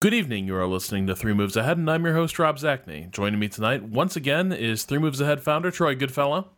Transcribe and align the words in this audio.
Good 0.00 0.14
evening. 0.14 0.46
You 0.46 0.54
are 0.54 0.68
listening 0.68 1.08
to 1.08 1.16
Three 1.16 1.32
Moves 1.32 1.56
Ahead, 1.56 1.76
and 1.76 1.90
I'm 1.90 2.04
your 2.04 2.14
host, 2.14 2.38
Rob 2.38 2.56
Zacny. 2.56 3.10
Joining 3.10 3.40
me 3.40 3.48
tonight, 3.48 3.82
once 3.82 4.14
again, 4.14 4.52
is 4.52 4.84
Three 4.84 5.00
Moves 5.00 5.20
Ahead 5.20 5.42
founder 5.42 5.72
Troy 5.72 5.96
Goodfellow. 5.96 6.50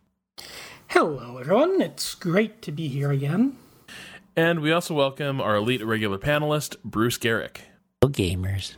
Hello, 0.89 1.39
everyone. 1.39 1.81
It's 1.81 2.13
great 2.13 2.61
to 2.61 2.71
be 2.71 2.87
here 2.87 3.09
again. 3.09 3.57
And 4.35 4.59
we 4.59 4.71
also 4.71 4.93
welcome 4.93 5.41
our 5.41 5.55
elite 5.55 5.83
regular 5.83 6.19
panelist, 6.19 6.75
Bruce 6.83 7.17
Geryk. 7.17 7.61
Hello, 7.99 8.13
gamers. 8.13 8.75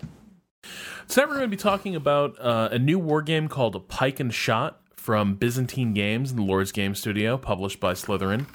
Tonight, 1.09 1.27
we're 1.27 1.35
going 1.39 1.41
to 1.41 1.47
be 1.49 1.57
talking 1.57 1.93
about 1.93 2.39
uh, 2.39 2.69
a 2.71 2.79
new 2.79 2.97
war 2.97 3.21
game 3.21 3.49
called 3.49 3.89
Pike 3.89 4.21
and 4.21 4.33
Shot 4.33 4.79
from 4.95 5.35
Byzantine 5.35 5.93
Games 5.93 6.31
and 6.31 6.39
the 6.39 6.43
Lordz 6.43 6.71
Game 6.71 6.95
Studio, 6.95 7.37
published 7.37 7.81
by 7.81 7.91
Slitherine. 7.91 8.45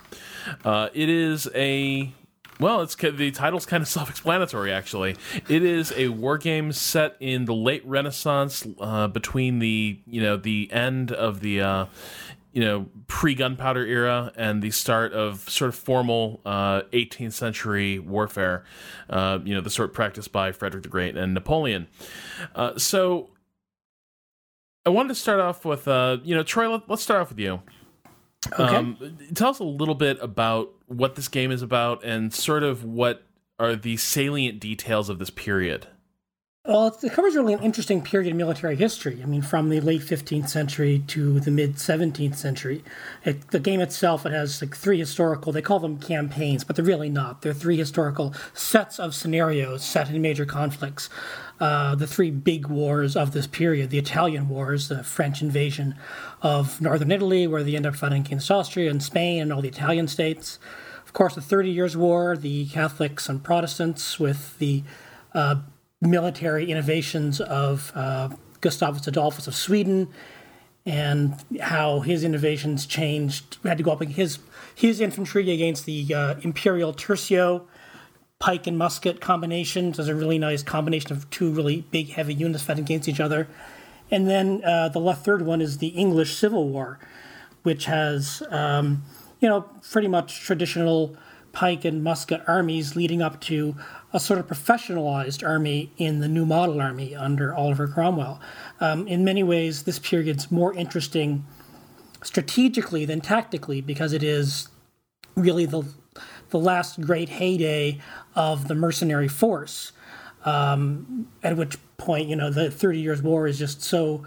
Uh, 0.64 0.88
it 0.94 1.10
is 1.10 1.50
a 1.54 2.14
well, 2.60 2.82
it's 2.82 2.94
the 2.94 3.30
title's 3.30 3.66
kind 3.66 3.82
of 3.82 3.88
self-explanatory. 3.98 4.72
Actually, 4.72 5.16
it 5.48 5.62
is 5.62 5.92
a 5.96 6.08
war 6.08 6.38
game 6.38 6.72
set 6.72 7.16
in 7.20 7.44
the 7.44 7.54
late 7.54 7.84
Renaissance, 7.86 8.66
uh, 8.80 9.08
between 9.08 9.58
the 9.58 10.00
you 10.06 10.22
know 10.22 10.36
the 10.36 10.70
end 10.72 11.12
of 11.12 11.40
the 11.40 11.60
uh, 11.60 11.86
you 12.52 12.64
know 12.64 12.86
pre-gunpowder 13.06 13.84
era 13.86 14.32
and 14.36 14.62
the 14.62 14.70
start 14.70 15.12
of 15.12 15.48
sort 15.48 15.68
of 15.68 15.74
formal 15.74 16.40
uh, 16.44 16.82
18th 16.92 17.32
century 17.32 17.98
warfare. 17.98 18.64
Uh, 19.08 19.38
you 19.44 19.54
know 19.54 19.60
the 19.60 19.70
sort 19.70 19.92
practiced 19.92 20.32
by 20.32 20.52
Frederick 20.52 20.82
the 20.82 20.88
Great 20.88 21.16
and 21.16 21.34
Napoleon. 21.34 21.88
Uh, 22.54 22.76
so, 22.76 23.30
I 24.84 24.90
wanted 24.90 25.08
to 25.10 25.14
start 25.14 25.40
off 25.40 25.64
with 25.64 25.86
uh, 25.86 26.18
you 26.24 26.34
know 26.34 26.42
Troy. 26.42 26.68
Let, 26.70 26.90
us 26.90 27.02
start 27.02 27.20
off 27.20 27.28
with 27.28 27.38
you. 27.38 27.62
Okay. 28.52 28.76
Um, 28.76 29.18
tell 29.34 29.50
us 29.50 29.58
a 29.58 29.64
little 29.64 29.96
bit 29.96 30.16
about 30.20 30.72
what 30.88 31.14
this 31.14 31.28
game 31.28 31.50
is 31.50 31.62
about 31.62 32.02
and 32.02 32.32
sort 32.34 32.62
of 32.62 32.84
what 32.84 33.22
are 33.58 33.76
the 33.76 33.96
salient 33.96 34.58
details 34.60 35.08
of 35.08 35.18
this 35.18 35.30
period. 35.30 35.86
Well, 36.68 36.94
it 37.02 37.12
covers 37.12 37.34
really 37.34 37.54
an 37.54 37.62
interesting 37.62 38.02
period 38.02 38.30
in 38.30 38.36
military 38.36 38.76
history. 38.76 39.22
I 39.22 39.24
mean, 39.24 39.40
from 39.40 39.70
the 39.70 39.80
late 39.80 40.02
15th 40.02 40.50
century 40.50 41.02
to 41.06 41.40
the 41.40 41.50
mid 41.50 41.76
17th 41.76 42.34
century. 42.34 42.84
It, 43.24 43.52
the 43.52 43.58
game 43.58 43.80
itself, 43.80 44.26
it 44.26 44.32
has 44.32 44.60
like 44.60 44.76
three 44.76 44.98
historical, 44.98 45.50
they 45.50 45.62
call 45.62 45.78
them 45.80 45.98
campaigns, 45.98 46.64
but 46.64 46.76
they're 46.76 46.84
really 46.84 47.08
not. 47.08 47.40
They're 47.40 47.54
three 47.54 47.78
historical 47.78 48.34
sets 48.52 49.00
of 49.00 49.14
scenarios 49.14 49.82
set 49.82 50.10
in 50.10 50.20
major 50.20 50.44
conflicts. 50.44 51.08
Uh, 51.58 51.94
the 51.94 52.06
three 52.06 52.30
big 52.30 52.66
wars 52.66 53.16
of 53.16 53.32
this 53.32 53.46
period 53.46 53.88
the 53.88 53.98
Italian 53.98 54.50
Wars, 54.50 54.88
the 54.88 55.02
French 55.02 55.40
invasion 55.40 55.94
of 56.42 56.82
northern 56.82 57.10
Italy, 57.10 57.46
where 57.46 57.62
they 57.62 57.76
end 57.76 57.86
up 57.86 57.96
fighting 57.96 58.26
against 58.26 58.50
Austria 58.50 58.90
and 58.90 59.02
Spain 59.02 59.40
and 59.40 59.54
all 59.54 59.62
the 59.62 59.68
Italian 59.68 60.06
states. 60.06 60.58
Of 61.06 61.14
course, 61.14 61.34
the 61.34 61.40
Thirty 61.40 61.70
Years' 61.70 61.96
War, 61.96 62.36
the 62.36 62.66
Catholics 62.66 63.26
and 63.26 63.42
Protestants, 63.42 64.20
with 64.20 64.58
the 64.58 64.82
uh, 65.32 65.62
military 66.00 66.70
innovations 66.70 67.40
of 67.40 67.92
uh, 67.94 68.28
Gustavus 68.60 69.06
Adolphus 69.06 69.46
of 69.46 69.54
Sweden 69.54 70.08
and 70.86 71.34
how 71.60 72.00
his 72.00 72.24
innovations 72.24 72.86
changed. 72.86 73.58
Had 73.62 73.78
to 73.78 73.84
go 73.84 73.92
up 73.92 74.02
his 74.02 74.38
his 74.74 75.00
infantry 75.00 75.50
against 75.50 75.86
the 75.86 76.14
uh, 76.14 76.34
Imperial 76.42 76.92
Tercio 76.92 77.66
pike 78.38 78.66
and 78.66 78.78
musket 78.78 79.20
combination. 79.20 79.92
There's 79.92 80.08
a 80.08 80.14
really 80.14 80.38
nice 80.38 80.62
combination 80.62 81.12
of 81.12 81.28
two 81.30 81.50
really 81.50 81.82
big, 81.90 82.10
heavy 82.10 82.34
units 82.34 82.62
fighting 82.62 82.84
against 82.84 83.08
each 83.08 83.20
other. 83.20 83.48
And 84.10 84.28
then 84.28 84.62
uh, 84.64 84.88
the 84.88 85.00
left 85.00 85.24
third 85.24 85.42
one 85.42 85.60
is 85.60 85.78
the 85.78 85.88
English 85.88 86.36
Civil 86.36 86.68
War, 86.68 86.98
which 87.64 87.84
has 87.86 88.42
um, 88.50 89.02
you 89.40 89.48
know 89.48 89.62
pretty 89.90 90.08
much 90.08 90.40
traditional 90.40 91.16
pike 91.52 91.84
and 91.84 92.02
musket 92.02 92.40
armies 92.46 92.94
leading 92.94 93.20
up 93.20 93.40
to 93.40 93.74
a 94.12 94.20
sort 94.20 94.40
of 94.40 94.46
professionalized 94.46 95.46
army 95.46 95.92
in 95.98 96.20
the 96.20 96.28
New 96.28 96.46
Model 96.46 96.80
Army 96.80 97.14
under 97.14 97.54
Oliver 97.54 97.86
Cromwell. 97.86 98.40
Um, 98.80 99.06
in 99.06 99.24
many 99.24 99.42
ways, 99.42 99.82
this 99.82 99.98
period's 99.98 100.50
more 100.50 100.72
interesting 100.74 101.44
strategically 102.22 103.04
than 103.04 103.20
tactically 103.20 103.80
because 103.80 104.12
it 104.12 104.22
is 104.22 104.68
really 105.36 105.66
the 105.66 105.84
the 106.50 106.58
last 106.58 107.00
great 107.02 107.28
heyday 107.28 108.00
of 108.34 108.68
the 108.68 108.74
mercenary 108.74 109.28
force. 109.28 109.92
Um, 110.44 111.28
at 111.42 111.56
which 111.56 111.76
point, 111.98 112.28
you 112.28 112.36
know, 112.36 112.50
the 112.50 112.70
Thirty 112.70 113.00
Years' 113.00 113.22
War 113.22 113.46
is 113.46 113.58
just 113.58 113.82
so 113.82 114.24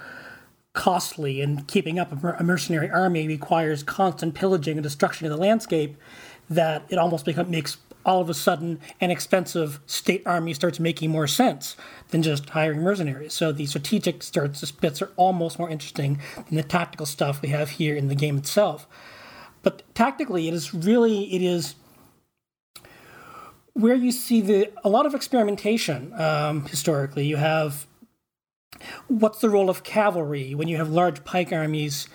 costly, 0.73 1.41
and 1.41 1.67
keeping 1.67 1.99
up 1.99 2.11
a 2.11 2.43
mercenary 2.43 2.89
army 2.89 3.27
requires 3.27 3.81
constant 3.83 4.35
pillaging 4.35 4.77
and 4.77 4.83
destruction 4.83 5.25
of 5.25 5.31
the 5.31 5.37
landscape 5.37 5.97
that 6.49 6.83
it 6.89 6.97
almost 6.97 7.25
become, 7.25 7.49
makes 7.49 7.77
all 8.05 8.21
of 8.21 8.29
a 8.29 8.33
sudden 8.33 8.79
an 8.99 9.11
expensive 9.11 9.79
state 9.85 10.23
army 10.25 10.53
starts 10.53 10.79
making 10.79 11.09
more 11.09 11.27
sense 11.27 11.75
than 12.09 12.21
just 12.21 12.49
hiring 12.49 12.81
mercenaries. 12.81 13.33
So 13.33 13.51
the 13.51 13.65
strategic 13.65 14.23
starts 14.23 14.61
the 14.61 14.71
bits 14.79 15.01
are 15.01 15.11
almost 15.15 15.59
more 15.59 15.69
interesting 15.69 16.19
than 16.35 16.55
the 16.55 16.63
tactical 16.63 17.05
stuff 17.05 17.41
we 17.41 17.49
have 17.49 17.71
here 17.71 17.95
in 17.95 18.07
the 18.07 18.15
game 18.15 18.37
itself. 18.37 18.87
But 19.63 19.83
tactically, 19.93 20.47
it 20.47 20.53
is 20.53 20.73
really 20.73 21.33
it 21.33 21.41
is 21.41 21.75
where 23.73 23.95
you 23.95 24.11
see 24.11 24.41
the 24.41 24.71
a 24.83 24.89
lot 24.89 25.05
of 25.05 25.13
experimentation 25.13 26.13
um, 26.19 26.65
historically. 26.65 27.25
You 27.25 27.37
have 27.37 27.85
what's 29.07 29.39
the 29.39 29.49
role 29.49 29.69
of 29.69 29.83
cavalry 29.83 30.55
when 30.55 30.67
you 30.67 30.77
have 30.77 30.89
large 30.89 31.23
pike 31.23 31.51
armies 31.51 32.07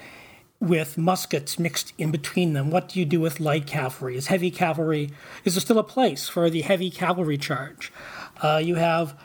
with 0.60 0.96
muskets 0.96 1.58
mixed 1.58 1.92
in 1.98 2.10
between 2.10 2.52
them? 2.52 2.70
What 2.70 2.88
do 2.88 2.98
you 2.98 3.04
do 3.04 3.20
with 3.20 3.40
light 3.40 3.66
cavalry? 3.66 4.16
Is 4.16 4.28
heavy 4.28 4.50
cavalry, 4.50 5.10
is 5.44 5.54
there 5.54 5.60
still 5.60 5.78
a 5.78 5.84
place 5.84 6.28
for 6.28 6.48
the 6.50 6.62
heavy 6.62 6.90
cavalry 6.90 7.38
charge? 7.38 7.92
Uh, 8.42 8.60
you 8.62 8.76
have 8.76 9.18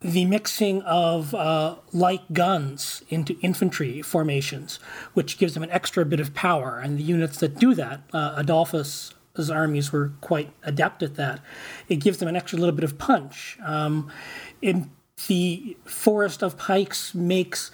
the 0.00 0.26
mixing 0.26 0.82
of 0.82 1.34
uh, 1.34 1.76
light 1.92 2.32
guns 2.32 3.02
into 3.08 3.38
infantry 3.40 4.02
formations, 4.02 4.78
which 5.14 5.38
gives 5.38 5.54
them 5.54 5.62
an 5.62 5.70
extra 5.70 6.04
bit 6.04 6.20
of 6.20 6.34
power. 6.34 6.78
And 6.78 6.98
the 6.98 7.02
units 7.02 7.38
that 7.38 7.58
do 7.58 7.74
that, 7.74 8.02
uh, 8.12 8.34
Adolphus' 8.36 9.14
armies 9.50 9.92
were 9.92 10.12
quite 10.20 10.52
adept 10.62 11.02
at 11.02 11.14
that. 11.14 11.40
It 11.88 11.96
gives 11.96 12.18
them 12.18 12.28
an 12.28 12.36
extra 12.36 12.58
little 12.58 12.74
bit 12.74 12.84
of 12.84 12.98
punch. 12.98 13.58
Um, 13.64 14.10
the 15.26 15.76
forest 15.84 16.42
of 16.42 16.58
pikes 16.58 17.14
makes 17.14 17.70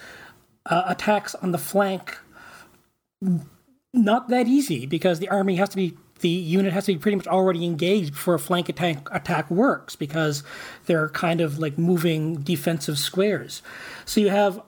uh, 0.67 0.85
attacks 0.87 1.35
on 1.35 1.51
the 1.51 1.59
flank 1.59 2.19
not 3.93 4.29
that 4.29 4.47
easy 4.47 4.87
because 4.87 5.19
the 5.19 5.29
army 5.29 5.57
has 5.57 5.69
to 5.71 5.77
be 5.77 5.97
the 6.21 6.29
unit 6.29 6.73
has 6.73 6.85
to 6.85 6.93
be 6.93 6.99
pretty 6.99 7.17
much 7.17 7.27
already 7.27 7.65
engaged 7.65 8.13
before 8.13 8.35
a 8.35 8.39
flank 8.39 8.69
attack 8.69 9.09
attack 9.11 9.51
works 9.51 9.97
because 9.97 10.43
they're 10.87 11.09
kind 11.09 11.41
of 11.41 11.59
like 11.59 11.79
moving 11.79 12.37
defensive 12.37 12.99
squares. 12.99 13.63
So 14.05 14.21
you 14.21 14.29
have 14.29 14.61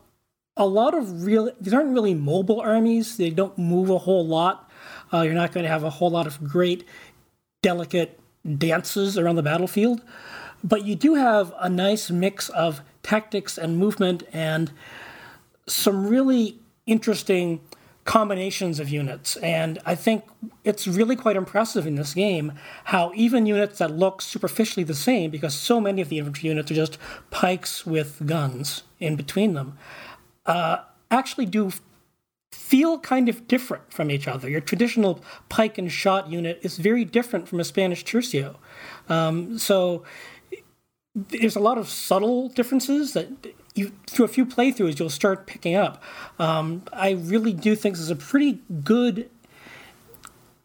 a 0.57 0.67
lot 0.67 0.95
of 0.95 1.25
real 1.25 1.51
these 1.61 1.75
aren't 1.75 1.93
really 1.93 2.15
mobile 2.15 2.61
armies. 2.61 3.17
They 3.17 3.31
don't 3.31 3.57
move 3.59 3.91
a 3.91 3.99
whole 3.99 4.27
lot. 4.27 4.71
Uh, 5.13 5.23
you're 5.23 5.35
not 5.35 5.53
going 5.53 5.65
to 5.65 5.71
have 5.71 5.85
a 5.85 5.91
whole 5.91 6.11
lot 6.11 6.27
of 6.27 6.43
great 6.43 6.85
delicate 7.63 8.19
dances 8.59 9.19
around 9.19 9.37
the 9.37 9.43
battlefield, 9.43 10.03
but 10.65 10.85
you 10.85 10.97
do 10.97 11.15
have 11.15 11.53
a 11.61 11.69
nice 11.69 12.11
mix 12.11 12.49
of 12.49 12.81
tactics 13.03 13.59
and 13.59 13.79
movement 13.79 14.23
and 14.33 14.73
some 15.67 16.07
really 16.07 16.59
interesting 16.87 17.61
combinations 18.05 18.81
of 18.81 18.89
units. 18.89 19.37
And 19.37 19.79
I 19.87 19.95
think 19.95 20.25
it's 20.65 20.89
really 20.89 21.15
quite 21.15 21.37
impressive 21.37 21.87
in 21.87 21.95
this 21.95 22.15
game 22.15 22.53
how 22.85 23.13
even 23.15 23.47
units 23.47 23.79
that 23.79 23.91
look 23.91 24.21
superficially 24.21 24.85
the 24.85 24.95
same, 24.95 25.31
because 25.31 25.55
so 25.55 25.81
many 25.81 26.03
of 26.03 26.09
the 26.09 26.19
infantry 26.19 26.49
units 26.49 26.71
are 26.71 26.75
just 26.75 26.99
pikes 27.31 27.87
with 27.87 28.27
guns 28.27 28.83
in 28.99 29.17
between 29.17 29.55
them, 29.55 29.79
uh, 30.47 30.79
actually 31.11 31.47
do 31.47 31.73
feel 32.51 32.99
kind 32.99 33.29
of 33.29 33.47
different 33.49 33.93
from 33.93 34.11
each 34.11 34.29
other. 34.29 34.49
Your 34.49 34.61
traditional 34.61 35.23
pike 35.49 35.79
and 35.79 35.91
shot 35.91 36.31
unit 36.31 36.59
is 36.63 36.79
very 36.79 37.05
different 37.05 37.49
from 37.49 37.61
a 37.61 37.65
Spanish 37.65 38.05
tercio. 38.05 38.57
Um, 39.09 39.59
so 39.59 40.05
there's 41.15 41.57
a 41.57 41.61
lot 41.61 41.79
of 41.79 41.89
subtle 41.89 42.49
differences 42.49 43.13
that 43.13 43.29
you 43.75 43.93
through 44.07 44.25
a 44.25 44.29
few 44.29 44.45
playthroughs 44.45 44.99
you'll 44.99 45.11
start 45.11 45.47
picking 45.47 45.75
up. 45.75 46.03
Um, 46.39 46.83
I 46.93 47.11
really 47.11 47.53
do 47.53 47.75
think 47.75 47.95
this 47.97 48.03
is 48.03 48.11
a 48.11 48.17
pretty 48.17 48.61
good 48.85 49.31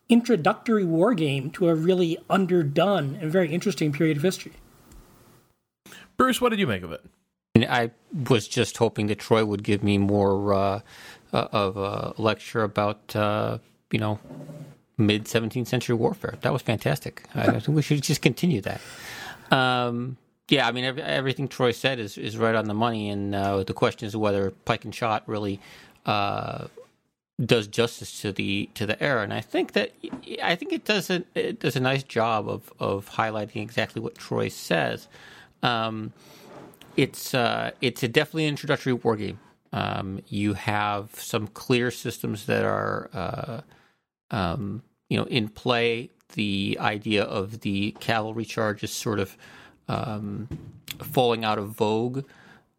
introductory 0.10 0.86
war 0.86 1.14
game 1.14 1.50
to 1.52 1.68
a 1.68 1.76
really 1.76 2.18
underdone 2.30 3.18
and 3.22 3.32
very 3.32 3.52
interesting 3.52 3.92
period 3.92 4.18
of 4.18 4.24
history. 4.24 4.54
Bruce, 6.16 6.42
what 6.42 6.50
did 6.50 6.60
you 6.60 6.68
make 6.68 6.84
of 6.84 6.92
it? 6.92 7.02
I 7.70 7.92
was 8.30 8.48
just 8.48 8.78
hoping 8.78 9.08
that 9.08 9.20
Troy 9.20 9.44
would 9.44 9.64
give 9.64 9.84
me 9.84 9.98
more 9.98 10.54
uh, 10.54 10.82
uh 11.34 11.48
of 11.52 11.78
a 11.78 12.14
lecture 12.18 12.64
about 12.64 13.16
uh, 13.16 13.58
you 13.92 14.00
know 14.00 14.20
mid 14.98 15.26
17th 15.26 15.68
century 15.68 15.96
warfare. 15.96 16.36
That 16.42 16.54
was 16.54 16.62
fantastic. 16.62 17.24
I 17.36 17.52
think 17.60 17.70
we 17.70 17.82
should 17.82 18.02
just 18.02 18.22
continue 18.22 18.62
that. 18.62 18.82
Um, 19.52 20.18
yeah, 20.50 20.68
I 20.68 20.72
mean 20.72 20.86
every, 20.86 21.02
everything 21.04 21.48
Troy 21.48 21.72
said 21.72 22.00
is, 22.00 22.18
is 22.18 22.38
right 22.38 22.56
on 22.56 22.66
the 22.66 22.74
money, 22.74 23.10
and 23.10 23.36
uh, 23.36 23.64
the 23.64 23.74
question 23.74 24.08
is 24.08 24.16
whether 24.16 24.52
Pike 24.52 24.86
and 24.86 24.96
Shot 24.96 25.24
really 25.28 25.60
uh, 26.06 26.68
does 27.44 27.68
justice 27.68 28.22
to 28.22 28.32
the 28.32 28.70
to 28.74 28.86
the 28.86 29.02
era. 29.02 29.24
And 29.24 29.34
I 29.34 29.42
think 29.42 29.74
that 29.74 29.92
I 30.42 30.56
think 30.56 30.72
it 30.72 30.86
does 30.86 31.10
a, 31.10 31.24
it 31.36 31.60
does 31.60 31.76
a 31.76 31.80
nice 31.80 32.04
job 32.04 32.48
of 32.48 32.72
of 32.80 33.10
highlighting 33.12 33.62
exactly 33.62 34.02
what 34.02 34.16
Troy 34.16 34.48
says. 34.48 35.08
Um, 35.62 36.14
it's 36.96 37.34
uh, 37.34 37.72
it's 37.82 38.02
a 38.04 38.08
definitely 38.08 38.46
an 38.46 38.50
introductory 38.50 38.94
war 38.94 39.16
game. 39.18 39.40
Um, 39.74 40.22
you 40.30 40.54
have 40.54 41.12
some 41.16 41.48
clear 41.48 41.92
systems 41.92 42.46
that 42.46 42.64
are 42.64 43.10
uh, 43.14 43.62
um, 44.32 44.82
you 45.10 45.18
know 45.18 45.26
in 45.26 45.50
play. 45.50 46.10
The 46.34 46.78
idea 46.82 47.24
of 47.24 47.62
the 47.62 47.92
cavalry 48.00 48.44
charge 48.44 48.84
is 48.84 48.92
sort 48.92 49.20
of 49.20 49.38
um, 49.88 50.48
falling 51.00 51.44
out 51.44 51.58
of 51.58 51.70
vogue. 51.70 52.26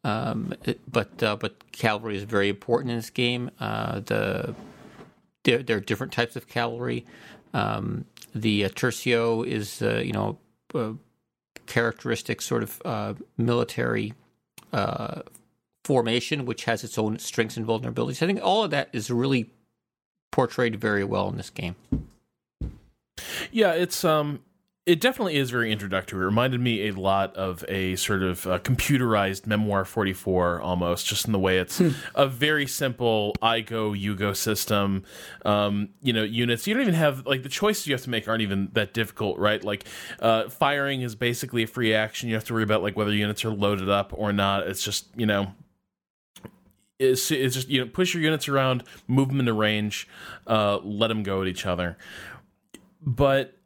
Um, 0.04 0.54
it, 0.64 0.80
but 0.90 1.22
uh, 1.22 1.36
but 1.36 1.70
cavalry 1.72 2.16
is 2.16 2.22
very 2.22 2.48
important 2.48 2.90
in 2.90 2.96
this 2.96 3.10
game. 3.10 3.50
Uh, 3.58 4.00
the 4.00 4.54
there, 5.44 5.62
there, 5.62 5.76
are 5.78 5.80
different 5.80 6.12
types 6.12 6.36
of 6.36 6.48
cavalry. 6.48 7.04
Um, 7.52 8.04
the 8.34 8.64
uh, 8.64 8.68
tercio 8.68 9.46
is 9.46 9.82
uh, 9.82 10.02
you 10.04 10.12
know 10.12 10.38
characteristic 11.66 12.40
sort 12.40 12.62
of 12.62 12.82
uh, 12.84 13.14
military 13.36 14.14
uh, 14.72 15.22
formation, 15.84 16.44
which 16.44 16.64
has 16.64 16.84
its 16.84 16.98
own 16.98 17.18
strengths 17.18 17.56
and 17.56 17.66
vulnerabilities. 17.66 18.22
I 18.22 18.26
think 18.26 18.40
all 18.42 18.64
of 18.64 18.70
that 18.70 18.88
is 18.92 19.10
really 19.10 19.50
portrayed 20.30 20.76
very 20.76 21.04
well 21.04 21.28
in 21.28 21.36
this 21.36 21.50
game. 21.50 21.76
Yeah, 23.50 23.72
it's 23.72 24.04
um 24.04 24.40
it 24.88 25.02
definitely 25.02 25.36
is 25.36 25.50
very 25.50 25.70
introductory. 25.70 26.22
It 26.22 26.24
reminded 26.24 26.62
me 26.62 26.88
a 26.88 26.92
lot 26.92 27.36
of 27.36 27.62
a 27.68 27.94
sort 27.96 28.22
of 28.22 28.46
uh, 28.46 28.58
computerized 28.58 29.46
Memoir 29.46 29.84
44 29.84 30.62
almost, 30.62 31.06
just 31.06 31.26
in 31.26 31.32
the 31.32 31.38
way 31.38 31.58
it's 31.58 31.76
hmm. 31.76 31.90
a 32.14 32.26
very 32.26 32.66
simple 32.66 33.34
I 33.42 33.60
go, 33.60 33.92
you 33.92 34.16
go 34.16 34.32
system. 34.32 35.04
Um, 35.44 35.90
you 36.00 36.14
know, 36.14 36.22
units. 36.22 36.66
You 36.66 36.72
don't 36.72 36.84
even 36.84 36.94
have, 36.94 37.26
like, 37.26 37.42
the 37.42 37.50
choices 37.50 37.86
you 37.86 37.92
have 37.92 38.00
to 38.04 38.10
make 38.10 38.26
aren't 38.26 38.40
even 38.40 38.70
that 38.72 38.94
difficult, 38.94 39.36
right? 39.38 39.62
Like, 39.62 39.84
uh, 40.20 40.48
firing 40.48 41.02
is 41.02 41.14
basically 41.14 41.64
a 41.64 41.66
free 41.66 41.92
action. 41.92 42.30
You 42.30 42.34
have 42.36 42.44
to 42.44 42.54
worry 42.54 42.62
about, 42.62 42.82
like, 42.82 42.96
whether 42.96 43.12
units 43.12 43.44
are 43.44 43.50
loaded 43.50 43.90
up 43.90 44.14
or 44.16 44.32
not. 44.32 44.66
It's 44.66 44.82
just, 44.82 45.08
you 45.14 45.26
know, 45.26 45.52
it's, 46.98 47.30
it's 47.30 47.54
just 47.54 47.68
you 47.68 47.84
know 47.84 47.90
push 47.90 48.14
your 48.14 48.22
units 48.22 48.48
around, 48.48 48.84
move 49.06 49.28
them 49.28 49.38
into 49.38 49.52
range, 49.52 50.08
uh, 50.46 50.78
let 50.78 51.08
them 51.08 51.22
go 51.22 51.42
at 51.42 51.46
each 51.46 51.66
other. 51.66 51.98
But 53.04 53.57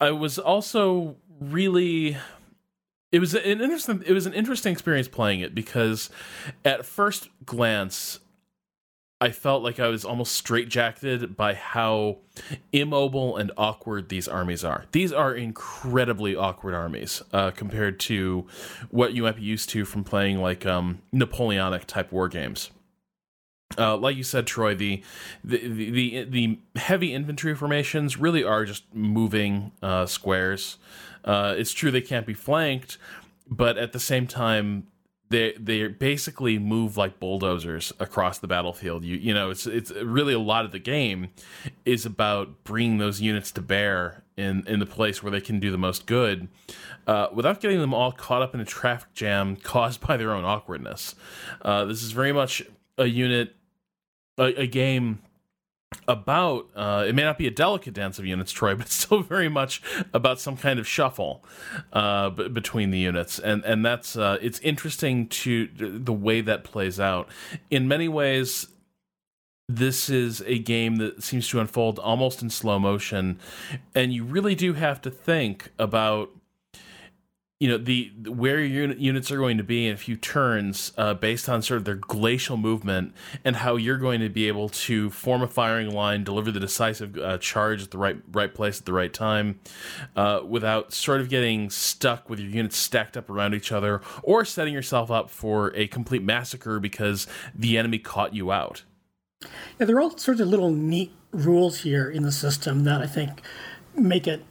I 0.00 0.10
was 0.10 0.38
also 0.38 1.16
really 1.40 2.16
it 3.12 3.18
was 3.18 3.34
an 3.34 3.60
interesting 3.60 4.02
it 4.06 4.12
was 4.12 4.26
an 4.26 4.34
interesting 4.34 4.72
experience 4.72 5.08
playing 5.08 5.40
it 5.40 5.54
because 5.54 6.10
at 6.64 6.84
first 6.84 7.28
glance 7.44 8.20
I 9.18 9.30
felt 9.30 9.62
like 9.62 9.80
I 9.80 9.88
was 9.88 10.04
almost 10.04 10.44
straitjacketed 10.44 11.36
by 11.36 11.54
how 11.54 12.18
immobile 12.70 13.38
and 13.38 13.50
awkward 13.56 14.10
these 14.10 14.28
armies 14.28 14.62
are. 14.62 14.84
These 14.92 15.10
are 15.10 15.34
incredibly 15.34 16.36
awkward 16.36 16.74
armies 16.74 17.22
uh, 17.32 17.50
compared 17.50 17.98
to 18.00 18.46
what 18.90 19.14
you 19.14 19.22
might 19.22 19.36
be 19.36 19.42
used 19.42 19.70
to 19.70 19.86
from 19.86 20.04
playing 20.04 20.42
like 20.42 20.66
um, 20.66 21.00
Napoleonic 21.12 21.86
type 21.86 22.12
war 22.12 22.28
games. 22.28 22.70
Uh, 23.78 23.96
like 23.96 24.16
you 24.16 24.22
said, 24.22 24.46
Troy, 24.46 24.74
the, 24.74 25.02
the 25.44 25.68
the 25.68 26.24
the 26.24 26.58
heavy 26.76 27.12
infantry 27.12 27.54
formations 27.54 28.16
really 28.16 28.42
are 28.42 28.64
just 28.64 28.84
moving 28.94 29.72
uh, 29.82 30.06
squares. 30.06 30.78
Uh, 31.24 31.54
it's 31.56 31.72
true 31.72 31.90
they 31.90 32.00
can't 32.00 32.26
be 32.26 32.34
flanked, 32.34 32.96
but 33.48 33.76
at 33.76 33.92
the 33.92 34.00
same 34.00 34.26
time, 34.26 34.86
they 35.28 35.52
they 35.58 35.88
basically 35.88 36.58
move 36.58 36.96
like 36.96 37.18
bulldozers 37.18 37.92
across 37.98 38.38
the 38.38 38.46
battlefield. 38.46 39.04
You 39.04 39.16
you 39.16 39.34
know, 39.34 39.50
it's 39.50 39.66
it's 39.66 39.90
really 39.90 40.32
a 40.32 40.38
lot 40.38 40.64
of 40.64 40.72
the 40.72 40.78
game 40.78 41.28
is 41.84 42.06
about 42.06 42.64
bringing 42.64 42.98
those 42.98 43.20
units 43.20 43.50
to 43.52 43.60
bear 43.60 44.22
in 44.36 44.64
in 44.66 44.78
the 44.78 44.86
place 44.86 45.22
where 45.22 45.32
they 45.32 45.40
can 45.40 45.58
do 45.58 45.70
the 45.70 45.78
most 45.78 46.06
good, 46.06 46.48
uh, 47.06 47.28
without 47.32 47.60
getting 47.60 47.80
them 47.80 47.92
all 47.92 48.12
caught 48.12 48.42
up 48.42 48.54
in 48.54 48.60
a 48.60 48.64
traffic 48.64 49.12
jam 49.12 49.56
caused 49.62 50.00
by 50.00 50.16
their 50.16 50.30
own 50.30 50.44
awkwardness. 50.44 51.16
Uh, 51.62 51.84
this 51.84 52.02
is 52.02 52.12
very 52.12 52.32
much 52.32 52.62
a 52.98 53.06
unit, 53.06 53.54
a, 54.38 54.62
a 54.62 54.66
game 54.66 55.20
about 56.08 56.68
uh, 56.74 57.04
it 57.06 57.14
may 57.14 57.22
not 57.22 57.38
be 57.38 57.46
a 57.46 57.50
delicate 57.50 57.94
dance 57.94 58.18
of 58.18 58.26
units 58.26 58.52
troy 58.52 58.74
but 58.76 58.86
it's 58.86 58.94
still 58.94 59.22
very 59.22 59.48
much 59.48 59.82
about 60.12 60.40
some 60.40 60.56
kind 60.56 60.78
of 60.78 60.86
shuffle 60.86 61.44
uh, 61.92 62.30
b- 62.30 62.48
between 62.48 62.90
the 62.90 62.98
units. 62.98 63.38
And 63.38 63.64
and 63.64 63.84
that's 63.84 64.16
uh, 64.16 64.38
it's 64.40 64.58
interesting 64.60 65.28
to 65.28 65.68
the 65.76 66.12
way 66.12 66.40
that 66.40 66.64
plays 66.64 67.00
out. 67.00 67.28
In 67.70 67.88
many 67.88 68.08
ways 68.08 68.68
this 69.68 70.08
is 70.08 70.42
a 70.46 70.58
game 70.60 70.96
that 70.96 71.24
seems 71.24 71.48
to 71.48 71.58
unfold 71.58 71.98
almost 71.98 72.40
in 72.40 72.48
slow 72.48 72.78
motion 72.78 73.36
and 73.96 74.12
you 74.12 74.22
really 74.22 74.54
do 74.54 74.74
have 74.74 75.00
to 75.00 75.10
think 75.10 75.72
about 75.76 76.30
you 77.58 77.68
know 77.68 77.78
the 77.78 78.12
where 78.28 78.62
your 78.62 78.92
units 78.92 79.30
are 79.30 79.38
going 79.38 79.56
to 79.56 79.64
be 79.64 79.86
in 79.86 79.94
a 79.94 79.96
few 79.96 80.16
turns 80.16 80.92
uh, 80.98 81.14
based 81.14 81.48
on 81.48 81.62
sort 81.62 81.78
of 81.78 81.84
their 81.84 81.94
glacial 81.94 82.56
movement 82.56 83.14
and 83.44 83.56
how 83.56 83.76
you're 83.76 83.96
going 83.96 84.20
to 84.20 84.28
be 84.28 84.46
able 84.46 84.68
to 84.68 85.08
form 85.10 85.42
a 85.42 85.46
firing 85.46 85.90
line 85.90 86.22
deliver 86.22 86.50
the 86.50 86.60
decisive 86.60 87.16
uh, 87.16 87.38
charge 87.38 87.82
at 87.82 87.90
the 87.90 87.98
right 87.98 88.20
right 88.30 88.54
place 88.54 88.78
at 88.78 88.84
the 88.84 88.92
right 88.92 89.14
time 89.14 89.58
uh, 90.16 90.40
without 90.46 90.92
sort 90.92 91.20
of 91.20 91.30
getting 91.30 91.70
stuck 91.70 92.28
with 92.28 92.38
your 92.38 92.50
units 92.50 92.76
stacked 92.76 93.16
up 93.16 93.30
around 93.30 93.54
each 93.54 93.72
other 93.72 94.02
or 94.22 94.44
setting 94.44 94.74
yourself 94.74 95.10
up 95.10 95.30
for 95.30 95.74
a 95.74 95.86
complete 95.86 96.22
massacre 96.22 96.78
because 96.78 97.26
the 97.54 97.78
enemy 97.78 97.98
caught 97.98 98.34
you 98.34 98.52
out. 98.52 98.82
Yeah 99.78 99.86
there 99.86 99.96
are 99.96 100.00
all 100.00 100.16
sorts 100.16 100.40
of 100.40 100.48
little 100.48 100.70
neat 100.70 101.12
rules 101.32 101.80
here 101.80 102.08
in 102.10 102.22
the 102.22 102.32
system 102.32 102.84
that 102.84 103.02
i 103.02 103.06
think 103.06 103.42
make 103.94 104.26
it 104.26 104.42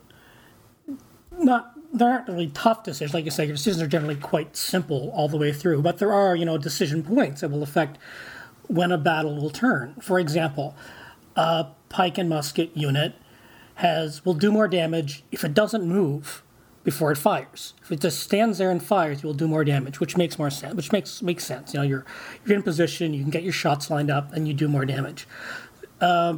not 1.40 1.75
there 1.98 2.10
aren't 2.10 2.28
really 2.28 2.48
tough 2.48 2.84
decisions. 2.84 3.14
Like 3.14 3.26
you 3.26 3.32
say, 3.32 3.46
your 3.46 3.56
decisions 3.56 3.82
are 3.82 3.88
generally 3.88 4.16
quite 4.16 4.56
simple 4.56 5.12
all 5.16 5.28
the 5.28 5.38
way 5.38 5.52
through, 5.52 5.82
but 5.82 5.98
there 5.98 6.12
are, 6.12 6.36
you 6.36 6.46
know, 6.46 6.58
decision 6.58 7.04
points 7.04 7.42
that 7.42 7.50
will 7.50 7.64
affect 7.64 7.98
when 8.68 8.92
a 8.92 8.98
battle 8.98 9.36
will 9.36 9.50
turn. 9.50 9.96
For 10.02 10.20
example, 10.20 10.76
a 11.36 11.68
pike 11.90 12.18
and 12.18 12.30
musket 12.30 12.76
unit 12.76 13.16
has 13.76 14.24
will 14.26 14.34
do 14.34 14.52
more 14.52 14.68
damage 14.68 15.24
if 15.32 15.44
it 15.44 15.54
doesn't 15.54 15.86
move 15.86 16.42
before 16.84 17.12
it 17.12 17.18
fires. 17.18 17.74
If 17.82 17.92
it 17.92 18.02
just 18.02 18.20
stands 18.20 18.58
there 18.58 18.72
and 18.72 18.82
fires, 18.82 19.24
you 19.24 19.28
will 19.28 19.34
do 19.34 19.48
more 19.48 19.64
damage, 19.64 20.00
which 20.00 20.16
makes 20.16 20.38
more 20.38 20.50
sense. 20.50 20.76
Which 20.76 20.92
makes 20.92 21.22
makes 21.22 21.44
sense. 21.44 21.74
You 21.74 21.80
know, 21.80 21.86
you're 21.86 22.06
you're 22.46 22.56
in 22.56 22.64
position, 22.64 23.14
you 23.14 23.22
can 23.22 23.32
get 23.32 23.44
your 23.44 23.54
shots 23.54 23.90
lined 23.90 24.12
up, 24.12 24.34
and 24.34 24.48
you 24.48 24.54
do 24.54 24.68
more 24.68 24.86
damage. 24.86 25.28
Uh, 26.00 26.38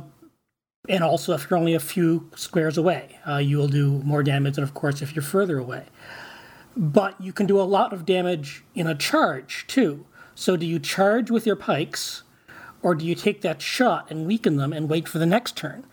and 0.90 1.04
also, 1.04 1.34
if 1.34 1.50
you're 1.50 1.60
only 1.60 1.74
a 1.74 1.80
few 1.80 2.30
squares 2.36 2.78
away, 2.78 3.20
uh, 3.28 3.38
you 3.38 3.58
will 3.58 3.68
do 3.68 4.00
more 4.04 4.24
damage 4.24 4.56
than, 4.56 4.64
of 4.64 4.74
course, 4.74 5.02
if 5.02 5.16
you're 5.16 5.24
further 5.24 5.58
away. 5.58 5.86
But 6.76 7.20
you 7.20 7.34
can 7.34 7.46
do 7.46 7.60
a 7.60 7.64
lot 7.64 7.92
of 7.92 8.06
damage 8.06 8.64
in 8.74 8.88
a 8.88 8.96
charge, 8.96 9.66
too. 9.68 10.06
So, 10.36 10.56
do 10.56 10.66
you 10.66 10.80
charge 10.80 11.30
with 11.30 11.46
your 11.46 11.56
pikes, 11.56 12.24
or 12.82 12.96
do 12.96 13.06
you 13.06 13.16
take 13.16 13.42
that 13.42 13.62
shot 13.62 14.10
and 14.10 14.28
weaken 14.28 14.58
them 14.58 14.72
and 14.72 14.88
wait 14.88 15.08
for 15.08 15.20
the 15.20 15.26
next 15.26 15.58
turn? 15.58 15.86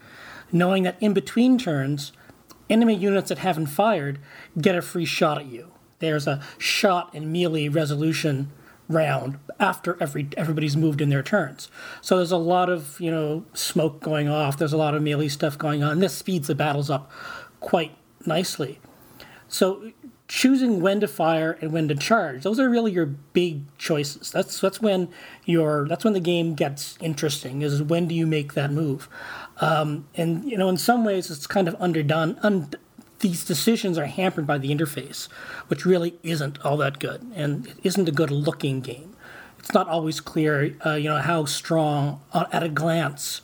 Knowing 0.53 0.85
that 0.85 0.97
in 1.01 1.13
between 1.13 1.59
turns, 1.59 2.13
enemy 2.71 2.95
units 2.95 3.31
that 3.31 3.39
haven't 3.39 3.67
fired 3.67 4.21
get 4.61 4.77
a 4.77 4.83
free 4.83 5.05
shot 5.05 5.39
at 5.39 5.47
you. 5.47 5.73
There's 5.99 6.27
a 6.27 6.43
shot 6.59 7.11
and 7.15 7.33
melee 7.33 7.69
resolution 7.69 8.53
round 8.89 9.39
after 9.59 9.97
every 10.01 10.29
everybody's 10.37 10.77
moved 10.77 11.01
in 11.01 11.09
their 11.09 11.23
turns. 11.23 11.71
So 12.01 12.17
there's 12.17 12.33
a 12.33 12.37
lot 12.37 12.69
of 12.69 13.01
you 13.01 13.11
know 13.11 13.45
smoke 13.55 14.01
going 14.01 14.29
off. 14.29 14.59
There's 14.59 14.73
a 14.73 14.79
lot 14.79 14.95
of 14.95 15.03
melee 15.03 15.29
stuff 15.29 15.59
going 15.59 15.83
on. 15.83 16.01
This 16.01 16.15
speeds 16.15 16.49
the 16.49 16.55
battles 16.55 16.91
up 16.91 17.11
quite 17.61 17.97
nicely. 18.27 18.81
So 19.49 19.93
choosing 20.27 20.81
when 20.81 21.01
to 21.01 21.09
fire 21.09 21.59
and 21.61 21.71
when 21.71 21.87
to 21.87 21.95
charge 21.95 22.43
those 22.45 22.59
are 22.59 22.71
really 22.71 22.91
your 22.91 23.05
big 23.05 23.63
choices 23.77 24.33
that's 24.33 24.59
that's 24.59 24.81
when 24.81 25.07
your 25.45 25.87
that's 25.87 26.03
when 26.03 26.15
the 26.15 26.21
game 26.21 26.55
gets 26.55 26.97
interesting 27.03 27.61
is 27.61 27.83
when 27.83 28.09
do 28.09 28.15
you 28.15 28.27
make 28.27 28.55
that 28.55 28.73
move 28.73 29.07
um, 29.61 30.09
and 30.15 30.51
you 30.51 30.57
know 30.57 30.69
in 30.71 30.79
some 30.79 31.05
ways 31.05 31.31
it's 31.31 31.47
kind 31.47 31.69
of 31.69 31.75
underdone 31.75 32.39
un, 32.43 32.71
these 33.25 33.43
decisions 33.43 33.97
are 33.97 34.05
hampered 34.05 34.47
by 34.47 34.59
the 34.59 34.69
interface, 34.69 35.29
which 35.69 35.87
really 35.87 36.15
isn't 36.23 36.63
all 36.63 36.77
that 36.77 36.99
good, 36.99 37.23
and 37.35 37.67
it 37.67 37.77
isn't 37.83 38.07
a 38.07 38.13
good 38.13 38.31
looking 38.31 38.83
game. 38.83 39.17
It's 39.59 39.73
not 39.73 39.89
always 39.89 40.21
clear, 40.21 40.77
uh, 40.85 40.97
you 40.97 41.09
know, 41.09 41.17
how 41.17 41.47
strong 41.47 42.21
uh, 42.35 42.45
at 42.53 42.63
a 42.63 42.69
glance 42.69 43.41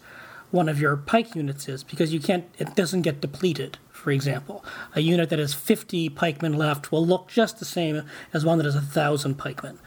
one 0.50 0.68
of 0.68 0.78
your 0.78 0.98
pike 0.98 1.34
units 1.34 1.66
is 1.66 1.82
because 1.82 2.12
you 2.12 2.20
can't. 2.20 2.44
It 2.58 2.74
doesn't 2.74 3.00
get 3.00 3.22
depleted. 3.22 3.78
For 3.90 4.10
example, 4.10 4.62
a 4.94 5.00
unit 5.00 5.30
that 5.30 5.38
has 5.38 5.54
50 5.54 6.10
pikemen 6.10 6.52
left 6.52 6.92
will 6.92 7.06
look 7.06 7.28
just 7.28 7.58
the 7.58 7.64
same 7.64 8.02
as 8.34 8.44
one 8.44 8.58
that 8.58 8.64
has 8.64 8.76
a 8.76 8.82
thousand 8.82 9.36
pikemen. 9.36 9.78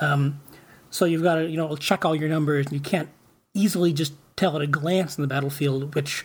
Um, 0.00 0.40
so 0.90 1.06
you've 1.06 1.24
got 1.24 1.36
to, 1.36 1.50
you 1.50 1.56
know, 1.56 1.74
check 1.74 2.04
all 2.04 2.14
your 2.14 2.28
numbers, 2.28 2.66
and 2.66 2.74
you 2.74 2.80
can't 2.80 3.08
easily 3.52 3.92
just 3.92 4.12
tell 4.36 4.54
at 4.54 4.62
a 4.62 4.68
glance 4.68 5.18
in 5.18 5.22
the 5.22 5.28
battlefield 5.28 5.92
which 5.96 6.24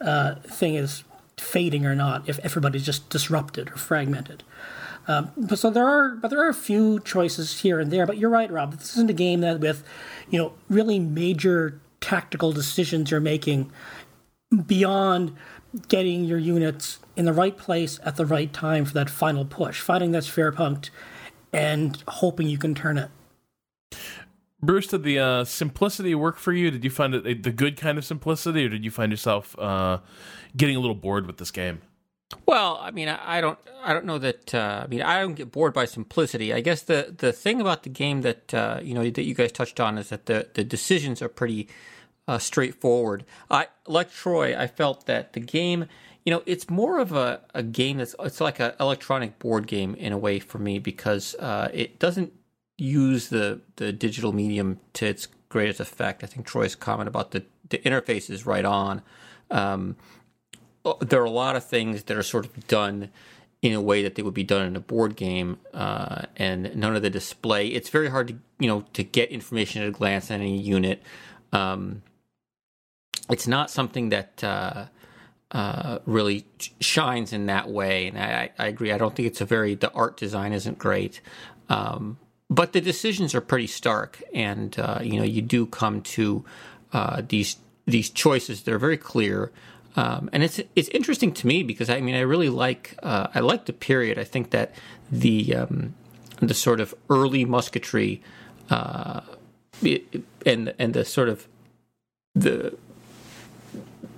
uh, 0.00 0.36
thing 0.36 0.76
is 0.76 1.02
fading 1.40 1.86
or 1.86 1.94
not 1.94 2.28
if 2.28 2.38
everybody's 2.40 2.84
just 2.84 3.08
disrupted 3.08 3.70
or 3.70 3.76
fragmented. 3.76 4.42
Um, 5.08 5.32
but 5.36 5.58
so 5.58 5.70
there 5.70 5.88
are, 5.88 6.10
but 6.16 6.28
there 6.28 6.44
are 6.44 6.48
a 6.48 6.54
few 6.54 7.00
choices 7.00 7.60
here 7.60 7.80
and 7.80 7.90
there. 7.90 8.06
But 8.06 8.18
you're 8.18 8.30
right, 8.30 8.50
Rob. 8.50 8.74
This 8.74 8.92
isn't 8.92 9.10
a 9.10 9.14
game 9.14 9.40
that 9.40 9.60
with, 9.60 9.82
you 10.28 10.38
know, 10.38 10.52
really 10.68 10.98
major 10.98 11.80
tactical 12.00 12.52
decisions 12.52 13.10
you're 13.10 13.20
making 13.20 13.70
beyond 14.66 15.36
getting 15.88 16.24
your 16.24 16.38
units 16.38 16.98
in 17.16 17.24
the 17.24 17.32
right 17.32 17.56
place 17.56 18.00
at 18.04 18.16
the 18.16 18.26
right 18.26 18.52
time 18.52 18.84
for 18.84 18.94
that 18.94 19.10
final 19.10 19.44
push. 19.44 19.80
fighting 19.80 20.10
that 20.12 20.24
sphere 20.24 20.52
punct 20.52 20.90
and 21.52 22.02
hoping 22.08 22.48
you 22.48 22.58
can 22.58 22.74
turn 22.74 22.98
it. 22.98 23.10
Bruce, 24.62 24.88
did 24.88 25.04
the 25.04 25.18
uh, 25.18 25.44
simplicity 25.44 26.14
work 26.14 26.36
for 26.36 26.52
you? 26.52 26.70
Did 26.70 26.84
you 26.84 26.90
find 26.90 27.14
it 27.14 27.42
the 27.42 27.50
good 27.50 27.76
kind 27.76 27.96
of 27.96 28.04
simplicity, 28.04 28.66
or 28.66 28.68
did 28.68 28.84
you 28.84 28.90
find 28.90 29.10
yourself 29.10 29.58
uh, 29.58 29.98
getting 30.56 30.76
a 30.76 30.80
little 30.80 30.94
bored 30.94 31.26
with 31.26 31.38
this 31.38 31.50
game? 31.50 31.80
Well, 32.46 32.78
I 32.80 32.90
mean, 32.90 33.08
I, 33.08 33.40
don't, 33.40 33.58
I 33.82 33.92
don't 33.92 34.04
know 34.04 34.18
that. 34.18 34.54
Uh, 34.54 34.82
I 34.84 34.86
mean, 34.86 35.02
I 35.02 35.20
don't 35.20 35.34
get 35.34 35.50
bored 35.50 35.72
by 35.72 35.84
simplicity. 35.84 36.52
I 36.52 36.60
guess 36.60 36.82
the 36.82 37.14
the 37.16 37.32
thing 37.32 37.60
about 37.60 37.82
the 37.82 37.88
game 37.88 38.22
that 38.22 38.54
uh, 38.54 38.80
you 38.82 38.94
know 38.94 39.08
that 39.08 39.24
you 39.24 39.34
guys 39.34 39.52
touched 39.52 39.80
on 39.80 39.98
is 39.98 40.10
that 40.10 40.26
the 40.26 40.48
the 40.54 40.62
decisions 40.62 41.22
are 41.22 41.28
pretty 41.28 41.68
uh, 42.28 42.38
straightforward. 42.38 43.24
I 43.50 43.68
like 43.86 44.12
Troy. 44.12 44.56
I 44.56 44.66
felt 44.68 45.06
that 45.06 45.32
the 45.32 45.40
game, 45.40 45.86
you 46.24 46.32
know, 46.32 46.42
it's 46.46 46.70
more 46.70 46.98
of 46.98 47.12
a, 47.12 47.40
a 47.54 47.62
game 47.62 47.98
that's 47.98 48.14
it's 48.20 48.40
like 48.40 48.60
an 48.60 48.72
electronic 48.78 49.38
board 49.38 49.66
game 49.66 49.94
in 49.96 50.12
a 50.12 50.18
way 50.18 50.38
for 50.38 50.58
me 50.58 50.78
because 50.78 51.34
uh, 51.36 51.68
it 51.72 51.98
doesn't 51.98 52.32
use 52.80 53.28
the 53.28 53.60
the 53.76 53.92
digital 53.92 54.32
medium 54.32 54.80
to 54.94 55.06
its 55.06 55.28
greatest 55.48 55.80
effect. 55.80 56.24
I 56.24 56.26
think 56.26 56.46
Troy's 56.46 56.74
comment 56.74 57.08
about 57.08 57.32
the 57.32 57.44
the 57.68 57.78
interface 57.78 58.30
is 58.30 58.46
right 58.46 58.64
on. 58.64 59.02
Um, 59.50 59.96
there 61.00 61.20
are 61.20 61.26
a 61.26 61.30
lot 61.30 61.56
of 61.56 61.64
things 61.64 62.04
that 62.04 62.16
are 62.16 62.22
sort 62.22 62.46
of 62.46 62.66
done 62.66 63.10
in 63.62 63.74
a 63.74 63.80
way 63.80 64.02
that 64.02 64.14
they 64.14 64.22
would 64.22 64.34
be 64.34 64.44
done 64.44 64.66
in 64.66 64.76
a 64.76 64.80
board 64.80 65.16
game, 65.16 65.58
uh, 65.74 66.22
and 66.36 66.74
none 66.74 66.96
of 66.96 67.02
the 67.02 67.10
display. 67.10 67.68
It's 67.68 67.90
very 67.90 68.08
hard 68.08 68.28
to 68.28 68.38
you 68.58 68.68
know 68.68 68.84
to 68.94 69.04
get 69.04 69.30
information 69.30 69.82
at 69.82 69.88
a 69.88 69.92
glance 69.92 70.30
on 70.30 70.40
any 70.40 70.58
unit. 70.58 71.02
Um, 71.52 72.02
it's 73.28 73.46
not 73.46 73.70
something 73.70 74.08
that 74.08 74.42
uh, 74.42 74.86
uh, 75.52 75.98
really 76.06 76.46
shines 76.80 77.32
in 77.32 77.46
that 77.46 77.68
way, 77.68 78.06
and 78.08 78.18
I, 78.18 78.50
I, 78.58 78.66
agree. 78.66 78.92
I 78.92 78.98
don't 78.98 79.14
think 79.14 79.26
it's 79.28 79.40
a 79.40 79.44
very 79.44 79.74
the 79.74 79.92
art 79.92 80.16
design 80.16 80.52
isn't 80.52 80.78
great, 80.78 81.20
um, 81.68 82.18
but 82.50 82.72
the 82.72 82.80
decisions 82.80 83.34
are 83.34 83.40
pretty 83.40 83.68
stark, 83.68 84.20
and 84.34 84.76
uh, 84.78 84.98
you 85.02 85.16
know 85.18 85.24
you 85.24 85.40
do 85.40 85.66
come 85.66 86.02
to 86.02 86.44
uh, 86.92 87.22
these 87.26 87.56
these 87.86 88.10
choices. 88.10 88.62
They're 88.62 88.78
very 88.78 88.98
clear. 88.98 89.52
Um, 89.96 90.30
and 90.32 90.42
it's 90.42 90.60
it's 90.76 90.88
interesting 90.90 91.32
to 91.34 91.46
me 91.46 91.62
because 91.62 91.88
I 91.88 92.00
mean 92.00 92.14
I 92.14 92.20
really 92.20 92.48
like 92.48 92.96
uh, 93.02 93.28
I 93.34 93.40
like 93.40 93.66
the 93.66 93.72
period. 93.72 94.18
I 94.18 94.24
think 94.24 94.50
that 94.50 94.74
the 95.10 95.54
um, 95.54 95.94
the 96.40 96.54
sort 96.54 96.80
of 96.80 96.94
early 97.08 97.44
musketry 97.44 98.20
uh, 98.68 99.20
and 100.44 100.74
and 100.78 100.94
the 100.94 101.04
sort 101.04 101.28
of 101.28 101.48
the 102.34 102.76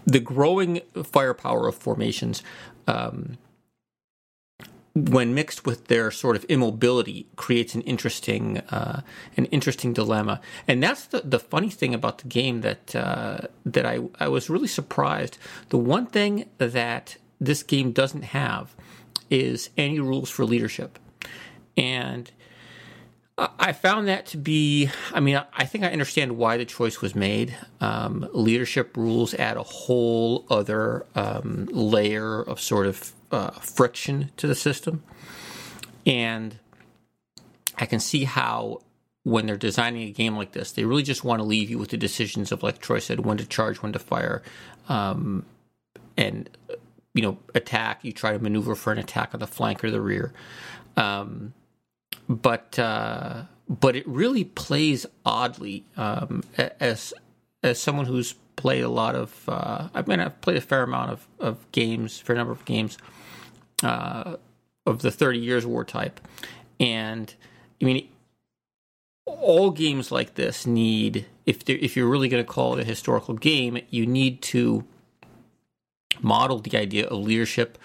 the 0.04 0.20
growing 0.20 0.80
firepower 1.04 1.68
of 1.68 1.74
formations 1.74 2.42
um, 2.86 3.38
when 4.94 5.32
mixed 5.34 5.64
with 5.64 5.86
their 5.86 6.10
sort 6.10 6.36
of 6.36 6.44
immobility, 6.48 7.26
creates 7.36 7.74
an 7.74 7.80
interesting 7.82 8.58
uh, 8.58 9.02
an 9.36 9.46
interesting 9.46 9.92
dilemma. 9.92 10.40
And 10.68 10.82
that's 10.82 11.06
the, 11.06 11.22
the 11.24 11.38
funny 11.38 11.70
thing 11.70 11.94
about 11.94 12.18
the 12.18 12.28
game 12.28 12.60
that 12.60 12.94
uh, 12.94 13.38
that 13.64 13.86
I 13.86 14.00
I 14.20 14.28
was 14.28 14.50
really 14.50 14.68
surprised. 14.68 15.38
The 15.70 15.78
one 15.78 16.06
thing 16.06 16.48
that 16.58 17.16
this 17.40 17.62
game 17.62 17.92
doesn't 17.92 18.24
have 18.24 18.74
is 19.30 19.70
any 19.78 19.98
rules 19.98 20.28
for 20.28 20.44
leadership, 20.44 20.98
and 21.76 22.30
I 23.38 23.72
found 23.72 24.08
that 24.08 24.26
to 24.26 24.36
be, 24.36 24.90
I 25.12 25.20
mean, 25.20 25.40
I 25.54 25.64
think 25.64 25.84
I 25.84 25.88
understand 25.90 26.36
why 26.36 26.58
the 26.58 26.66
choice 26.66 27.00
was 27.00 27.14
made. 27.14 27.56
Um, 27.80 28.28
leadership 28.32 28.96
rules 28.96 29.32
add 29.34 29.56
a 29.56 29.62
whole 29.62 30.44
other 30.50 31.06
um, 31.14 31.66
layer 31.72 32.42
of 32.42 32.60
sort 32.60 32.86
of 32.86 33.12
uh, 33.30 33.50
friction 33.52 34.30
to 34.36 34.46
the 34.46 34.54
system. 34.54 35.02
And 36.04 36.58
I 37.78 37.86
can 37.86 38.00
see 38.00 38.24
how 38.24 38.82
when 39.24 39.46
they're 39.46 39.56
designing 39.56 40.08
a 40.08 40.12
game 40.12 40.36
like 40.36 40.52
this, 40.52 40.72
they 40.72 40.84
really 40.84 41.02
just 41.02 41.24
want 41.24 41.40
to 41.40 41.44
leave 41.44 41.70
you 41.70 41.78
with 41.78 41.90
the 41.90 41.96
decisions 41.96 42.52
of, 42.52 42.62
like 42.62 42.80
Troy 42.80 42.98
said, 42.98 43.20
when 43.20 43.38
to 43.38 43.46
charge, 43.46 43.78
when 43.82 43.92
to 43.92 43.98
fire, 43.98 44.42
um, 44.88 45.46
and 46.16 46.50
you 47.14 47.22
know, 47.22 47.38
attack. 47.54 48.04
You 48.04 48.12
try 48.12 48.32
to 48.32 48.38
maneuver 48.38 48.74
for 48.74 48.92
an 48.92 48.98
attack 48.98 49.30
on 49.32 49.40
the 49.40 49.46
flank 49.46 49.84
or 49.84 49.90
the 49.90 50.00
rear, 50.00 50.32
um, 50.96 51.54
but 52.28 52.78
uh, 52.78 53.44
but 53.68 53.96
it 53.96 54.06
really 54.06 54.44
plays 54.44 55.06
oddly 55.24 55.84
um, 55.96 56.44
as 56.80 57.14
as 57.62 57.80
someone 57.80 58.06
who's 58.06 58.34
played 58.56 58.82
a 58.82 58.88
lot 58.88 59.14
of. 59.14 59.48
Uh, 59.48 59.88
I 59.94 60.02
mean, 60.02 60.20
I've 60.20 60.40
played 60.40 60.56
a 60.56 60.60
fair 60.60 60.82
amount 60.82 61.10
of, 61.10 61.28
of 61.38 61.72
games, 61.72 62.18
fair 62.18 62.36
number 62.36 62.52
of 62.52 62.64
games 62.64 62.98
uh, 63.82 64.36
of 64.86 65.02
the 65.02 65.10
Thirty 65.10 65.38
Years' 65.38 65.66
War 65.66 65.84
type, 65.84 66.20
and 66.78 67.34
I 67.80 67.84
mean, 67.84 68.08
all 69.26 69.70
games 69.70 70.10
like 70.10 70.34
this 70.34 70.66
need 70.66 71.26
if 71.46 71.68
if 71.68 71.96
you're 71.96 72.08
really 72.08 72.28
going 72.28 72.44
to 72.44 72.50
call 72.50 72.76
it 72.76 72.80
a 72.80 72.84
historical 72.84 73.34
game, 73.34 73.78
you 73.90 74.06
need 74.06 74.42
to 74.42 74.84
model 76.20 76.58
the 76.58 76.76
idea 76.76 77.06
of 77.06 77.18
leadership, 77.18 77.78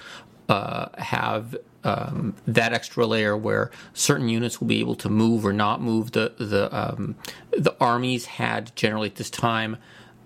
uh, 0.50 0.90
have 0.98 1.56
um, 1.88 2.36
that 2.46 2.74
extra 2.74 3.06
layer 3.06 3.36
where 3.36 3.72
certain 3.94 4.28
units 4.28 4.60
will 4.60 4.68
be 4.68 4.82
able 4.82 4.96
to 4.96 5.10
move 5.10 5.46
or 5.46 5.54
not 5.54 5.82
move. 5.82 6.12
The 6.12 6.34
the 6.38 6.70
um, 6.78 7.16
the 7.52 7.76
armies 7.80 8.26
had 8.26 8.76
generally 8.76 9.08
at 9.08 9.16
this 9.16 9.30
time, 9.30 9.78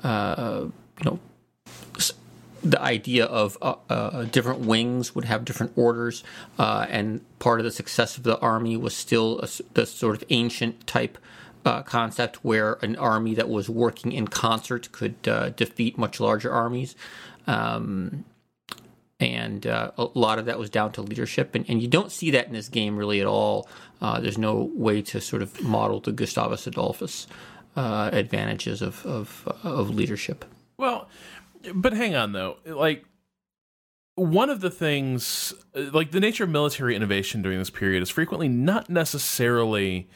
uh, 0.03 0.65
you 0.65 1.05
know, 1.05 1.19
the 2.63 2.81
idea 2.81 3.25
of 3.25 3.57
uh, 3.61 3.75
uh, 3.89 4.23
different 4.23 4.61
wings 4.61 5.13
would 5.13 5.25
have 5.25 5.45
different 5.45 5.73
orders, 5.75 6.23
uh, 6.57 6.87
and 6.89 7.21
part 7.37 7.59
of 7.59 7.63
the 7.63 7.71
success 7.71 8.17
of 8.17 8.23
the 8.23 8.39
army 8.39 8.75
was 8.75 8.95
still 8.95 9.39
a, 9.39 9.49
the 9.73 9.85
sort 9.85 10.15
of 10.15 10.23
ancient 10.31 10.87
type 10.87 11.19
uh, 11.63 11.83
concept 11.83 12.43
where 12.43 12.73
an 12.81 12.95
army 12.95 13.35
that 13.35 13.47
was 13.47 13.69
working 13.69 14.11
in 14.11 14.27
concert 14.27 14.91
could 14.91 15.27
uh, 15.27 15.49
defeat 15.49 15.95
much 15.95 16.19
larger 16.19 16.51
armies. 16.51 16.95
Um, 17.45 18.25
and 19.21 19.67
uh, 19.67 19.91
a 19.97 20.07
lot 20.15 20.39
of 20.39 20.45
that 20.45 20.57
was 20.57 20.69
down 20.69 20.91
to 20.93 21.01
leadership, 21.01 21.53
and, 21.53 21.63
and, 21.69 21.81
you 21.81 21.87
don't 21.87 22.11
see 22.11 22.31
that 22.31 22.47
in 22.47 22.53
this 22.53 22.67
game 22.67 22.97
really 22.97 23.21
at 23.21 23.27
all. 23.27 23.69
Uh, 24.01 24.19
there's 24.19 24.37
no 24.37 24.71
way 24.73 25.01
to 25.03 25.21
sort 25.21 25.43
of 25.43 25.61
model 25.61 25.99
the 25.99 26.11
Gustavus 26.11 26.65
Adolphus 26.65 27.27
uh, 27.75 28.09
advantages 28.11 28.81
of, 28.81 29.05
of, 29.05 29.47
uh, 29.63 29.69
of 29.69 29.91
leadership. 29.91 30.43
Well, 30.77 31.07
but 31.73 31.93
hang 31.93 32.15
on 32.15 32.31
though, 32.31 32.57
like 32.65 33.05
one 34.15 34.49
of 34.49 34.61
the 34.61 34.71
things 34.71 35.53
like 35.75 36.11
the 36.11 36.19
nature 36.19 36.43
of 36.43 36.49
military 36.49 36.95
innovation 36.95 37.43
during 37.43 37.59
this 37.59 37.69
period 37.69 38.01
is 38.01 38.09
frequently 38.09 38.49
not 38.49 38.89
necessarily 38.89 40.09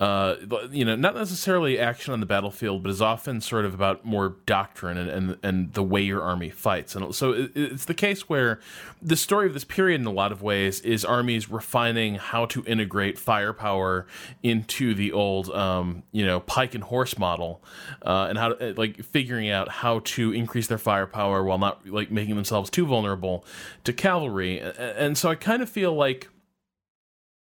uh, 0.00 0.36
you 0.70 0.84
know, 0.84 0.96
not 0.96 1.14
necessarily 1.14 1.78
action 1.78 2.12
on 2.12 2.20
the 2.20 2.26
battlefield, 2.26 2.82
but 2.82 2.90
is 2.90 3.02
often 3.02 3.40
sort 3.40 3.64
of 3.64 3.74
about 3.74 4.04
more 4.04 4.36
doctrine 4.46 4.98
and, 4.98 5.08
and, 5.10 5.38
and 5.42 5.72
the 5.74 5.82
way 5.82 6.00
your 6.00 6.22
army 6.22 6.50
fights. 6.50 6.96
And 6.96 7.14
so 7.14 7.32
it, 7.32 7.52
it's 7.54 7.84
the 7.84 7.94
case 7.94 8.28
where 8.28 8.58
the 9.00 9.16
story 9.16 9.46
of 9.46 9.54
this 9.54 9.64
period, 9.64 10.00
in 10.00 10.06
a 10.06 10.12
lot 10.12 10.32
of 10.32 10.42
ways, 10.42 10.80
is 10.80 11.04
armies 11.04 11.50
refining 11.50 12.16
how 12.16 12.46
to 12.46 12.64
integrate 12.64 13.18
firepower 13.18 14.06
into 14.42 14.94
the 14.94 15.12
old, 15.12 15.50
um, 15.50 16.02
you 16.10 16.26
know, 16.26 16.40
pike 16.40 16.74
and 16.74 16.84
horse 16.84 17.18
model, 17.18 17.62
uh, 18.04 18.26
and 18.28 18.38
how 18.38 18.48
to, 18.48 18.74
like 18.74 19.02
figuring 19.04 19.50
out 19.50 19.68
how 19.68 20.00
to 20.00 20.32
increase 20.32 20.66
their 20.66 20.78
firepower 20.78 21.44
while 21.44 21.58
not 21.58 21.86
like 21.86 22.10
making 22.10 22.34
themselves 22.34 22.70
too 22.70 22.86
vulnerable 22.86 23.44
to 23.84 23.92
cavalry. 23.92 24.58
And 24.60 25.16
so 25.16 25.30
I 25.30 25.34
kind 25.34 25.62
of 25.62 25.68
feel 25.68 25.94
like 25.94 26.28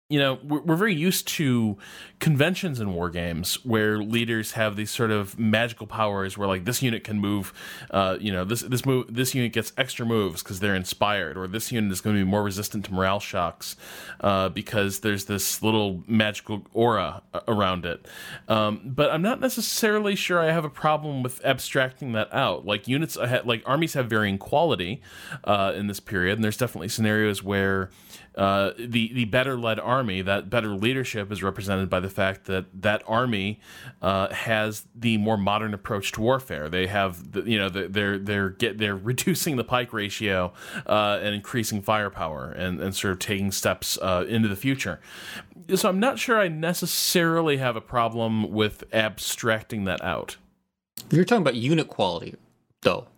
you 0.08 0.18
know 0.18 0.38
we're, 0.42 0.60
we're 0.60 0.76
very 0.76 0.94
used 0.94 1.28
to 1.28 1.76
conventions 2.18 2.80
in 2.80 2.94
war 2.94 3.10
games 3.10 3.62
where 3.64 3.98
leaders 3.98 4.52
have 4.52 4.74
these 4.74 4.90
sort 4.90 5.10
of 5.10 5.38
magical 5.38 5.86
powers 5.86 6.38
where 6.38 6.48
like 6.48 6.64
this 6.64 6.82
unit 6.82 7.04
can 7.04 7.20
move 7.20 7.52
uh, 7.90 8.16
you 8.18 8.32
know 8.32 8.44
this 8.44 8.62
this 8.62 8.86
move 8.86 9.06
this 9.14 9.34
unit 9.34 9.52
gets 9.52 9.72
extra 9.76 10.06
moves 10.06 10.42
because 10.42 10.60
they're 10.60 10.74
inspired 10.74 11.36
or 11.36 11.46
this 11.46 11.70
unit 11.70 11.92
is 11.92 12.00
going 12.00 12.16
to 12.16 12.24
be 12.24 12.28
more 12.28 12.42
resistant 12.42 12.86
to 12.86 12.92
morale 12.92 13.20
shocks 13.20 13.76
uh, 14.20 14.48
because 14.48 15.00
there's 15.00 15.26
this 15.26 15.62
little 15.62 16.02
magical 16.06 16.66
aura 16.72 17.22
around 17.46 17.84
it. 17.84 18.06
Um, 18.48 18.80
but 18.84 19.10
i'm 19.10 19.22
not 19.22 19.40
necessarily 19.40 20.16
sure 20.16 20.40
i 20.40 20.50
have 20.50 20.64
a 20.64 20.70
problem 20.70 21.22
with 21.22 21.44
abstracting 21.44 22.12
that 22.12 22.32
out. 22.32 22.64
Like 22.64 22.88
units 22.88 23.16
like 23.16 23.62
armies 23.66 23.92
have 23.92 24.08
varying 24.08 24.38
quality 24.38 25.02
uh, 25.44 25.72
in 25.76 25.86
this 25.86 26.00
period 26.00 26.36
and 26.36 26.44
there's 26.44 26.56
definitely 26.56 26.88
scenarios 26.88 27.42
where 27.42 27.90
uh, 28.38 28.72
the 28.78 29.12
the 29.12 29.24
better 29.24 29.58
led 29.58 29.80
army, 29.80 30.22
that 30.22 30.48
better 30.48 30.68
leadership, 30.68 31.32
is 31.32 31.42
represented 31.42 31.90
by 31.90 31.98
the 31.98 32.08
fact 32.08 32.44
that 32.44 32.66
that 32.82 33.02
army 33.08 33.58
uh, 34.00 34.32
has 34.32 34.86
the 34.94 35.18
more 35.18 35.36
modern 35.36 35.74
approach 35.74 36.12
to 36.12 36.20
warfare. 36.20 36.68
They 36.68 36.86
have, 36.86 37.32
the, 37.32 37.42
you 37.42 37.58
know, 37.58 37.68
the, 37.68 37.88
they're 37.88 38.16
they're 38.16 38.50
get 38.50 38.78
they're 38.78 38.94
reducing 39.12 39.56
the 39.56 39.64
pike 39.64 39.92
ratio 39.92 40.52
uh, 40.86 41.18
and 41.20 41.34
increasing 41.34 41.82
firepower, 41.82 42.52
and 42.52 42.80
and 42.80 42.94
sort 42.94 43.10
of 43.10 43.18
taking 43.18 43.50
steps 43.50 43.98
uh, 44.00 44.24
into 44.28 44.46
the 44.46 44.56
future. 44.56 45.00
So 45.74 45.88
I'm 45.88 45.98
not 45.98 46.20
sure 46.20 46.38
I 46.38 46.46
necessarily 46.46 47.56
have 47.56 47.74
a 47.74 47.80
problem 47.80 48.52
with 48.52 48.84
abstracting 48.92 49.82
that 49.84 50.00
out. 50.04 50.36
You're 51.10 51.24
talking 51.24 51.42
about 51.42 51.56
unit 51.56 51.88
quality, 51.88 52.36
though, 52.82 53.08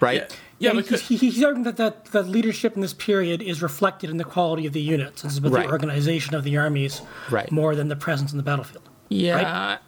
right? 0.00 0.30
Yeah 0.30 0.36
Yeah, 0.62 0.72
because 0.72 1.02
he, 1.08 1.16
he's 1.16 1.42
arguing 1.42 1.64
that, 1.64 1.76
that 1.76 2.06
the 2.06 2.22
leadership 2.22 2.74
in 2.76 2.80
this 2.82 2.94
period 2.94 3.42
is 3.42 3.62
reflected 3.62 4.10
in 4.10 4.16
the 4.16 4.24
quality 4.24 4.66
of 4.66 4.72
the 4.72 4.80
units. 4.80 5.24
It's 5.24 5.38
about 5.38 5.52
Right. 5.52 5.66
the 5.66 5.72
organization 5.72 6.34
of 6.34 6.44
the 6.44 6.56
armies 6.56 7.02
Right. 7.30 7.50
more 7.50 7.74
than 7.74 7.88
the 7.88 7.96
presence 7.96 8.30
in 8.32 8.36
the 8.36 8.42
battlefield. 8.44 8.88
Yeah. 9.08 9.78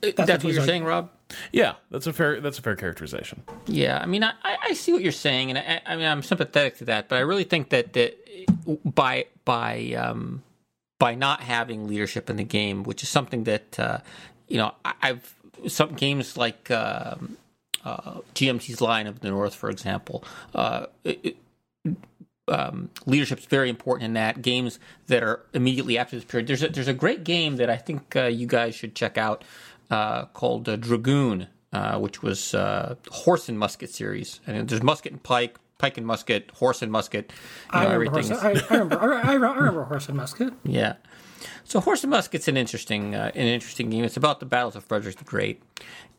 That's, 0.00 0.18
what 0.18 0.28
what 0.28 0.44
you're 0.44 0.60
like- 0.60 0.66
saying, 0.68 0.84
Rob? 0.84 1.10
yeah, 1.52 1.74
that's 1.90 2.06
a 2.06 2.12
fair 2.12 2.40
that's 2.40 2.58
a 2.58 2.62
fair 2.62 2.76
characterization. 2.76 3.42
Yeah, 3.66 3.98
I 4.00 4.06
mean, 4.06 4.22
I, 4.22 4.32
I 4.44 4.56
I 4.68 4.72
see 4.74 4.92
what 4.92 5.02
you're 5.02 5.10
saying, 5.12 5.50
and 5.50 5.58
I, 5.58 5.80
I 5.84 5.96
mean, 5.96 6.04
I'm 6.06 6.22
sympathetic 6.22 6.76
to 6.78 6.84
that, 6.86 7.08
but 7.08 7.16
I 7.16 7.20
really 7.20 7.44
think 7.44 7.70
that 7.70 7.92
that 7.94 8.16
by 8.94 9.24
by 9.44 9.94
um, 9.98 10.42
by 10.98 11.14
not 11.14 11.40
having 11.40 11.88
leadership 11.88 12.30
in 12.30 12.36
the 12.36 12.44
game, 12.44 12.84
which 12.84 13.02
is 13.02 13.08
something 13.08 13.44
that 13.44 13.78
uh, 13.80 13.98
you 14.48 14.58
know 14.58 14.72
I, 14.84 14.92
I've 15.02 15.34
some 15.66 15.94
games 15.94 16.36
like 16.36 16.70
um, 16.70 17.36
uh, 17.86 18.20
GMT's 18.34 18.80
Lion 18.80 19.06
of 19.06 19.20
the 19.20 19.30
North, 19.30 19.54
for 19.54 19.70
example, 19.70 20.24
uh, 20.54 20.86
it, 21.04 21.36
um, 22.48 22.90
leadership's 23.06 23.46
very 23.46 23.68
important 23.68 24.06
in 24.06 24.12
that. 24.14 24.42
Games 24.42 24.78
that 25.06 25.22
are 25.22 25.44
immediately 25.52 25.96
after 25.98 26.16
this 26.16 26.24
period. 26.24 26.46
There's 26.48 26.62
a, 26.62 26.68
there's 26.68 26.88
a 26.88 26.94
great 26.94 27.24
game 27.24 27.56
that 27.56 27.70
I 27.70 27.76
think 27.76 28.14
uh, 28.16 28.24
you 28.24 28.46
guys 28.46 28.74
should 28.74 28.94
check 28.94 29.16
out 29.16 29.44
uh, 29.90 30.26
called 30.26 30.68
uh, 30.68 30.76
Dragoon, 30.76 31.48
uh, 31.72 31.98
which 31.98 32.22
was 32.22 32.54
uh, 32.54 32.96
horse 33.10 33.48
and 33.48 33.58
musket 33.58 33.90
series. 33.90 34.40
And 34.46 34.68
there's 34.68 34.82
musket 34.82 35.12
and 35.12 35.22
pike, 35.22 35.56
pike 35.78 35.96
and 35.96 36.06
musket, 36.06 36.50
horse 36.52 36.82
and 36.82 36.90
musket. 36.90 37.32
You 37.72 37.80
know, 37.80 37.86
I 37.86 37.94
remember, 37.94 38.20
horse, 38.20 38.30
I, 38.30 38.50
I 38.50 38.78
remember, 38.78 39.14
I, 39.14 39.32
I 39.32 39.34
remember 39.34 39.84
horse 39.84 40.08
and 40.08 40.16
musket. 40.16 40.52
yeah. 40.64 40.94
So 41.64 41.80
Horse 41.80 42.02
and 42.02 42.10
Musket's 42.10 42.48
an 42.48 42.56
interesting, 42.56 43.14
uh, 43.14 43.30
an 43.34 43.46
interesting 43.46 43.90
game. 43.90 44.04
It's 44.04 44.16
about 44.16 44.40
the 44.40 44.46
battles 44.46 44.74
of 44.76 44.84
Frederick 44.84 45.16
the 45.16 45.24
Great, 45.24 45.62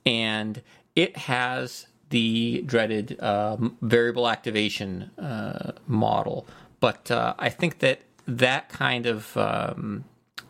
and 0.06 0.62
it 0.98 1.16
has 1.16 1.86
the 2.10 2.64
dreaded 2.66 3.22
um, 3.22 3.78
variable 3.82 4.28
activation 4.28 5.12
uh, 5.20 5.74
model. 5.86 6.48
But 6.80 7.12
uh, 7.12 7.36
I 7.38 7.50
think 7.50 7.80
that 7.80 8.02
that 8.28 8.68
kind 8.70 9.06
of 9.06 9.38
um, 9.38 10.04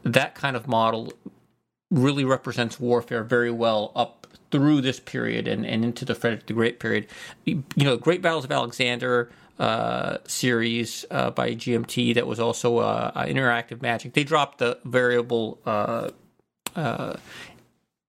that 0.04 0.36
kind 0.36 0.56
of 0.56 0.68
model 0.68 1.12
really 1.92 2.24
represents 2.24 2.80
warfare 2.80 3.24
very 3.24 3.52
well 3.52 3.92
up 3.96 4.28
through 4.50 4.80
this 4.82 5.00
period 5.02 5.48
and, 5.48 5.66
and 5.66 5.84
into 5.84 6.06
the 6.06 6.16
Frederick 6.16 6.48
the 6.48 6.54
Great 6.54 6.80
period. 6.80 7.08
You 7.44 7.64
know, 7.76 7.98
Great 7.98 8.22
Battles 8.22 8.46
of 8.46 8.52
Alexander 8.52 9.30
uh, 9.60 10.20
series 10.28 11.04
uh, 11.12 11.32
by 11.32 11.56
GMT 11.56 12.16
that 12.16 12.26
was 12.26 12.40
also 12.40 12.78
uh, 12.78 13.12
uh, 13.16 13.26
interactive 13.26 13.82
magic. 13.82 14.14
They 14.14 14.24
dropped 14.24 14.60
the 14.60 14.80
variable 14.86 15.60
uh, 15.66 16.12
uh, 16.76 17.18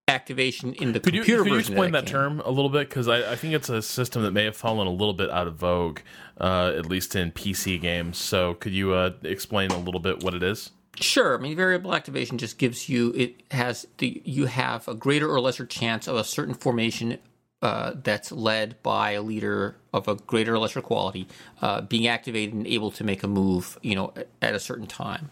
activation 0.08 0.74
in 0.74 0.92
the 0.92 1.00
Could 1.00 1.14
you, 1.14 1.20
computer 1.20 1.42
could 1.42 1.52
you 1.52 1.58
explain 1.58 1.94
of 1.94 2.04
that 2.04 2.10
term 2.10 2.40
a 2.40 2.50
little 2.50 2.70
bit? 2.70 2.88
Because 2.88 3.08
I, 3.08 3.32
I 3.32 3.36
think 3.36 3.54
it's 3.54 3.68
a 3.68 3.82
system 3.82 4.22
that 4.22 4.32
may 4.32 4.44
have 4.44 4.56
fallen 4.56 4.86
a 4.86 4.92
little 4.92 5.14
bit 5.14 5.30
out 5.30 5.46
of 5.46 5.56
vogue, 5.56 6.00
uh, 6.40 6.72
at 6.76 6.86
least 6.86 7.14
in 7.14 7.32
PC 7.32 7.80
games. 7.80 8.18
So 8.18 8.54
could 8.54 8.72
you 8.72 8.92
uh, 8.94 9.12
explain 9.22 9.70
a 9.70 9.78
little 9.78 10.00
bit 10.00 10.22
what 10.22 10.34
it 10.34 10.42
is? 10.42 10.70
Sure. 10.96 11.38
I 11.38 11.40
mean, 11.40 11.56
variable 11.56 11.94
activation 11.94 12.38
just 12.38 12.58
gives 12.58 12.88
you 12.88 13.12
it 13.14 13.42
has 13.52 13.86
the 13.98 14.20
you 14.24 14.46
have 14.46 14.88
a 14.88 14.94
greater 14.94 15.30
or 15.30 15.40
lesser 15.40 15.64
chance 15.64 16.08
of 16.08 16.16
a 16.16 16.24
certain 16.24 16.54
formation 16.54 17.18
uh, 17.62 17.92
that's 18.02 18.30
led 18.32 18.80
by 18.82 19.12
a 19.12 19.22
leader 19.22 19.76
of 19.92 20.08
a 20.08 20.14
greater 20.14 20.54
or 20.54 20.58
lesser 20.58 20.80
quality 20.80 21.26
uh, 21.60 21.80
being 21.80 22.06
activated 22.06 22.54
and 22.54 22.66
able 22.66 22.90
to 22.90 23.04
make 23.04 23.22
a 23.22 23.28
move, 23.28 23.78
you 23.82 23.94
know, 23.94 24.12
at 24.40 24.54
a 24.54 24.60
certain 24.60 24.86
time. 24.86 25.30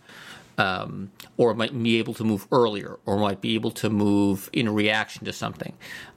Um, 0.59 1.13
or 1.37 1.53
might 1.55 1.83
be 1.83 1.99
able 1.99 2.15
to 2.15 2.25
move 2.25 2.47
earlier, 2.51 2.99
or 3.05 3.19
might 3.19 3.43
be 3.43 3.55
able 3.55 3.71
to 3.73 3.91
move 3.91 4.49
in 4.55 4.73
reaction 4.73 5.27
to 5.27 5.33
something. 5.33 5.75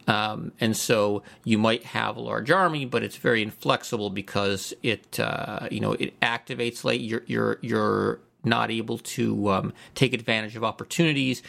Um, 0.07 0.53
and 0.61 0.75
so 0.77 1.23
you 1.43 1.57
might 1.57 1.83
have 1.83 2.15
a 2.15 2.21
large 2.21 2.49
army, 2.49 2.85
but 2.85 3.03
it's 3.03 3.17
very 3.17 3.43
inflexible 3.43 4.09
because 4.09 4.73
it, 4.81 5.19
uh, 5.19 5.67
you 5.69 5.81
know, 5.81 5.91
it 5.93 6.19
activates 6.21 6.83
late. 6.83 7.01
You're 7.01 7.23
you're 7.27 7.59
you're 7.61 8.19
not 8.43 8.71
able 8.71 8.97
to 8.97 9.49
um, 9.49 9.73
take 9.95 10.13
advantage 10.13 10.55
of 10.55 10.63
opportunities. 10.63 11.43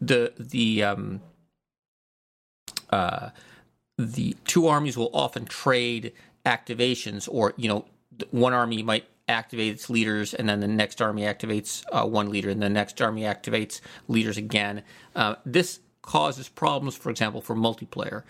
The 0.00 0.32
the 0.38 0.82
um, 0.82 1.20
uh, 2.90 3.30
the 3.98 4.36
two 4.44 4.66
armies 4.66 4.96
will 4.96 5.10
often 5.12 5.44
trade 5.44 6.12
activations, 6.46 7.28
or 7.30 7.52
you 7.56 7.68
know, 7.68 7.84
one 8.30 8.54
army 8.54 8.82
might 8.82 9.06
activate 9.30 9.72
its 9.72 9.88
leaders, 9.88 10.34
and 10.34 10.48
then 10.48 10.60
the 10.60 10.68
next 10.68 11.00
army 11.00 11.22
activates 11.22 11.84
uh, 11.92 12.06
one 12.06 12.28
leader, 12.30 12.50
and 12.50 12.60
the 12.60 12.68
next 12.68 13.00
army 13.00 13.22
activates 13.22 13.80
leaders 14.08 14.36
again. 14.36 14.82
Uh, 15.16 15.36
this 15.46 15.80
causes 16.02 16.48
problems, 16.48 16.96
for 16.96 17.10
example, 17.10 17.40
for 17.40 17.54
multiplayer. 17.54 18.22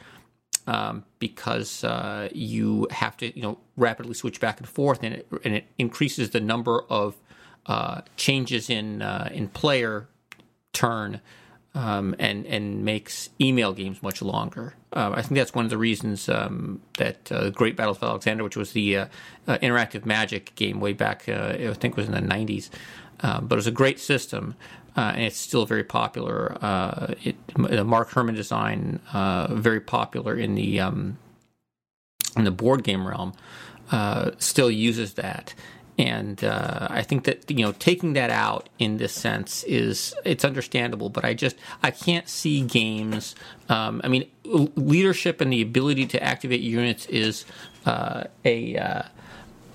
Um, 0.66 1.04
because 1.18 1.82
uh, 1.82 2.28
you 2.32 2.86
have 2.90 3.16
to, 3.16 3.34
you 3.34 3.42
know, 3.42 3.58
rapidly 3.76 4.14
switch 4.14 4.38
back 4.40 4.60
and 4.60 4.68
forth, 4.68 5.02
and 5.02 5.14
it, 5.14 5.26
and 5.42 5.54
it 5.54 5.64
increases 5.78 6.30
the 6.30 6.40
number 6.40 6.82
of 6.88 7.16
uh, 7.66 8.02
changes 8.16 8.70
in 8.70 9.02
uh, 9.02 9.30
in 9.32 9.48
player 9.48 10.06
turn 10.72 11.20
um, 11.74 12.14
and 12.18 12.46
and 12.46 12.84
makes 12.84 13.30
email 13.40 13.72
games 13.72 14.02
much 14.02 14.22
longer. 14.22 14.74
Um, 14.92 15.12
I 15.12 15.22
think 15.22 15.34
that's 15.34 15.54
one 15.54 15.64
of 15.64 15.70
the 15.70 15.78
reasons 15.78 16.28
um, 16.28 16.80
that 16.98 17.30
uh, 17.30 17.50
Great 17.50 17.76
Battles 17.76 17.98
of 17.98 18.04
Alexander, 18.04 18.42
which 18.42 18.56
was 18.56 18.72
the 18.72 18.96
uh, 18.96 19.06
uh, 19.46 19.58
interactive 19.58 20.04
Magic 20.04 20.54
game 20.56 20.80
way 20.80 20.92
back, 20.92 21.28
uh, 21.28 21.54
I 21.56 21.74
think 21.74 21.92
it 21.92 21.96
was 21.96 22.06
in 22.06 22.12
the 22.12 22.20
'90s, 22.20 22.70
um, 23.20 23.46
but 23.46 23.54
it 23.54 23.58
was 23.58 23.66
a 23.66 23.72
great 23.72 24.00
system. 24.00 24.54
Uh, 24.96 25.12
and 25.14 25.22
it's 25.22 25.38
still 25.38 25.66
very 25.66 25.84
popular. 25.84 26.58
Uh, 26.60 27.14
the 27.56 27.84
Mark 27.84 28.10
Herman 28.10 28.34
design, 28.34 28.98
uh, 29.12 29.46
very 29.54 29.80
popular 29.80 30.36
in 30.36 30.56
the 30.56 30.80
um, 30.80 31.16
in 32.36 32.42
the 32.42 32.50
board 32.50 32.82
game 32.82 33.06
realm, 33.06 33.32
uh, 33.92 34.32
still 34.38 34.70
uses 34.70 35.14
that. 35.14 35.54
And 36.00 36.42
uh, 36.42 36.86
I 36.88 37.02
think 37.02 37.24
that 37.24 37.50
you 37.50 37.62
know 37.62 37.72
taking 37.72 38.14
that 38.14 38.30
out 38.30 38.70
in 38.78 38.96
this 38.96 39.12
sense 39.12 39.64
is 39.64 40.14
it's 40.24 40.46
understandable, 40.46 41.10
but 41.10 41.26
I 41.26 41.34
just 41.34 41.56
I 41.82 41.90
can't 41.90 42.26
see 42.26 42.62
games. 42.62 43.34
Um, 43.68 44.00
I 44.02 44.08
mean, 44.08 44.24
leadership 44.44 45.42
and 45.42 45.52
the 45.52 45.60
ability 45.60 46.06
to 46.06 46.22
activate 46.22 46.62
units 46.62 47.04
is 47.04 47.44
uh, 47.84 48.24
a 48.46 48.78
uh, 48.78 49.02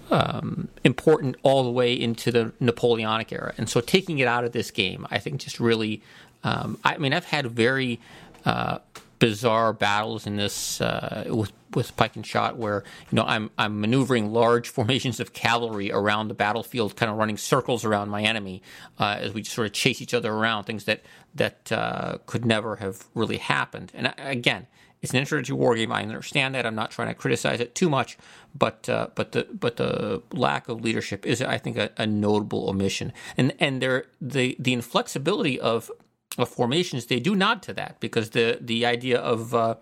um, 0.09 0.69
important 0.83 1.35
all 1.43 1.63
the 1.63 1.69
way 1.69 1.93
into 1.93 2.31
the 2.31 2.51
Napoleonic 2.59 3.31
era, 3.31 3.53
and 3.59 3.69
so 3.69 3.79
taking 3.79 4.17
it 4.17 4.27
out 4.27 4.43
of 4.43 4.51
this 4.51 4.71
game, 4.71 5.05
I 5.11 5.19
think 5.19 5.41
just 5.41 5.59
really. 5.59 6.01
Um, 6.43 6.79
I 6.83 6.97
mean, 6.97 7.13
I've 7.13 7.25
had 7.25 7.47
very 7.47 7.99
uh, 8.45 8.77
bizarre 9.19 9.73
battles 9.73 10.27
in 10.27 10.35
this 10.35 10.81
uh, 10.81 11.25
with 11.27 11.51
with 11.73 11.95
pike 11.97 12.15
and 12.15 12.25
shot, 12.25 12.57
where 12.57 12.83
you 13.11 13.15
know 13.15 13.23
I'm 13.25 13.51
I'm 13.57 13.79
maneuvering 13.81 14.31
large 14.31 14.69
formations 14.77 15.19
of 15.19 15.33
cavalry 15.33 15.91
around 15.91 16.27
the 16.27 16.33
battlefield, 16.33 16.95
kind 16.95 17.11
of 17.11 17.17
running 17.17 17.37
circles 17.37 17.85
around 17.85 18.09
my 18.09 18.21
enemy 18.21 18.61
uh, 18.99 19.17
as 19.19 19.33
we 19.33 19.43
sort 19.43 19.67
of 19.67 19.73
chase 19.73 20.01
each 20.01 20.13
other 20.13 20.33
around. 20.33 20.63
Things 20.63 20.85
that 20.85 21.03
that 21.33 21.71
uh, 21.71 22.17
could 22.25 22.45
never 22.45 22.77
have 22.77 23.05
really 23.13 23.37
happened. 23.37 23.91
And 23.93 24.07
uh, 24.07 24.13
again, 24.17 24.67
it's 25.01 25.13
an 25.13 25.19
introductory 25.19 25.55
war 25.55 25.75
game. 25.75 25.91
I 25.91 26.01
understand 26.01 26.55
that. 26.55 26.65
I'm 26.65 26.73
not 26.73 26.91
trying 26.91 27.09
to 27.09 27.13
criticize 27.13 27.59
it 27.59 27.75
too 27.75 27.89
much, 27.89 28.17
but 28.57 28.89
uh, 28.89 29.09
but 29.13 29.33
the 29.33 29.47
but 29.51 29.77
the 29.77 30.23
lack 30.31 30.67
of 30.67 30.81
leadership 30.81 31.25
is, 31.25 31.41
I 31.41 31.57
think, 31.57 31.77
a, 31.77 31.91
a 31.97 32.07
notable 32.07 32.69
omission. 32.69 33.13
And 33.37 33.53
and 33.59 33.81
there 33.81 34.05
the 34.19 34.55
the 34.57 34.73
inflexibility 34.73 35.59
of 35.59 35.91
of 36.37 36.49
formations 36.49 37.05
they 37.05 37.19
do 37.19 37.35
nod 37.35 37.61
to 37.61 37.73
that 37.73 37.99
because 37.99 38.31
the 38.31 38.57
the 38.61 38.85
idea 38.85 39.17
of 39.19 39.53
uh, 39.53 39.75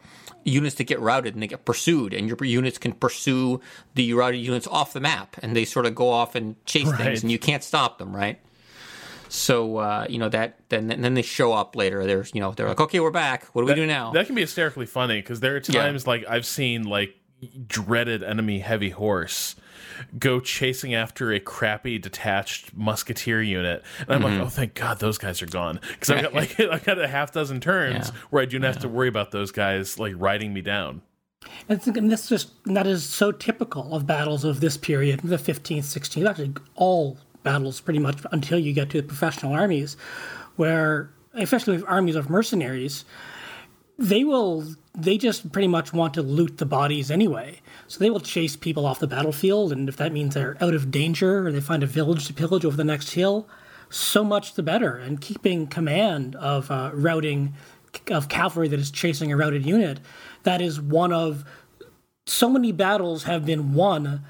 units 0.44 0.76
that 0.76 0.84
get 0.86 1.00
routed 1.00 1.34
and 1.34 1.42
they 1.42 1.48
get 1.48 1.66
pursued 1.66 2.14
and 2.14 2.28
your 2.28 2.38
units 2.44 2.78
can 2.78 2.92
pursue 2.94 3.60
the 3.96 4.14
routed 4.14 4.40
units 4.42 4.68
off 4.68 4.94
the 4.94 5.00
map 5.00 5.36
and 5.42 5.56
they 5.56 5.66
sort 5.66 5.86
of 5.86 5.96
go 5.96 6.10
off 6.10 6.36
and 6.36 6.56
chase 6.66 6.88
Right. 6.88 7.00
things 7.00 7.24
and 7.24 7.32
you 7.32 7.40
can't 7.40 7.64
stop 7.64 7.98
them 7.98 8.16
right? 8.16 8.40
So 9.30 9.78
uh, 9.78 10.06
you 10.08 10.20
know 10.20 10.30
that 10.30 10.60
then 10.70 10.88
then 10.88 11.14
they 11.16 11.24
show 11.24 11.54
up 11.54 11.76
later. 11.76 12.06
There's 12.06 12.32
you 12.36 12.42
know 12.42 12.52
they're 12.52 12.68
like 12.68 12.80
okay 12.80 13.00
we're 13.00 13.10
back. 13.10 13.46
What 13.54 13.64
do 13.64 13.68
we 13.68 13.74
do 13.74 13.88
now? 13.88 14.12
That 14.12 14.28
can 14.28 14.36
be 14.36 14.42
hysterically 14.42 14.86
funny 14.86 15.16
because 15.22 15.40
there 15.40 15.56
are 15.56 15.60
times 15.60 16.06
like 16.06 16.24
I've 16.30 16.46
seen 16.46 16.84
like 16.84 17.16
dreaded 17.68 18.22
enemy 18.22 18.60
heavy 18.60 18.92
horse 18.92 19.56
go 20.20 20.40
chasing 20.40 20.94
after 20.94 21.32
a 21.32 21.40
crappy 21.40 21.98
detached 22.00 22.76
musketeer 22.76 23.42
unit, 23.42 23.84
and 24.00 24.10
I'm 24.12 24.22
Mm-hmm. 24.22 24.38
like, 24.40 24.46
oh, 24.48 24.50
thank 24.50 24.74
God 24.76 25.00
those 25.00 25.18
guys 25.18 25.42
are 25.42 25.46
gone 25.48 25.80
because 25.90 26.10
I've 26.10 26.22
got 26.24 26.34
like 26.34 26.60
I 26.60 26.80
got 26.80 27.00
a 27.00 27.08
half 27.08 27.32
dozen 27.32 27.60
turns 27.60 28.10
Yeah. 28.10 28.16
where 28.30 28.42
I 28.42 28.46
do 28.46 28.60
not 28.60 28.68
have 28.74 28.80
to 28.84 28.90
worry 28.90 29.08
about 29.08 29.32
those 29.32 29.52
guys 29.52 30.00
like 30.00 30.14
riding 30.18 30.54
me 30.54 30.62
down. 30.62 31.02
And, 31.68 31.80
it's- 31.80 31.98
and 31.98 32.10
this 32.12 32.30
just 32.30 32.52
and 32.66 32.76
that 32.78 32.88
is 32.88 33.04
so 33.04 33.32
typical 33.32 33.94
of 33.96 34.08
battles 34.08 34.44
of 34.44 34.60
this 34.62 34.78
period, 34.78 35.20
the 35.22 35.38
15th, 35.38 35.80
16th, 35.84 36.30
actually 36.30 36.54
all 36.76 37.18
battles 37.44 37.82
pretty 37.82 38.00
much 38.00 38.18
until 38.32 38.58
you 38.58 38.72
get 38.72 38.90
to 38.92 39.02
the 39.02 39.08
professional 39.08 39.52
armies, 39.54 39.98
where 40.56 41.10
especially 41.34 41.76
with 41.76 41.86
armies 41.88 42.16
of 42.16 42.30
mercenaries, 42.30 43.04
they 43.98 44.24
will 44.24 44.66
they 44.96 45.18
just 45.18 45.52
pretty 45.52 45.68
much 45.68 45.92
want 45.92 46.14
to 46.14 46.22
loot 46.22 46.58
the 46.58 46.66
bodies 46.66 47.10
anyway. 47.10 47.62
So 47.88 48.00
they 48.00 48.10
will 48.10 48.20
chase 48.20 48.56
people 48.56 48.86
off 48.86 49.00
the 49.00 49.08
battlefield, 49.08 49.72
and 49.72 49.90
if 49.90 49.98
that 49.98 50.14
means 50.14 50.34
they're 50.34 50.58
out 50.62 50.74
of 50.74 50.92
danger 50.92 51.48
or 51.48 51.52
they 51.52 51.62
find 51.62 51.84
a 51.84 51.88
village 51.88 52.28
to 52.28 52.34
pillage 52.34 52.64
over 52.64 52.78
the 52.78 52.84
next 52.84 53.12
hill, 53.12 53.48
so 53.90 54.24
much 54.24 54.54
the 54.54 54.64
better. 54.64 54.96
And 54.98 55.20
keeping 55.20 55.68
command 55.68 56.36
of 56.36 56.70
uh, 56.70 56.92
routing 56.94 57.54
of 58.10 58.30
cavalry 58.30 58.68
that 58.68 58.80
is 58.80 58.92
chasing 58.92 59.32
a 59.32 59.38
routed 59.38 59.66
unit, 59.66 60.00
that 60.44 60.62
is 60.62 60.80
one 60.80 61.12
of 61.12 61.44
so 62.26 62.50
many 62.50 62.72
battles 62.72 63.24
have 63.24 63.46
been 63.46 63.74
won 63.74 64.24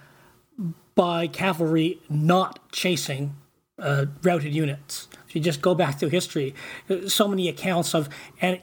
by 0.95 1.27
cavalry 1.27 1.99
not 2.09 2.71
chasing 2.71 3.35
uh, 3.79 4.05
routed 4.21 4.53
units. 4.53 5.07
If 5.27 5.35
you 5.35 5.41
just 5.41 5.61
go 5.61 5.75
back 5.75 5.99
through 5.99 6.09
history, 6.09 6.53
uh, 6.89 7.07
so 7.07 7.27
many 7.27 7.49
accounts 7.49 7.93
of 7.93 8.09
and 8.41 8.59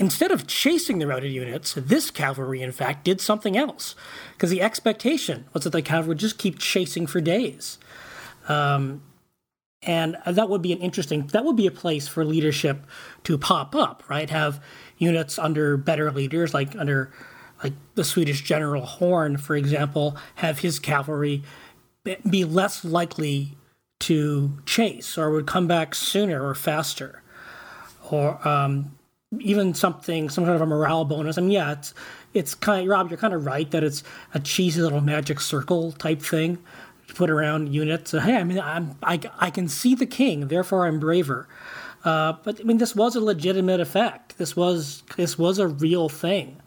instead 0.00 0.32
of 0.32 0.46
chasing 0.48 0.98
the 0.98 1.06
routed 1.06 1.30
units, 1.30 1.74
this 1.74 2.10
cavalry 2.10 2.62
in 2.62 2.72
fact 2.72 3.04
did 3.04 3.20
something 3.20 3.56
else. 3.56 3.94
Because 4.32 4.50
the 4.50 4.62
expectation 4.62 5.44
was 5.52 5.62
that 5.64 5.70
the 5.70 5.82
cavalry 5.82 6.08
would 6.08 6.18
just 6.18 6.38
keep 6.38 6.58
chasing 6.58 7.06
for 7.06 7.20
days. 7.20 7.78
Um, 8.48 9.02
and 9.82 10.16
that 10.26 10.48
would 10.48 10.62
be 10.62 10.72
an 10.72 10.78
interesting 10.78 11.26
that 11.28 11.44
would 11.44 11.56
be 11.56 11.66
a 11.66 11.70
place 11.70 12.06
for 12.06 12.22
leadership 12.24 12.84
to 13.24 13.38
pop 13.38 13.74
up 13.74 14.02
right? 14.08 14.28
Have 14.28 14.62
units 14.98 15.38
under 15.38 15.78
better 15.78 16.10
leaders 16.10 16.52
like 16.52 16.76
under 16.76 17.10
like 17.64 17.72
the 17.94 18.04
swedish 18.04 18.42
general 18.42 18.84
horn 18.84 19.38
for 19.38 19.56
example 19.56 20.18
have 20.34 20.58
his 20.58 20.78
cavalry 20.78 21.42
be 22.28 22.44
less 22.44 22.84
likely 22.84 23.56
to 24.00 24.58
chase 24.66 25.16
or 25.16 25.30
would 25.30 25.46
come 25.46 25.66
back 25.66 25.94
sooner 25.94 26.46
or 26.46 26.54
faster. 26.54 27.22
Or 28.10 28.46
um, 28.46 28.98
even 29.38 29.74
something 29.74 30.28
some 30.28 30.44
kind 30.44 30.56
of 30.56 30.60
a 30.60 30.66
morale 30.66 31.04
bonus 31.04 31.38
i 31.38 31.40
mean 31.40 31.52
yeah 31.52 31.70
it's 31.72 31.94
it's 32.34 32.54
kind 32.54 32.82
of 32.82 32.88
rob 32.88 33.08
you're 33.10 33.18
kind 33.18 33.32
of 33.32 33.46
right 33.46 33.70
that 33.70 33.84
it's 33.84 34.02
a 34.34 34.40
cheesy 34.40 34.80
little 34.80 35.00
magic 35.00 35.40
circle 35.40 35.92
type 35.92 36.20
thing 36.20 36.58
to 37.10 37.16
put 37.16 37.30
around 37.30 37.72
units. 37.72 38.14
Uh, 38.14 38.20
hey, 38.20 38.36
I 38.36 38.44
mean, 38.44 38.58
I'm, 38.58 38.96
I, 39.02 39.20
I 39.38 39.50
can 39.50 39.68
see 39.68 39.94
the 39.94 40.06
king, 40.06 40.48
therefore 40.48 40.86
I'm 40.86 40.98
braver. 40.98 41.46
Uh, 42.04 42.34
but 42.44 42.60
I 42.60 42.62
mean, 42.62 42.78
this 42.78 42.96
was 42.96 43.14
a 43.14 43.20
legitimate 43.20 43.80
effect. 43.80 44.38
This 44.38 44.56
was 44.56 45.02
this 45.16 45.38
was 45.38 45.58
a 45.58 45.68
real 45.68 46.08
thing. 46.08 46.62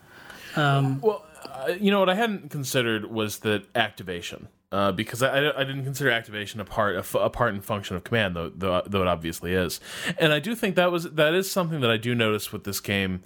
Um, 0.55 1.01
well, 1.01 1.25
uh, 1.45 1.73
you 1.79 1.89
know 1.89 1.99
what 1.99 2.09
I 2.09 2.13
hadn't 2.13 2.51
considered 2.51 3.05
was 3.05 3.39
that 3.39 3.65
activation. 3.75 4.47
Uh, 4.73 4.91
because 4.91 5.21
I, 5.21 5.51
I, 5.51 5.63
didn't 5.63 5.83
consider 5.83 6.09
activation 6.09 6.59
a 6.59 6.65
part 6.65 6.95
a, 7.13 7.29
part 7.29 7.53
and 7.53 7.63
function 7.63 7.95
of 7.95 8.03
command, 8.03 8.35
though, 8.35 8.49
though 8.49 8.81
though 8.87 9.01
it 9.01 9.07
obviously 9.07 9.53
is, 9.53 9.79
and 10.17 10.33
I 10.33 10.39
do 10.39 10.55
think 10.55 10.75
that 10.77 10.91
was 10.91 11.03
that 11.11 11.35
is 11.35 11.51
something 11.51 11.81
that 11.81 11.91
I 11.91 11.97
do 11.97 12.15
notice 12.15 12.51
with 12.51 12.63
this 12.63 12.79
game, 12.79 13.21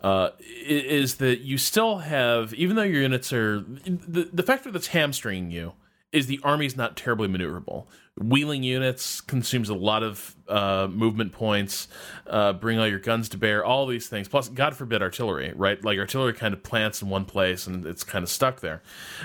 uh, 0.00 0.30
is 0.40 1.18
that 1.18 1.42
you 1.42 1.58
still 1.58 1.98
have 1.98 2.52
even 2.54 2.74
though 2.74 2.82
your 2.82 3.02
units 3.02 3.32
are 3.32 3.60
the 3.60 4.30
the 4.32 4.42
factor 4.42 4.72
that's 4.72 4.88
hamstringing 4.88 5.52
you 5.52 5.74
is 6.10 6.26
the 6.26 6.40
army's 6.42 6.76
not 6.76 6.96
terribly 6.96 7.28
maneuverable. 7.28 7.86
Wheeling 8.22 8.62
units 8.62 9.20
consumes 9.20 9.70
a 9.70 9.74
lot 9.74 10.02
of 10.02 10.36
uh, 10.46 10.88
movement 10.90 11.32
points. 11.32 11.88
Uh, 12.26 12.52
bring 12.52 12.78
all 12.78 12.86
your 12.86 12.98
guns 12.98 13.30
to 13.30 13.38
bear. 13.38 13.64
All 13.64 13.86
these 13.86 14.08
things. 14.08 14.28
Plus, 14.28 14.48
God 14.48 14.76
forbid, 14.76 15.02
artillery. 15.02 15.52
Right? 15.56 15.82
Like 15.82 15.98
artillery 15.98 16.34
kind 16.34 16.52
of 16.52 16.62
plants 16.62 17.00
in 17.00 17.08
one 17.08 17.24
place 17.24 17.66
and 17.66 17.86
it's 17.86 18.04
kind 18.04 18.22
of 18.22 18.28
stuck 18.28 18.60
there. 18.60 18.82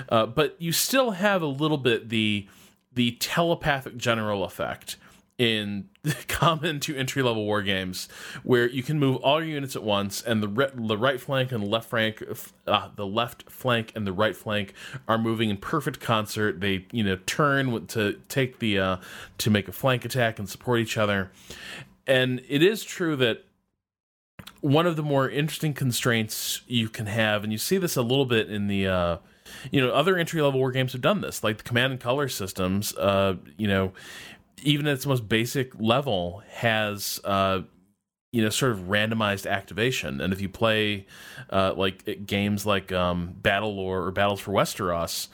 Uh, 0.08 0.26
but 0.26 0.56
you 0.58 0.72
still 0.72 1.12
have 1.12 1.42
a 1.42 1.46
little 1.46 1.78
bit 1.78 2.08
the 2.08 2.48
the 2.94 3.12
telepathic 3.12 3.96
general 3.98 4.42
effect 4.42 4.96
in 5.38 5.88
common 6.28 6.80
to 6.80 6.96
entry 6.96 7.22
level 7.22 7.44
war 7.44 7.62
games 7.62 8.08
where 8.42 8.68
you 8.68 8.82
can 8.82 8.98
move 8.98 9.16
all 9.16 9.42
your 9.42 9.54
units 9.54 9.76
at 9.76 9.82
once 9.82 10.22
and 10.22 10.42
the 10.42 10.48
re- 10.48 10.70
the 10.74 10.96
right 10.96 11.20
flank 11.20 11.52
and 11.52 11.66
left 11.66 11.90
flank 11.90 12.22
uh, 12.66 12.88
the 12.96 13.06
left 13.06 13.50
flank 13.50 13.92
and 13.94 14.06
the 14.06 14.12
right 14.12 14.36
flank 14.36 14.72
are 15.06 15.18
moving 15.18 15.50
in 15.50 15.56
perfect 15.56 16.00
concert. 16.00 16.60
They 16.60 16.86
you 16.90 17.04
know 17.04 17.18
turn 17.26 17.86
to 17.88 18.18
take 18.28 18.60
the 18.60 18.78
uh, 18.78 18.96
to 19.38 19.50
make 19.50 19.68
a 19.68 19.72
flank 19.72 20.04
attack 20.04 20.38
and 20.38 20.48
support 20.48 20.80
each 20.80 20.96
other. 20.96 21.30
And 22.06 22.42
it 22.48 22.62
is 22.62 22.84
true 22.84 23.16
that 23.16 23.44
one 24.60 24.86
of 24.86 24.96
the 24.96 25.02
more 25.02 25.28
interesting 25.28 25.74
constraints 25.74 26.62
you 26.66 26.88
can 26.88 27.06
have 27.06 27.44
and 27.44 27.52
you 27.52 27.58
see 27.58 27.78
this 27.78 27.96
a 27.96 28.02
little 28.02 28.24
bit 28.24 28.50
in 28.50 28.68
the 28.68 28.86
uh, 28.86 29.16
you 29.70 29.80
know 29.80 29.92
other 29.92 30.16
entry 30.16 30.40
level 30.40 30.60
war 30.60 30.72
games 30.72 30.92
have 30.92 31.00
done 31.00 31.20
this 31.20 31.44
like 31.44 31.58
the 31.58 31.62
command 31.62 31.92
and 31.92 32.00
color 32.00 32.28
systems 32.28 32.94
uh, 32.96 33.34
you 33.56 33.68
know 33.68 33.92
even 34.62 34.86
at 34.86 34.94
its 34.94 35.06
most 35.06 35.28
basic 35.28 35.78
level, 35.78 36.42
has 36.48 37.20
uh, 37.24 37.62
you 38.32 38.42
know 38.42 38.50
sort 38.50 38.72
of 38.72 38.80
randomized 38.80 39.50
activation. 39.50 40.20
And 40.20 40.32
if 40.32 40.40
you 40.40 40.48
play 40.48 41.06
uh, 41.50 41.74
like 41.74 42.26
games 42.26 42.66
like 42.66 42.92
um, 42.92 43.34
Battlelore 43.40 44.06
or 44.06 44.10
Battles 44.10 44.40
for 44.40 44.52
Westeros, 44.52 45.28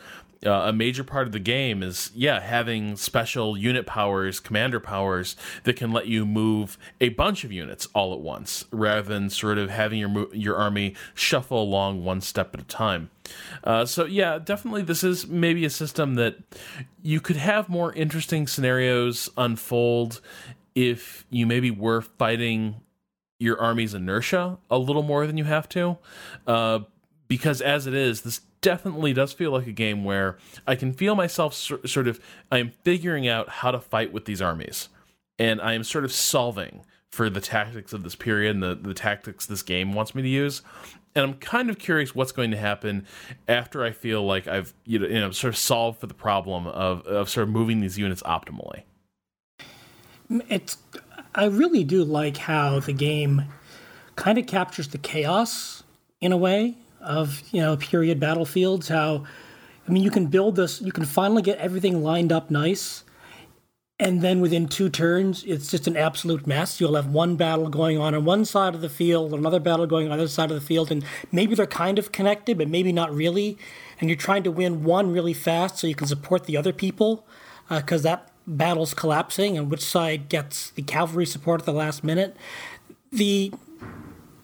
uh, 0.45 0.51
a 0.67 0.73
major 0.73 1.05
part 1.05 1.27
of 1.27 1.33
the 1.33 1.39
game 1.39 1.83
is 1.83 2.11
yeah 2.15 2.41
having 2.41 2.97
special 2.97 3.57
unit 3.57 3.87
powers 3.87 4.41
commander 4.41 4.81
powers 4.81 5.37
that 5.65 5.77
can 5.77 5.93
let 5.93 6.07
you 6.07 6.27
move 6.27 6.79
a 7.01 7.11
bunch 7.11 7.45
of 7.45 7.53
units 7.53 7.87
all 7.95 8.13
at 8.13 8.21
once 8.21 8.65
rather 8.71 9.03
than 9.03 9.31
sort 9.31 9.59
of 9.59 9.71
having 9.71 9.99
your 9.99 10.35
your 10.35 10.57
army 10.57 10.95
shuffle 11.15 11.63
along 11.63 12.05
one 12.05 12.21
step 12.21 12.55
at 12.55 12.61
a 12.61 12.65
time. 12.65 13.11
Uh, 13.63 13.85
so 13.85 14.05
yeah 14.05 14.39
definitely 14.39 14.83
this 14.83 15.05
is 15.05 15.27
maybe 15.27 15.65
a 15.65 15.71
system 15.71 16.15
that 16.15 16.37
you 17.03 17.21
could 17.21 17.37
have 17.37 17.69
more 17.69 17.93
interesting 17.93 18.47
scenarios 18.47 19.31
unfold 19.37 20.21
if 20.75 21.25
you 21.31 21.47
maybe 21.47 21.71
were 21.71 22.01
fighting 22.01 22.81
your 23.39 23.61
army's 23.61 23.95
inertia 23.95 24.59
a 24.71 24.79
little 24.79 25.03
more 25.03 25.27
than 25.27 25.37
you 25.37 25.45
have 25.45 25.69
to 25.69 25.99
uh, 26.47 26.81
because 27.29 27.61
as 27.61 27.87
it 27.87 27.95
is 27.95 28.23
this 28.23 28.41
definitely 28.63 29.13
does 29.13 29.33
feel 29.35 29.51
like 29.51 29.67
a 29.67 29.73
game 29.73 30.05
where 30.05 30.39
I 30.67 30.77
can 30.77 30.95
feel 30.95 31.15
myself 31.15 31.53
sort 31.53 32.09
of 32.09 32.19
I 32.51 32.59
am 32.59 32.73
figuring 32.85 33.29
out 33.29 33.49
how 33.49 33.71
to 33.71 33.81
fight 33.81 34.13
with 34.13 34.25
these 34.25 34.41
armies, 34.41 34.89
and 35.39 35.61
I 35.61 35.75
am 35.75 35.85
sort 35.85 36.05
of 36.05 36.13
solving 36.13 36.81
for 37.11 37.29
the 37.29 37.43
tactics 37.43 37.93
of 37.93 38.05
this 38.05 38.15
period 38.15 38.55
and 38.55 38.63
the, 38.63 38.75
the 38.75 38.95
tactics 38.95 39.45
this 39.45 39.63
game 39.63 39.93
wants 39.93 40.15
me 40.15 40.23
to 40.23 40.29
use. 40.29 40.63
And 41.15 41.27
I'm 41.27 41.35
kind 41.35 41.69
of 41.69 41.79
curious 41.79 42.15
what's 42.15 42.33
going 42.33 42.51
to 42.53 42.57
happen 42.57 43.07
after 43.47 43.85
I 43.85 43.91
feel 43.91 44.25
like 44.25 44.49
I've 44.49 44.73
you 44.87 44.99
know, 44.99 45.07
you 45.07 45.21
know 45.21 45.31
sort 45.31 45.53
of 45.53 45.59
solved 45.59 46.01
for 46.01 46.07
the 46.07 46.15
problem 46.15 46.67
of 46.67 47.07
of 47.07 47.29
sort 47.29 47.49
of 47.49 47.53
moving 47.53 47.81
these 47.81 47.99
units 47.99 48.23
optimally. 48.23 48.85
It's 50.49 50.79
I 51.35 51.47
really 51.47 51.85
do 51.85 52.05
like 52.05 52.39
how 52.39 52.81
the 52.81 52.95
game 52.95 53.45
kind 54.17 54.39
of 54.39 54.47
captures 54.47 54.89
the 54.89 54.99
chaos 54.99 55.83
in 56.21 56.33
a 56.33 56.37
way 56.37 56.77
of 57.03 57.43
you 57.53 57.61
know 57.61 57.77
period 57.77 58.19
battlefields. 58.21 58.89
How 58.89 59.25
I 59.87 59.91
mean, 59.91 60.03
you 60.03 60.11
can 60.11 60.27
build 60.27 60.57
this, 60.57 60.81
you 60.81 60.93
can 60.93 61.05
finally 61.05 61.43
get 61.43 61.59
everything 61.59 62.03
lined 62.03 62.33
up 62.33 62.51
nice, 62.51 63.05
and 63.99 64.21
then 64.21 64.41
within 64.41 64.69
two 64.69 64.89
turns, 64.89 65.43
it's 65.45 65.71
just 65.71 65.87
an 65.87 65.97
absolute 65.97 66.47
mess. 66.47 66.81
You'll 66.81 66.95
have 66.95 67.09
one 67.09 67.37
battle 67.37 67.69
going 67.69 67.99
on 67.99 68.15
on 68.15 68.25
one 68.25 68.45
side 68.45 68.75
of 68.75 68.81
the 68.81 68.89
field, 68.89 69.33
another 69.33 69.61
battle 69.61 69.87
going 69.87 70.07
on 70.07 70.17
the 70.17 70.23
other 70.23 70.29
side 70.29 70.51
of 70.51 70.55
the 70.55 70.67
field, 70.67 70.91
and 70.93 71.05
maybe 71.33 71.55
they're 71.55 71.67
kind 71.67 71.99
of 71.99 72.13
connected, 72.13 72.59
but 72.59 72.69
maybe 72.69 72.93
not 72.93 73.13
really. 73.15 73.59
And 74.01 74.09
you're 74.09 74.17
trying 74.17 74.43
to 74.45 74.51
win 74.51 74.85
one 74.85 75.13
really 75.13 75.35
fast 75.35 75.79
so 75.79 75.87
you 75.87 75.95
can 75.95 76.07
support 76.07 76.45
the 76.45 76.57
other 76.57 76.73
people, 76.73 77.27
because 77.69 78.05
uh, 78.05 78.11
that 78.11 78.33
battle's 78.47 78.95
collapsing, 78.95 79.57
and 79.59 79.71
which 79.71 79.85
side 79.85 80.29
gets 80.29 80.71
the 80.71 80.83
cavalry 80.83 81.27
support 81.27 81.61
at 81.61 81.67
the 81.67 81.73
last 81.73 82.03
minute. 82.03 82.37
The 83.11 83.53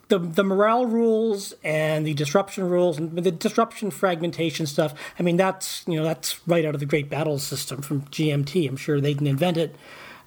the 0.09 0.19
the 0.19 0.45
morale 0.45 0.87
rules 0.87 1.55
and 1.63 2.07
the 2.07 2.15
disruption 2.15 2.69
rules 2.69 2.99
and 2.99 3.17
the 3.17 3.31
disruption 3.31 3.91
fragmentation 3.91 4.67
stuff. 4.67 4.95
I 5.19 5.23
mean, 5.23 5.37
that's 5.37 5.85
you 5.87 5.97
know 5.97 6.05
that's 6.05 6.41
right 6.47 6.65
out 6.65 6.75
of 6.75 6.81
the 6.81 6.87
Great 6.87 7.09
Battle 7.09 7.39
system 7.39 7.83
from 7.83 8.03
GMT. 8.03 8.69
I'm 8.69 8.77
sure 8.77 9.01
they 9.01 9.15
didn't 9.15 9.29
invent 9.29 9.57
it, 9.57 9.77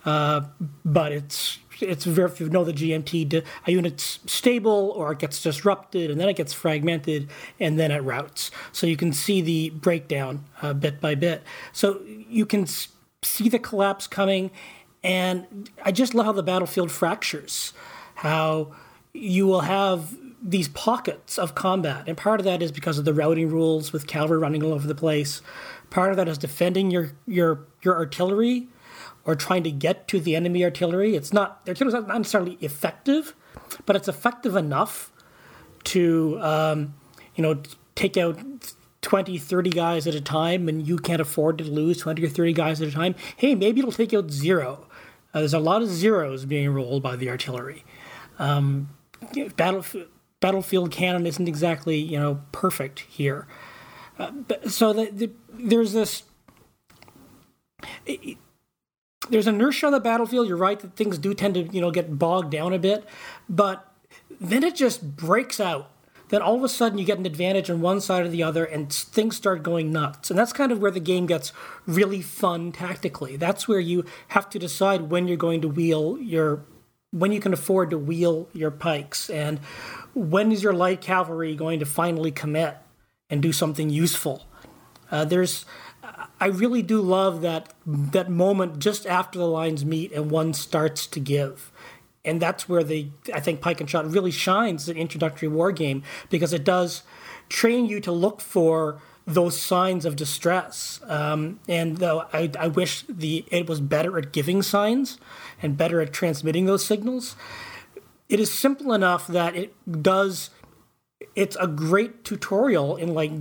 uh, 0.05 0.41
but 0.85 1.11
it's 1.11 1.59
it's 1.81 2.05
very 2.05 2.29
if 2.29 2.39
you 2.39 2.49
know 2.49 2.63
the 2.63 2.73
GMT, 2.73 3.43
a 3.65 3.71
unit's 3.71 4.19
stable 4.25 4.93
or 4.95 5.11
it 5.11 5.19
gets 5.19 5.41
disrupted 5.41 6.11
and 6.11 6.19
then 6.19 6.29
it 6.29 6.35
gets 6.35 6.53
fragmented 6.53 7.29
and 7.59 7.79
then 7.79 7.91
it 7.91 7.99
routes. 7.99 8.51
So 8.71 8.85
you 8.87 8.97
can 8.97 9.13
see 9.13 9.41
the 9.41 9.71
breakdown 9.71 10.45
uh, 10.61 10.73
bit 10.73 11.01
by 11.01 11.15
bit. 11.15 11.43
So 11.73 12.01
you 12.05 12.45
can 12.45 12.67
see 13.23 13.49
the 13.49 13.59
collapse 13.59 14.07
coming, 14.07 14.51
and 15.03 15.69
I 15.83 15.91
just 15.91 16.13
love 16.13 16.27
how 16.27 16.31
the 16.31 16.43
battlefield 16.43 16.91
fractures. 16.91 17.73
How 18.15 18.73
you 19.13 19.47
will 19.47 19.61
have 19.61 20.15
these 20.41 20.67
pockets 20.69 21.37
of 21.37 21.53
combat. 21.53 22.05
And 22.07 22.17
part 22.17 22.39
of 22.39 22.45
that 22.45 22.61
is 22.61 22.71
because 22.71 22.97
of 22.97 23.05
the 23.05 23.13
routing 23.13 23.49
rules 23.49 23.93
with 23.93 24.07
cavalry 24.07 24.39
running 24.39 24.63
all 24.63 24.73
over 24.73 24.87
the 24.87 24.95
place. 24.95 25.41
Part 25.89 26.11
of 26.11 26.17
that 26.17 26.27
is 26.27 26.37
defending 26.37 26.89
your 26.89 27.11
your 27.27 27.65
your 27.83 27.95
artillery 27.95 28.67
or 29.25 29.35
trying 29.35 29.63
to 29.63 29.71
get 29.71 30.07
to 30.07 30.19
the 30.19 30.35
enemy 30.35 30.63
artillery. 30.63 31.15
It's 31.15 31.31
not 31.31 31.65
the 31.65 31.71
artillery 31.71 31.99
is 31.99 32.07
not 32.07 32.17
necessarily 32.17 32.57
effective, 32.61 33.35
but 33.85 33.95
it's 33.95 34.07
effective 34.07 34.55
enough 34.55 35.11
to 35.85 36.39
um, 36.41 36.95
you 37.35 37.43
know 37.43 37.61
take 37.95 38.17
out 38.17 38.39
20, 39.01 39.37
30 39.37 39.69
guys 39.71 40.07
at 40.07 40.15
a 40.15 40.21
time 40.21 40.69
and 40.69 40.87
you 40.87 40.97
can't 40.97 41.21
afford 41.21 41.57
to 41.57 41.63
lose 41.63 41.97
20 41.99 42.23
or 42.23 42.29
30 42.29 42.53
guys 42.53 42.81
at 42.81 42.87
a 42.87 42.91
time. 42.91 43.15
Hey, 43.35 43.55
maybe 43.55 43.79
it'll 43.79 43.91
take 43.91 44.13
out 44.13 44.31
zero. 44.31 44.87
Uh, 45.33 45.39
there's 45.39 45.53
a 45.53 45.59
lot 45.59 45.81
of 45.81 45.89
zeros 45.89 46.45
being 46.45 46.69
rolled 46.69 47.01
by 47.03 47.15
the 47.15 47.29
artillery. 47.29 47.83
Um, 48.37 48.89
battlefield 49.55 50.07
battlefield 50.39 50.89
cannon 50.91 51.27
isn't 51.27 51.47
exactly 51.47 51.97
you 51.97 52.19
know 52.19 52.41
perfect 52.51 53.01
here. 53.01 53.47
Uh, 54.19 54.31
so 54.67 54.91
the, 54.93 55.09
the, 55.11 55.31
there's 55.53 55.93
this. 55.93 56.23
It, 58.05 58.37
there's 59.29 59.47
inertia 59.47 59.85
on 59.85 59.91
the 59.91 59.99
battlefield. 59.99 60.47
You're 60.47 60.57
right 60.57 60.79
that 60.79 60.95
things 60.95 61.17
do 61.17 61.33
tend 61.33 61.53
to 61.53 61.63
you 61.63 61.79
know 61.79 61.91
get 61.91 62.17
bogged 62.17 62.51
down 62.51 62.73
a 62.73 62.79
bit, 62.79 63.05
but 63.47 63.87
then 64.39 64.63
it 64.63 64.75
just 64.75 65.15
breaks 65.15 65.59
out. 65.59 65.91
then 66.31 66.41
all 66.41 66.55
of 66.55 66.63
a 66.63 66.69
sudden 66.69 66.97
you 66.97 67.05
get 67.05 67.19
an 67.19 67.25
advantage 67.25 67.69
on 67.69 67.81
one 67.81 67.99
side 68.01 68.25
or 68.25 68.29
the 68.29 68.41
other, 68.41 68.65
and 68.65 68.91
things 68.91 69.35
start 69.35 69.61
going 69.63 69.91
nuts. 69.91 70.29
And 70.29 70.39
that's 70.39 70.53
kind 70.53 70.71
of 70.71 70.79
where 70.79 70.89
the 70.91 70.99
game 70.99 71.25
gets 71.25 71.51
really 71.85 72.21
fun 72.21 72.71
tactically. 72.71 73.35
That's 73.35 73.67
where 73.67 73.79
you 73.79 74.05
have 74.29 74.49
to 74.51 74.59
decide 74.59 75.09
when 75.11 75.27
you're 75.27 75.37
going 75.37 75.61
to 75.61 75.67
wheel 75.67 76.17
your, 76.19 76.63
when 77.11 77.31
you 77.31 77.39
can 77.39 77.53
afford 77.53 77.89
to 77.91 77.97
wheel 77.97 78.47
your 78.53 78.71
pikes, 78.71 79.29
and 79.29 79.59
when 80.13 80.51
is 80.51 80.63
your 80.63 80.73
light 80.73 81.01
cavalry 81.01 81.55
going 81.55 81.79
to 81.79 81.85
finally 81.85 82.31
commit 82.31 82.77
and 83.29 83.41
do 83.41 83.53
something 83.53 83.89
useful. 83.89 84.45
Uh, 85.09 85.25
there's, 85.25 85.65
I 86.39 86.47
really 86.47 86.81
do 86.81 87.01
love 87.01 87.41
that 87.41 87.73
that 87.85 88.29
moment 88.29 88.79
just 88.79 89.05
after 89.05 89.37
the 89.39 89.47
lines 89.47 89.83
meet 89.83 90.11
and 90.11 90.31
one 90.31 90.53
starts 90.53 91.05
to 91.07 91.19
give 91.19 91.71
and 92.23 92.41
that's 92.41 92.69
where 92.69 92.83
the 92.83 93.09
I 93.33 93.39
think 93.39 93.61
Pike 93.61 93.81
and 93.81 93.89
Shot 93.89 94.09
really 94.09 94.31
shines 94.31 94.87
an 94.89 94.97
introductory 94.97 95.47
war 95.47 95.71
game 95.71 96.03
because 96.29 96.53
it 96.53 96.63
does 96.63 97.03
train 97.49 97.85
you 97.85 97.99
to 98.01 98.11
look 98.11 98.41
for 98.41 99.01
those 99.25 99.59
signs 99.59 100.05
of 100.05 100.15
distress. 100.15 100.99
Um, 101.07 101.59
and 101.67 101.97
though 101.97 102.25
I, 102.33 102.51
I 102.59 102.67
wish 102.67 103.03
the 103.07 103.45
it 103.51 103.67
was 103.67 103.79
better 103.79 104.17
at 104.17 104.31
giving 104.31 104.61
signs 104.61 105.17
and 105.61 105.77
better 105.77 106.01
at 106.01 106.13
transmitting 106.13 106.65
those 106.65 106.85
signals, 106.85 107.35
it 108.29 108.39
is 108.39 108.51
simple 108.51 108.93
enough 108.93 109.27
that 109.27 109.55
it 109.55 109.73
does. 110.01 110.49
It's 111.35 111.55
a 111.59 111.67
great 111.67 112.23
tutorial 112.23 112.95
in 112.95 113.13
like 113.13 113.31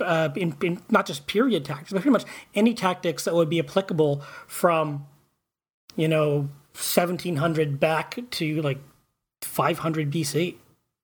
uh, 0.00 0.28
in, 0.36 0.56
in 0.62 0.82
not 0.90 1.06
just 1.06 1.26
period 1.26 1.64
tactics, 1.64 1.92
but 1.92 2.02
pretty 2.02 2.12
much 2.12 2.24
any 2.54 2.74
tactics 2.74 3.24
that 3.24 3.34
would 3.34 3.48
be 3.48 3.58
applicable 3.58 4.22
from, 4.46 5.06
you 5.96 6.08
know, 6.08 6.48
1700 6.74 7.80
back 7.80 8.18
to 8.30 8.60
like 8.62 8.78
500 9.42 10.10
BC. 10.10 10.56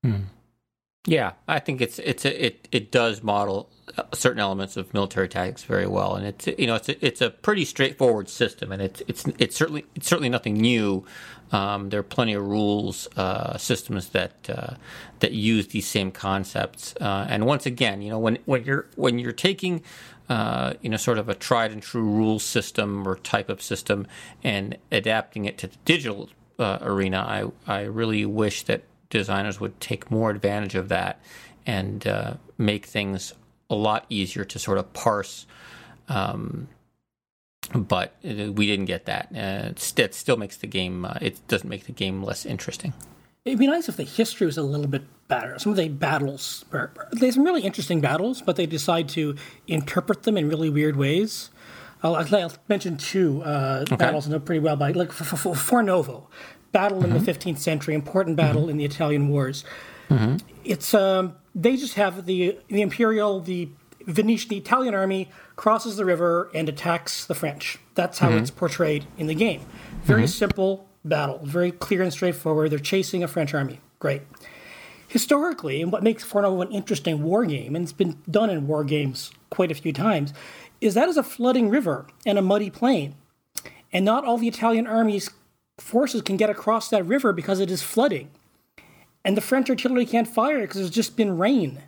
Hmm. 0.02 0.16
Yeah, 1.06 1.32
I 1.48 1.58
think 1.58 1.80
it's 1.80 1.98
it's 1.98 2.24
a, 2.24 2.46
it 2.46 2.68
it 2.70 2.92
does 2.92 3.22
model 3.24 3.68
certain 4.14 4.38
elements 4.40 4.76
of 4.76 4.94
military 4.94 5.28
tactics 5.28 5.64
very 5.64 5.86
well, 5.86 6.14
and 6.14 6.26
it's 6.26 6.46
you 6.46 6.66
know 6.68 6.76
it's 6.76 6.88
a, 6.88 7.04
it's 7.04 7.20
a 7.20 7.30
pretty 7.30 7.64
straightforward 7.64 8.28
system, 8.28 8.70
and 8.70 8.80
it's 8.80 9.02
it's 9.08 9.24
it's 9.38 9.56
certainly 9.56 9.84
it's 9.96 10.06
certainly 10.06 10.28
nothing 10.28 10.54
new. 10.54 11.04
Um, 11.50 11.90
there 11.90 12.00
are 12.00 12.04
plenty 12.04 12.34
of 12.34 12.46
rules 12.46 13.08
uh, 13.16 13.58
systems 13.58 14.10
that 14.10 14.48
uh, 14.48 14.74
that 15.18 15.32
use 15.32 15.68
these 15.68 15.88
same 15.88 16.12
concepts, 16.12 16.94
uh, 17.00 17.26
and 17.28 17.46
once 17.46 17.66
again, 17.66 18.00
you 18.00 18.10
know 18.10 18.20
when 18.20 18.38
when 18.44 18.62
you're 18.64 18.86
when 18.94 19.18
you're 19.18 19.32
taking 19.32 19.82
uh, 20.28 20.74
you 20.80 20.88
know, 20.88 20.96
sort 20.96 21.18
of 21.18 21.28
a 21.28 21.34
tried 21.34 21.72
and 21.72 21.82
true 21.82 22.04
rule 22.04 22.38
system 22.38 23.06
or 23.06 23.16
type 23.16 23.48
of 23.50 23.60
system 23.60 24.06
and 24.42 24.78
adapting 24.90 25.44
it 25.44 25.58
to 25.58 25.66
the 25.66 25.76
digital 25.84 26.30
uh, 26.58 26.78
arena. 26.80 27.18
I, 27.66 27.70
I 27.70 27.82
really 27.82 28.24
wish 28.24 28.62
that 28.62 28.82
designers 29.18 29.60
would 29.60 29.80
take 29.80 30.10
more 30.10 30.30
advantage 30.30 30.74
of 30.74 30.88
that 30.88 31.20
and 31.66 32.06
uh, 32.06 32.34
make 32.58 32.86
things 32.86 33.34
a 33.70 33.74
lot 33.74 34.06
easier 34.08 34.44
to 34.44 34.58
sort 34.58 34.78
of 34.78 34.92
parse. 34.92 35.46
Um, 36.08 36.68
but 37.72 38.16
we 38.22 38.66
didn't 38.66 38.86
get 38.86 39.06
that. 39.06 39.28
Uh, 39.34 39.72
it 40.02 40.14
still 40.14 40.36
makes 40.36 40.56
the 40.56 40.66
game. 40.66 41.04
Uh, 41.04 41.14
it 41.20 41.46
doesn't 41.46 41.68
make 41.68 41.84
the 41.84 41.92
game 41.92 42.22
less 42.22 42.44
interesting. 42.44 42.92
It'd 43.44 43.58
be 43.58 43.66
nice 43.66 43.88
if 43.88 43.96
the 43.96 44.04
history 44.04 44.46
was 44.46 44.58
a 44.58 44.62
little 44.62 44.86
bit 44.86 45.02
better. 45.28 45.58
Some 45.58 45.72
of 45.72 45.76
the 45.76 45.88
battles, 45.88 46.64
there's 47.12 47.34
some 47.34 47.44
really 47.44 47.62
interesting 47.62 48.00
battles, 48.00 48.42
but 48.42 48.56
they 48.56 48.66
decide 48.66 49.08
to 49.10 49.36
interpret 49.66 50.24
them 50.24 50.36
in 50.36 50.48
really 50.48 50.70
weird 50.70 50.96
ways. 50.96 51.50
I'll, 52.02 52.16
I'll 52.16 52.52
mention 52.68 52.96
two 52.96 53.42
uh, 53.42 53.84
okay. 53.84 53.96
battles 53.96 54.26
I 54.26 54.30
know 54.32 54.40
pretty 54.40 54.60
well 54.60 54.76
by 54.76 54.90
like 54.92 55.10
Fornovo, 55.10 56.26
battle 56.72 57.02
mm-hmm. 57.02 57.16
in 57.16 57.24
the 57.24 57.32
15th 57.32 57.58
century, 57.58 57.94
important 57.94 58.36
battle 58.36 58.62
mm-hmm. 58.62 58.70
in 58.70 58.76
the 58.78 58.84
Italian 58.84 59.28
Wars. 59.28 59.64
Mm-hmm. 60.08 60.36
It's 60.64 60.94
um, 60.94 61.36
they 61.54 61.76
just 61.76 61.94
have 61.94 62.26
the 62.26 62.58
the 62.68 62.82
imperial 62.82 63.40
the 63.40 63.68
Venetian 64.06 64.48
the 64.48 64.58
Italian 64.58 64.94
army 64.94 65.28
crosses 65.56 65.96
the 65.96 66.04
river 66.04 66.50
and 66.54 66.68
attacks 66.68 67.24
the 67.24 67.34
French. 67.34 67.78
That's 67.94 68.18
how 68.18 68.30
mm-hmm. 68.30 68.38
it's 68.38 68.50
portrayed 68.50 69.06
in 69.18 69.26
the 69.26 69.34
game. 69.34 69.62
Very 70.02 70.22
mm-hmm. 70.22 70.28
simple, 70.28 70.88
battle. 71.04 71.40
Very 71.44 71.72
clear 71.72 72.02
and 72.02 72.12
straightforward. 72.12 72.70
They're 72.70 72.78
chasing 72.78 73.22
a 73.22 73.28
French 73.28 73.54
army. 73.54 73.80
Great. 73.98 74.22
Historically, 75.08 75.82
and 75.82 75.92
what 75.92 76.02
makes 76.02 76.24
Fornovo 76.24 76.62
an 76.62 76.72
interesting 76.72 77.22
war 77.22 77.44
game, 77.44 77.76
and 77.76 77.82
it's 77.82 77.92
been 77.92 78.16
done 78.30 78.48
in 78.48 78.66
war 78.66 78.82
games 78.82 79.30
quite 79.50 79.70
a 79.70 79.74
few 79.74 79.92
times, 79.92 80.32
is 80.80 80.94
that 80.94 81.08
is 81.08 81.18
a 81.18 81.22
flooding 81.22 81.68
river 81.68 82.06
and 82.24 82.38
a 82.38 82.42
muddy 82.42 82.70
plain. 82.70 83.14
And 83.92 84.06
not 84.06 84.24
all 84.24 84.38
the 84.38 84.48
Italian 84.48 84.86
army's 84.86 85.28
forces 85.82 86.22
can 86.22 86.36
get 86.36 86.50
across 86.50 86.88
that 86.88 87.04
river 87.04 87.32
because 87.32 87.60
it 87.60 87.70
is 87.70 87.82
flooding. 87.82 88.30
And 89.24 89.36
the 89.36 89.42
French 89.42 89.68
artillery 89.68 90.06
can't 90.06 90.28
fire 90.28 90.60
because 90.60 90.76
there's 90.76 90.90
just 90.90 91.16
been 91.16 91.36
rain. 91.36 91.82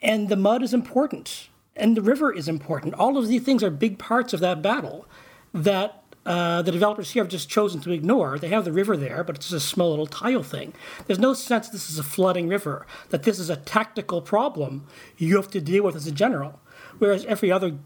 And 0.00 0.28
the 0.28 0.36
mud 0.36 0.62
is 0.62 0.72
important. 0.72 1.48
And 1.76 1.96
the 1.96 2.02
river 2.02 2.32
is 2.32 2.48
important. 2.48 2.94
All 2.94 3.18
of 3.18 3.26
these 3.26 3.42
things 3.42 3.62
are 3.62 3.70
big 3.70 3.98
parts 3.98 4.32
of 4.32 4.40
that 4.40 4.62
battle 4.62 5.06
that 5.52 6.02
uh, 6.26 6.62
the 6.62 6.72
developers 6.72 7.10
here 7.10 7.22
have 7.22 7.30
just 7.30 7.48
chosen 7.50 7.80
to 7.82 7.90
ignore. 7.90 8.38
They 8.38 8.48
have 8.48 8.64
the 8.64 8.72
river 8.72 8.96
there, 8.96 9.22
but 9.24 9.36
it's 9.36 9.50
just 9.50 9.64
a 9.64 9.68
small 9.68 9.90
little 9.90 10.06
tile 10.06 10.42
thing. 10.42 10.72
There's 11.06 11.18
no 11.18 11.34
sense 11.34 11.68
this 11.68 11.90
is 11.90 11.98
a 11.98 12.02
flooding 12.02 12.48
river, 12.48 12.86
that 13.10 13.24
this 13.24 13.38
is 13.38 13.50
a 13.50 13.56
tactical 13.56 14.22
problem 14.22 14.86
you 15.18 15.36
have 15.36 15.50
to 15.50 15.60
deal 15.60 15.84
with 15.84 15.96
as 15.96 16.06
a 16.06 16.12
general. 16.12 16.60
Whereas 16.98 17.24
every 17.26 17.50
other 17.50 17.76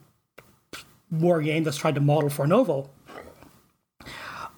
war 1.11 1.43
game 1.43 1.65
that's 1.65 1.79
tried 1.79 1.95
to 1.97 2.01
model 2.01 2.29
Fornovo 2.29 2.91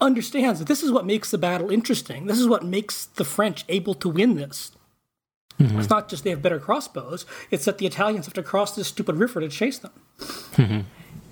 understands 0.01 0.59
that 0.59 0.69
this 0.69 0.83
is 0.83 0.91
what 0.91 1.07
makes 1.07 1.31
the 1.31 1.39
battle 1.39 1.71
interesting. 1.71 2.27
This 2.27 2.39
is 2.39 2.49
what 2.49 2.65
makes 2.65 3.07
the 3.07 3.25
French 3.25 3.65
able 3.69 3.95
to 3.95 4.09
win 4.09 4.37
this. 4.37 4.73
Mm-hmm. 5.59 5.79
It's 5.79 5.91
not 5.91 6.09
just 6.09 6.25
they 6.25 6.31
have 6.31 6.41
better 6.41 6.59
crossbows, 6.59 7.27
it's 7.51 7.67
that 7.67 7.79
the 7.79 7.87
Italians 7.87 8.25
have 8.25 8.35
to 8.35 8.43
cross 8.43 8.75
this 8.75 8.89
stupid 8.89 9.17
river 9.17 9.41
to 9.41 9.49
chase 9.49 9.79
them. 9.79 9.93
Mm-hmm. 10.19 10.81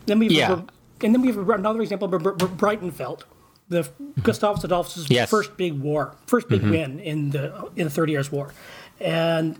Then 0.06 0.18
we 0.18 0.28
yeah 0.28 0.62
and 1.02 1.14
then 1.14 1.22
we 1.22 1.28
have 1.28 1.48
another 1.48 1.80
example 1.80 2.12
of 2.12 2.22
Breitenfeld, 2.22 3.22
the 3.68 3.82
mm-hmm. 3.82 4.20
Gustavus 4.22 4.64
Adolphus' 4.64 5.08
yes. 5.08 5.30
first 5.30 5.56
big 5.56 5.78
war, 5.78 6.16
first 6.26 6.48
big 6.48 6.62
mm-hmm. 6.62 6.70
win 6.70 7.00
in 7.00 7.30
the 7.30 7.70
in 7.76 7.84
the 7.84 7.90
Thirty 7.90 8.12
Years' 8.12 8.32
War, 8.32 8.52
and 9.00 9.58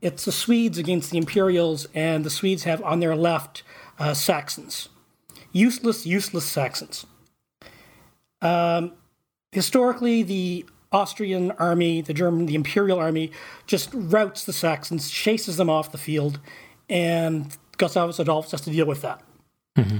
it's 0.00 0.24
the 0.24 0.32
Swedes 0.32 0.78
against 0.78 1.10
the 1.10 1.18
Imperials, 1.18 1.86
and 1.94 2.24
the 2.24 2.30
Swedes 2.30 2.64
have 2.64 2.82
on 2.82 3.00
their 3.00 3.14
left 3.14 3.62
uh, 3.98 4.14
Saxons, 4.14 4.88
useless, 5.52 6.06
useless 6.06 6.44
Saxons. 6.44 7.06
Um, 8.42 8.92
historically, 9.52 10.22
the 10.22 10.66
Austrian 10.92 11.52
army, 11.52 12.00
the 12.00 12.14
German, 12.14 12.46
the 12.46 12.54
Imperial 12.54 12.98
army, 12.98 13.30
just 13.66 13.90
routs 13.92 14.44
the 14.44 14.52
Saxons, 14.52 15.10
chases 15.10 15.56
them 15.56 15.70
off 15.70 15.92
the 15.92 15.98
field, 15.98 16.40
and 16.88 17.56
Gustavus 17.76 18.18
Adolphus 18.18 18.50
has 18.52 18.60
to 18.62 18.70
deal 18.70 18.86
with 18.86 19.02
that. 19.02 19.22
Mm-hmm. 19.76 19.98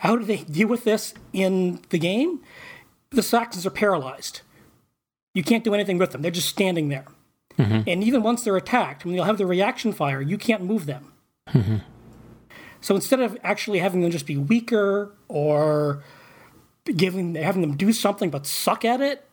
How 0.00 0.16
do 0.16 0.24
they 0.24 0.38
deal 0.38 0.68
with 0.68 0.84
this 0.84 1.14
in 1.32 1.80
the 1.90 1.98
game? 1.98 2.40
The 3.10 3.22
Saxons 3.22 3.66
are 3.66 3.70
paralyzed. 3.70 4.40
You 5.34 5.42
can't 5.42 5.64
do 5.64 5.74
anything 5.74 5.98
with 5.98 6.12
them. 6.12 6.22
They're 6.22 6.30
just 6.30 6.48
standing 6.48 6.88
there. 6.88 7.06
Mm-hmm. 7.58 7.88
And 7.88 8.02
even 8.04 8.22
once 8.22 8.42
they're 8.42 8.56
attacked, 8.56 9.04
when 9.04 9.14
they'll 9.14 9.24
have 9.24 9.38
the 9.38 9.46
reaction 9.46 9.92
fire, 9.92 10.20
you 10.20 10.38
can't 10.38 10.62
move 10.62 10.86
them. 10.86 11.12
Mm-hmm. 11.48 11.76
So 12.80 12.94
instead 12.94 13.20
of 13.20 13.38
actually 13.42 13.78
having 13.78 14.02
them 14.02 14.10
just 14.10 14.26
be 14.26 14.36
weaker 14.36 15.12
or 15.28 16.02
giving 16.84 17.34
having 17.34 17.62
them 17.62 17.76
do 17.76 17.92
something 17.92 18.30
but 18.30 18.46
suck 18.46 18.84
at 18.84 19.00
it, 19.00 19.26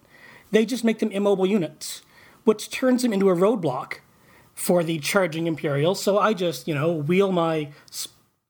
they 0.52 0.66
just 0.66 0.84
make 0.84 1.00
them 1.00 1.12
immobile 1.12 1.46
units, 1.46 2.02
which 2.44 2.70
turns 2.70 3.02
them 3.02 3.14
into 3.14 3.30
a 3.30 3.36
roadblock 3.36 3.96
for 4.54 4.84
the 4.84 5.00
charging 5.00 5.48
Imperials. 5.48 6.02
So 6.02 6.20
I 6.20 6.34
just, 6.34 6.68
you 6.68 6.76
know, 6.76 6.92
wheel 6.92 7.32
my 7.32 7.70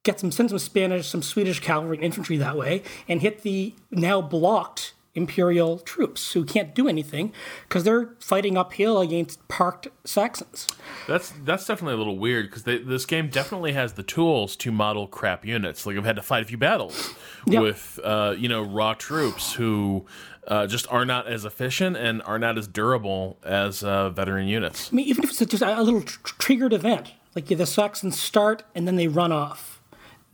get 0.04 0.20
some 0.20 0.32
send 0.32 0.50
some 0.50 0.60
Spanish, 0.60 1.08
some 1.08 1.22
Swedish 1.22 1.60
cavalry 1.60 1.98
and 1.98 2.06
infantry 2.06 2.38
that 2.38 2.58
way, 2.58 2.84
and 3.08 3.22
hit 3.22 3.44
the 3.44 3.76
now 3.92 4.22
blocked 4.22 4.94
imperial 5.14 5.80
troops 5.80 6.32
who 6.34 6.46
can't 6.46 6.74
do 6.74 6.88
anything 6.88 7.34
because 7.68 7.84
they're 7.84 8.16
fighting 8.20 8.58
uphill 8.58 9.02
against 9.02 9.46
parked 9.48 9.88
Saxons. 10.06 10.68
That's 11.08 11.34
that's 11.44 11.66
definitely 11.66 11.96
a 11.96 11.98
little 11.98 12.18
weird 12.18 12.50
because 12.50 12.64
this 12.64 13.06
game 13.06 13.30
definitely 13.30 13.74
has 13.74 13.94
the 13.94 14.04
tools 14.04 14.56
to 14.58 14.72
model 14.72 15.08
crap 15.08 15.46
units. 15.46 15.86
Like 15.86 15.98
I've 15.98 16.06
had 16.06 16.16
to 16.16 16.22
fight 16.22 16.44
a 16.44 16.46
few 16.46 16.58
battles 16.58 17.14
yep. 17.46 17.62
with 17.62 18.00
uh, 18.04 18.36
you 18.38 18.48
know 18.48 18.62
raw 18.62 18.94
troops 18.94 19.54
who 19.54 20.06
uh, 20.48 20.68
just 20.68 20.88
are 20.92 21.06
not 21.06 21.28
as 21.28 21.46
efficient 21.46 21.98
and 21.98 22.22
are 22.24 22.40
not 22.40 22.58
as 22.58 22.68
durable 22.68 23.38
as 23.44 23.84
uh, 23.84 24.10
veteran 24.10 24.48
units. 24.48 24.92
I 24.92 24.96
mean, 24.96 25.08
even 25.08 25.24
if 25.24 25.30
it's 25.32 25.52
just 25.52 25.64
a 25.64 25.82
little 25.82 26.02
tr- 26.02 26.20
triggered 26.24 26.74
event, 26.74 27.14
like 27.36 27.48
the 27.48 27.66
Saxons 27.66 28.20
start 28.20 28.64
and 28.74 28.88
then 28.88 28.96
they 28.96 29.08
run 29.08 29.32
off 29.32 29.71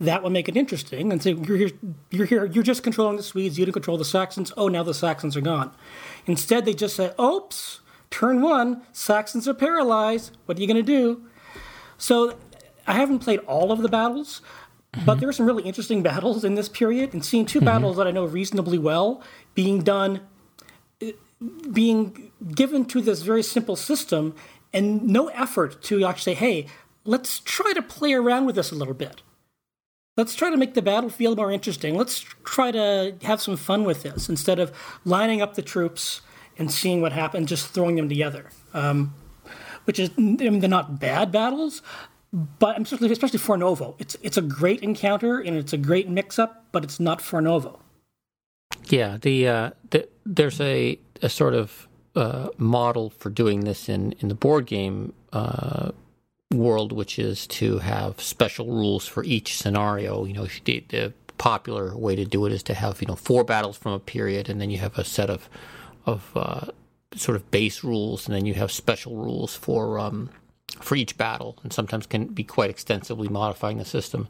that 0.00 0.22
would 0.22 0.32
make 0.32 0.48
it 0.48 0.56
interesting 0.56 1.12
and 1.12 1.22
say 1.22 1.32
you're 1.32 1.56
here, 1.56 1.70
you're 2.10 2.26
here, 2.26 2.44
you're 2.46 2.62
just 2.62 2.82
controlling 2.82 3.16
the 3.16 3.22
Swedes, 3.22 3.58
you 3.58 3.64
didn't 3.64 3.74
control 3.74 3.96
the 3.96 4.04
Saxons. 4.04 4.52
Oh, 4.56 4.68
now 4.68 4.82
the 4.82 4.94
Saxons 4.94 5.36
are 5.36 5.40
gone. 5.40 5.72
Instead, 6.26 6.64
they 6.64 6.74
just 6.74 6.96
say, 6.96 7.12
"Oops, 7.20 7.80
turn 8.10 8.40
one, 8.40 8.82
Saxons 8.92 9.48
are 9.48 9.54
paralyzed. 9.54 10.36
What 10.46 10.56
are 10.56 10.60
you 10.60 10.66
going 10.66 10.76
to 10.76 10.82
do?" 10.82 11.22
So, 11.96 12.36
I 12.86 12.94
haven't 12.94 13.18
played 13.20 13.40
all 13.40 13.72
of 13.72 13.82
the 13.82 13.88
battles, 13.88 14.40
mm-hmm. 14.92 15.04
but 15.04 15.18
there 15.18 15.28
are 15.28 15.32
some 15.32 15.46
really 15.46 15.64
interesting 15.64 16.02
battles 16.10 16.44
in 16.44 16.54
this 16.54 16.68
period, 16.68 17.12
and 17.12 17.24
seeing 17.24 17.44
2 17.44 17.58
mm-hmm. 17.58 17.66
battles 17.66 17.96
that 17.96 18.06
I 18.06 18.12
know 18.12 18.24
reasonably 18.24 18.78
well 18.78 19.22
being 19.54 19.82
done, 19.82 20.20
being 21.72 22.30
given 22.54 22.84
to 22.84 23.00
this 23.00 23.22
very 23.22 23.42
simple 23.42 23.74
system 23.74 24.34
and 24.72 25.02
no 25.08 25.28
effort 25.28 25.82
to 25.82 26.04
actually 26.04 26.34
say, 26.34 26.38
hey, 26.38 26.66
let's 27.04 27.40
try 27.40 27.72
to 27.72 27.82
play 27.82 28.12
around 28.12 28.46
with 28.46 28.54
this 28.54 28.70
a 28.70 28.74
little 28.74 28.94
bit. 28.94 29.22
Let's 30.18 30.34
try 30.34 30.50
to 30.50 30.56
make 30.56 30.74
the 30.74 30.82
battlefield 30.82 31.36
more 31.38 31.52
interesting. 31.52 31.96
Let's 31.96 32.18
try 32.42 32.72
to 32.72 33.14
have 33.22 33.40
some 33.40 33.56
fun 33.56 33.84
with 33.84 34.02
this 34.02 34.28
instead 34.28 34.58
of 34.58 34.72
lining 35.04 35.40
up 35.40 35.54
the 35.54 35.62
troops 35.62 36.22
and 36.58 36.72
seeing 36.72 37.00
what 37.00 37.12
happens, 37.12 37.48
just 37.48 37.68
throwing 37.68 37.94
them 37.94 38.08
together. 38.08 38.50
Um, 38.74 39.14
which 39.84 40.00
is, 40.00 40.10
I 40.18 40.20
mean, 40.20 40.58
they're 40.58 40.68
not 40.68 40.98
bad 40.98 41.30
battles, 41.30 41.82
but 42.32 42.82
especially, 42.82 43.12
especially 43.12 43.38
Fornovo. 43.38 43.94
It's, 44.00 44.16
it's 44.20 44.36
a 44.36 44.42
great 44.42 44.82
encounter 44.82 45.38
and 45.38 45.56
it's 45.56 45.72
a 45.72 45.78
great 45.78 46.08
mix 46.08 46.36
up, 46.36 46.64
but 46.72 46.82
it's 46.82 46.98
not 46.98 47.20
Fornovo. 47.20 47.78
Yeah, 48.86 49.18
the, 49.20 49.46
uh, 49.46 49.70
the 49.90 50.08
there's 50.26 50.60
a, 50.60 50.98
a 51.22 51.28
sort 51.28 51.54
of 51.54 51.86
uh, 52.16 52.48
model 52.58 53.10
for 53.10 53.30
doing 53.30 53.60
this 53.60 53.88
in, 53.88 54.16
in 54.18 54.26
the 54.26 54.34
board 54.34 54.66
game 54.66 55.12
uh, 55.32 55.92
world, 56.52 56.92
which 56.92 57.18
is 57.18 57.46
to 57.46 57.78
have 57.78 58.20
special 58.20 58.66
rules 58.66 59.06
for 59.06 59.22
each 59.24 59.56
scenario. 59.56 60.24
You 60.24 60.34
know, 60.34 60.48
the, 60.64 60.84
the, 60.88 61.12
popular 61.36 61.96
way 61.96 62.16
to 62.16 62.24
do 62.24 62.46
it 62.46 62.52
is 62.52 62.64
to 62.64 62.74
have 62.74 63.00
you 63.00 63.06
know 63.06 63.14
four 63.14 63.44
battles 63.44 63.76
from 63.76 63.92
a 63.92 64.00
period, 64.00 64.48
and 64.48 64.60
then 64.60 64.70
you 64.70 64.78
have 64.78 64.98
a 64.98 65.04
set 65.04 65.30
of 65.30 65.48
of 66.04 66.30
uh, 66.34 66.66
sort 67.14 67.36
of 67.36 67.48
base 67.52 67.84
rules, 67.84 68.26
and 68.26 68.34
then 68.34 68.44
you 68.44 68.54
have 68.54 68.72
special 68.72 69.14
rules 69.14 69.54
for 69.54 70.00
um, 70.00 70.30
for 70.80 70.96
each 70.96 71.16
battle, 71.16 71.56
and 71.62 71.72
sometimes 71.72 72.06
can 72.06 72.26
be 72.26 72.44
quite 72.44 72.70
extensively 72.70 73.28
modifying 73.28 73.78
the 73.78 73.84
system. 73.84 74.26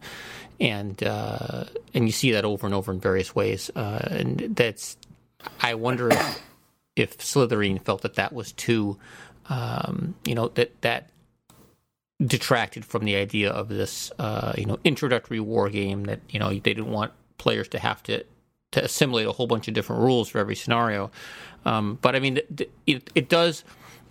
And 0.61 1.03
uh, 1.03 1.65
and 1.95 2.05
you 2.05 2.13
see 2.13 2.33
that 2.33 2.45
over 2.45 2.67
and 2.67 2.75
over 2.75 2.93
in 2.93 3.01
various 3.01 3.35
ways, 3.35 3.71
uh, 3.75 4.07
and 4.11 4.55
that's 4.55 4.97
I 5.61 5.75
wonder 5.75 6.11
if 6.11 6.43
if 6.97 7.19
Slitherine 7.19 7.83
felt 7.83 8.03
that 8.03 8.17
that 8.17 8.33
was 8.33 8.53
too, 8.53 8.99
um, 9.49 10.15
you 10.25 10.35
know, 10.35 10.49
that 10.49 10.81
that 10.83 11.11
detracted 12.25 12.85
from 12.85 13.05
the 13.05 13.17
idea 13.17 13.51
of 13.51 13.69
this, 13.69 14.11
uh, 14.19 14.53
you 14.59 14.67
know, 14.67 14.79
introductory 14.85 15.41
war 15.41 15.69
game 15.71 16.05
that 16.05 16.21
you 16.29 16.39
know 16.39 16.51
they 16.51 16.59
didn't 16.59 16.91
want 16.91 17.13
players 17.39 17.69
to 17.69 17.79
have 17.79 18.03
to 18.05 18.25
to 18.73 18.85
assimilate 18.85 19.27
a 19.27 19.33
whole 19.33 19.47
bunch 19.47 19.69
of 19.69 19.75
different 19.75 20.03
rules 20.03 20.29
for 20.29 20.39
every 20.39 20.57
scenario. 20.57 21.11
Um, 21.65 21.99
but 22.03 22.15
I 22.15 22.21
mean, 22.21 22.41
it, 22.87 23.11
it 23.15 23.29
does 23.29 23.65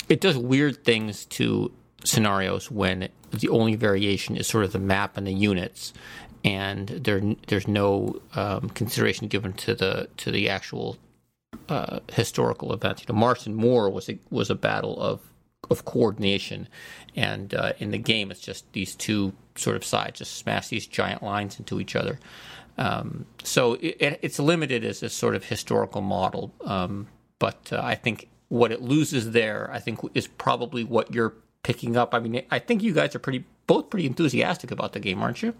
it 0.09 0.21
does 0.21 0.37
weird 0.37 0.83
things 0.83 1.25
to 1.25 1.71
scenarios 2.03 2.71
when 2.71 3.09
the 3.31 3.49
only 3.49 3.75
variation 3.75 4.37
is 4.37 4.47
sort 4.47 4.63
of 4.63 4.71
the 4.71 4.79
map 4.79 5.17
and 5.17 5.27
the 5.27 5.33
units, 5.33 5.93
and 6.43 6.87
there 6.87 7.21
there's 7.47 7.67
no 7.67 8.21
um, 8.35 8.69
consideration 8.69 9.27
given 9.27 9.53
to 9.53 9.75
the 9.75 10.07
to 10.17 10.31
the 10.31 10.49
actual 10.49 10.97
uh, 11.69 11.99
historical 12.11 12.73
events. 12.73 13.01
You 13.01 13.13
know, 13.13 13.19
Marston 13.19 13.55
Moor 13.55 13.89
was 13.89 14.09
a, 14.09 14.17
was 14.29 14.49
a 14.49 14.55
battle 14.55 14.99
of 14.99 15.21
of 15.69 15.85
coordination, 15.85 16.67
and 17.17 17.53
uh, 17.53 17.73
in 17.79 17.91
the 17.91 17.97
game, 17.97 18.31
it's 18.31 18.39
just 18.39 18.71
these 18.73 18.95
two 18.95 19.33
sort 19.55 19.75
of 19.75 19.83
sides 19.83 20.19
just 20.19 20.35
smash 20.35 20.67
these 20.67 20.85
giant 20.85 21.23
lines 21.23 21.57
into 21.59 21.81
each 21.81 21.95
other. 21.95 22.19
Um, 22.77 23.25
so 23.43 23.73
it, 23.73 24.19
it's 24.21 24.39
limited 24.39 24.85
as 24.85 25.01
a 25.01 25.09
sort 25.09 25.35
of 25.35 25.43
historical 25.43 26.01
model, 26.01 26.53
um, 26.63 27.07
but 27.39 27.73
uh, 27.73 27.81
I 27.83 27.95
think 27.95 28.29
what 28.49 28.71
it 28.71 28.81
loses 28.83 29.31
there, 29.31 29.69
I 29.73 29.79
think, 29.79 29.99
is 30.13 30.27
probably 30.27 30.83
what 30.83 31.13
you're 31.13 31.33
picking 31.63 31.97
up. 31.97 32.13
I 32.13 32.19
mean, 32.19 32.43
I 32.51 32.59
think 32.59 32.83
you 32.83 32.93
guys 32.93 33.15
are 33.15 33.19
pretty 33.19 33.45
both 33.65 33.89
pretty 33.89 34.05
enthusiastic 34.05 34.69
about 34.71 34.93
the 34.93 34.99
game, 34.99 35.21
aren't 35.21 35.41
you? 35.41 35.55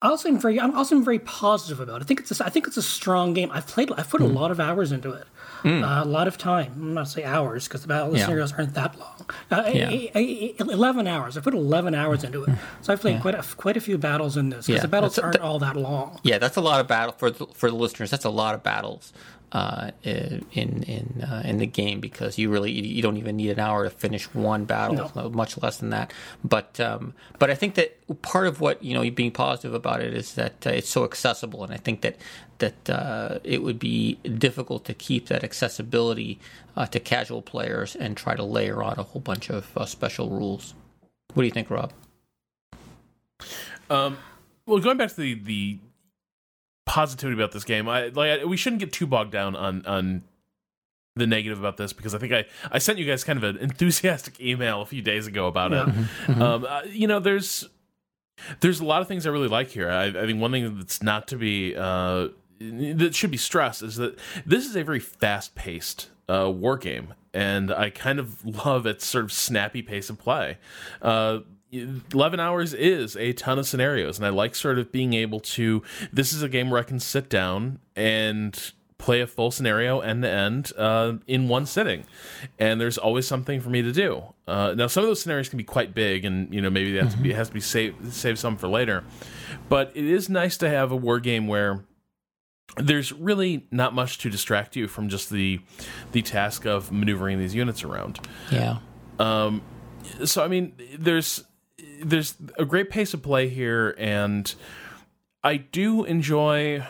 I 0.00 0.10
also 0.10 0.28
am 0.28 0.38
very, 0.38 0.60
I'm 0.60 0.76
also 0.76 1.00
very 1.00 1.18
positive 1.18 1.80
about 1.80 2.00
it. 2.00 2.04
I 2.04 2.06
think 2.06 2.20
it's, 2.20 2.40
a, 2.40 2.46
I 2.46 2.50
think 2.50 2.68
it's 2.68 2.76
a 2.76 2.82
strong 2.82 3.34
game. 3.34 3.50
I've 3.52 3.66
played, 3.66 3.90
I've 3.90 4.08
put 4.08 4.20
mm. 4.20 4.26
a 4.26 4.28
lot 4.28 4.52
of 4.52 4.60
hours 4.60 4.92
into 4.92 5.10
it, 5.10 5.26
mm. 5.62 5.82
uh, 5.82 6.04
a 6.04 6.06
lot 6.06 6.28
of 6.28 6.38
time. 6.38 6.72
I'm 6.76 6.94
not 6.94 7.08
say 7.08 7.24
hours 7.24 7.66
because 7.66 7.82
the 7.82 7.88
battle 7.88 8.16
yeah. 8.16 8.22
scenarios 8.22 8.52
aren't 8.52 8.74
that 8.74 8.96
long. 8.96 9.26
Uh, 9.50 9.70
yeah. 9.74 9.90
a, 9.90 10.10
a, 10.14 10.54
a, 10.60 10.64
Eleven 10.68 11.08
hours. 11.08 11.36
I 11.36 11.40
put 11.40 11.52
eleven 11.52 11.96
hours 11.96 12.22
into 12.22 12.44
it, 12.44 12.50
so 12.80 12.92
I've 12.92 13.00
played 13.00 13.16
yeah. 13.16 13.20
quite 13.22 13.34
a, 13.34 13.42
quite 13.56 13.76
a 13.76 13.80
few 13.80 13.98
battles 13.98 14.36
in 14.36 14.50
this 14.50 14.68
because 14.68 14.82
the 14.82 14.88
battles 14.88 15.18
aren't 15.18 15.40
all 15.40 15.58
that 15.58 15.74
long. 15.74 16.20
Yeah, 16.22 16.38
that's 16.38 16.56
a 16.56 16.60
lot 16.60 16.80
of 16.80 16.86
battle 16.86 17.14
for 17.18 17.32
the, 17.32 17.46
for 17.46 17.68
the 17.68 17.76
listeners. 17.76 18.10
That's 18.10 18.24
a 18.24 18.30
lot 18.30 18.54
of 18.54 18.62
battles 18.62 19.12
uh, 19.52 19.90
in 20.02 20.82
in 20.82 21.22
uh, 21.22 21.42
in 21.44 21.58
the 21.58 21.66
game 21.66 22.00
because 22.00 22.38
you 22.38 22.50
really 22.50 22.70
you 22.70 23.00
don't 23.00 23.16
even 23.16 23.36
need 23.36 23.50
an 23.50 23.58
hour 23.58 23.84
to 23.84 23.90
finish 23.90 24.32
one 24.34 24.64
battle, 24.64 25.10
no. 25.14 25.30
much 25.30 25.60
less 25.62 25.78
than 25.78 25.90
that. 25.90 26.12
But 26.44 26.78
um, 26.80 27.14
but 27.38 27.50
I 27.50 27.54
think 27.54 27.74
that 27.76 27.96
part 28.22 28.46
of 28.46 28.60
what 28.60 28.82
you 28.82 28.94
know 28.94 29.08
being 29.10 29.30
positive 29.30 29.74
about 29.74 30.00
it 30.00 30.12
is 30.12 30.34
that 30.34 30.66
uh, 30.66 30.70
it's 30.70 30.90
so 30.90 31.04
accessible, 31.04 31.64
and 31.64 31.72
I 31.72 31.78
think 31.78 32.02
that 32.02 32.16
that 32.58 32.90
uh, 32.90 33.38
it 33.42 33.62
would 33.62 33.78
be 33.78 34.14
difficult 34.36 34.84
to 34.84 34.94
keep 34.94 35.28
that 35.28 35.42
accessibility 35.44 36.38
uh, 36.76 36.86
to 36.86 37.00
casual 37.00 37.40
players 37.40 37.96
and 37.96 38.16
try 38.16 38.34
to 38.34 38.42
layer 38.42 38.82
on 38.82 38.98
a 38.98 39.02
whole 39.02 39.20
bunch 39.20 39.48
of 39.48 39.76
uh, 39.76 39.86
special 39.86 40.28
rules. 40.28 40.74
What 41.34 41.42
do 41.42 41.46
you 41.46 41.52
think, 41.52 41.70
Rob? 41.70 41.92
Um, 43.88 44.18
well, 44.66 44.78
going 44.80 44.98
back 44.98 45.08
to 45.10 45.16
the 45.16 45.34
the 45.34 45.78
positivity 46.88 47.38
about 47.38 47.52
this 47.52 47.64
game. 47.64 47.88
I 47.88 48.06
like 48.08 48.40
I, 48.40 48.44
we 48.44 48.56
shouldn't 48.56 48.80
get 48.80 48.92
too 48.92 49.06
bogged 49.06 49.30
down 49.30 49.54
on 49.54 49.84
on 49.86 50.22
the 51.14 51.26
negative 51.26 51.58
about 51.58 51.76
this 51.76 51.92
because 51.92 52.14
I 52.14 52.18
think 52.18 52.32
I 52.32 52.46
I 52.72 52.78
sent 52.78 52.98
you 52.98 53.04
guys 53.04 53.22
kind 53.22 53.36
of 53.36 53.44
an 53.44 53.56
enthusiastic 53.60 54.40
email 54.40 54.80
a 54.80 54.86
few 54.86 55.02
days 55.02 55.26
ago 55.26 55.46
about 55.46 55.70
yeah. 55.70 55.82
it. 55.82 55.88
Mm-hmm. 55.88 56.32
mm-hmm. 56.32 56.42
Um, 56.42 56.66
uh, 56.68 56.82
you 56.88 57.06
know, 57.06 57.20
there's 57.20 57.68
there's 58.60 58.80
a 58.80 58.84
lot 58.84 59.02
of 59.02 59.08
things 59.08 59.26
I 59.26 59.30
really 59.30 59.48
like 59.48 59.68
here. 59.68 59.90
I, 59.90 60.06
I 60.06 60.26
think 60.26 60.40
one 60.40 60.50
thing 60.50 60.78
that's 60.78 61.02
not 61.02 61.28
to 61.28 61.36
be 61.36 61.76
uh, 61.76 62.28
that 62.60 63.14
should 63.14 63.30
be 63.30 63.36
stressed 63.36 63.82
is 63.82 63.96
that 63.96 64.18
this 64.46 64.64
is 64.66 64.74
a 64.74 64.82
very 64.82 65.00
fast 65.00 65.54
paced 65.54 66.08
uh, 66.28 66.50
war 66.50 66.78
game, 66.78 67.14
and 67.34 67.70
I 67.70 67.90
kind 67.90 68.18
of 68.18 68.44
love 68.66 68.86
its 68.86 69.04
sort 69.04 69.24
of 69.24 69.32
snappy 69.32 69.82
pace 69.82 70.08
of 70.08 70.18
play. 70.18 70.56
Uh, 71.72 72.00
11 72.12 72.40
hours 72.40 72.74
is 72.74 73.16
a 73.16 73.32
ton 73.34 73.58
of 73.58 73.66
scenarios 73.66 74.18
and 74.18 74.26
i 74.26 74.30
like 74.30 74.54
sort 74.54 74.78
of 74.78 74.90
being 74.90 75.12
able 75.12 75.40
to 75.40 75.82
this 76.12 76.32
is 76.32 76.42
a 76.42 76.48
game 76.48 76.70
where 76.70 76.80
i 76.80 76.84
can 76.84 77.00
sit 77.00 77.28
down 77.28 77.78
and 77.94 78.72
play 78.98 79.20
a 79.20 79.26
full 79.26 79.50
scenario 79.50 80.00
end 80.00 80.22
to 80.22 80.28
end 80.28 80.72
uh, 80.76 81.14
in 81.26 81.48
one 81.48 81.64
sitting. 81.64 82.04
And 82.58 82.80
there's 82.80 82.98
always 82.98 83.26
something 83.26 83.60
for 83.60 83.70
me 83.70 83.80
to 83.80 83.92
do. 83.92 84.22
Uh, 84.46 84.74
now 84.76 84.88
some 84.88 85.04
of 85.04 85.08
those 85.08 85.22
scenarios 85.22 85.48
can 85.48 85.56
be 85.56 85.64
quite 85.64 85.94
big 85.94 86.24
and 86.24 86.52
you 86.52 86.60
know 86.60 86.68
maybe 86.68 86.92
that 86.94 87.06
mm-hmm. 87.06 87.30
has 87.30 87.48
to 87.48 87.54
be 87.54 87.60
saved 87.60 88.12
save 88.12 88.38
some 88.38 88.56
for 88.56 88.68
later. 88.68 89.04
But 89.68 89.92
it 89.94 90.04
is 90.04 90.28
nice 90.28 90.56
to 90.58 90.68
have 90.68 90.90
a 90.90 90.96
war 90.96 91.20
game 91.20 91.46
where 91.46 91.84
there's 92.76 93.12
really 93.12 93.66
not 93.70 93.94
much 93.94 94.18
to 94.18 94.30
distract 94.30 94.76
you 94.76 94.88
from 94.88 95.08
just 95.08 95.30
the 95.30 95.60
the 96.12 96.22
task 96.22 96.66
of 96.66 96.90
maneuvering 96.92 97.38
these 97.38 97.54
units 97.54 97.84
around. 97.84 98.18
Yeah. 98.50 98.78
Um 99.18 99.62
so 100.24 100.42
i 100.42 100.48
mean 100.48 100.72
there's 100.98 101.44
there's 102.02 102.34
a 102.58 102.64
great 102.64 102.90
pace 102.90 103.14
of 103.14 103.22
play 103.22 103.48
here, 103.48 103.94
and 103.98 104.54
I 105.42 105.56
do 105.56 106.04
enjoy. 106.04 106.86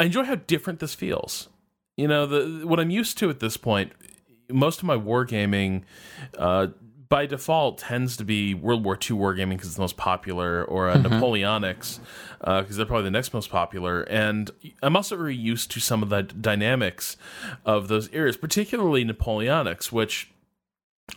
I 0.00 0.04
enjoy 0.04 0.24
how 0.24 0.36
different 0.36 0.80
this 0.80 0.94
feels. 0.94 1.48
You 1.96 2.08
know, 2.08 2.26
the 2.26 2.66
what 2.66 2.80
I'm 2.80 2.90
used 2.90 3.18
to 3.18 3.30
at 3.30 3.40
this 3.40 3.56
point. 3.56 3.92
Most 4.50 4.78
of 4.78 4.84
my 4.84 4.96
wargaming, 4.96 5.82
uh, 6.38 6.68
by 7.10 7.26
default, 7.26 7.78
tends 7.78 8.16
to 8.16 8.24
be 8.24 8.54
World 8.54 8.82
War 8.82 8.94
II 8.94 9.16
wargaming 9.16 9.50
because 9.50 9.66
it's 9.66 9.76
the 9.76 9.82
most 9.82 9.98
popular, 9.98 10.64
or 10.64 10.88
uh, 10.88 10.96
mm-hmm. 10.96 11.12
Napoleonics 11.12 12.00
because 12.38 12.70
uh, 12.70 12.76
they're 12.76 12.86
probably 12.86 13.04
the 13.04 13.10
next 13.10 13.34
most 13.34 13.50
popular. 13.50 14.02
And 14.02 14.50
I'm 14.82 14.96
also 14.96 15.16
very 15.16 15.36
used 15.36 15.70
to 15.72 15.80
some 15.80 16.02
of 16.02 16.08
the 16.08 16.22
dynamics 16.22 17.16
of 17.64 17.88
those 17.88 18.08
eras, 18.12 18.36
particularly 18.36 19.04
Napoleonics, 19.04 19.92
which 19.92 20.30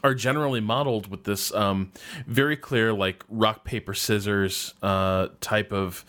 are 0.04 0.14
generally 0.14 0.60
modeled 0.60 1.08
with 1.08 1.24
this 1.24 1.54
um, 1.54 1.92
very 2.26 2.56
clear 2.56 2.94
like 2.94 3.24
rock 3.30 3.64
paper 3.64 3.94
scissors 3.94 4.74
uh, 4.82 5.28
type 5.40 5.72
of 5.72 6.06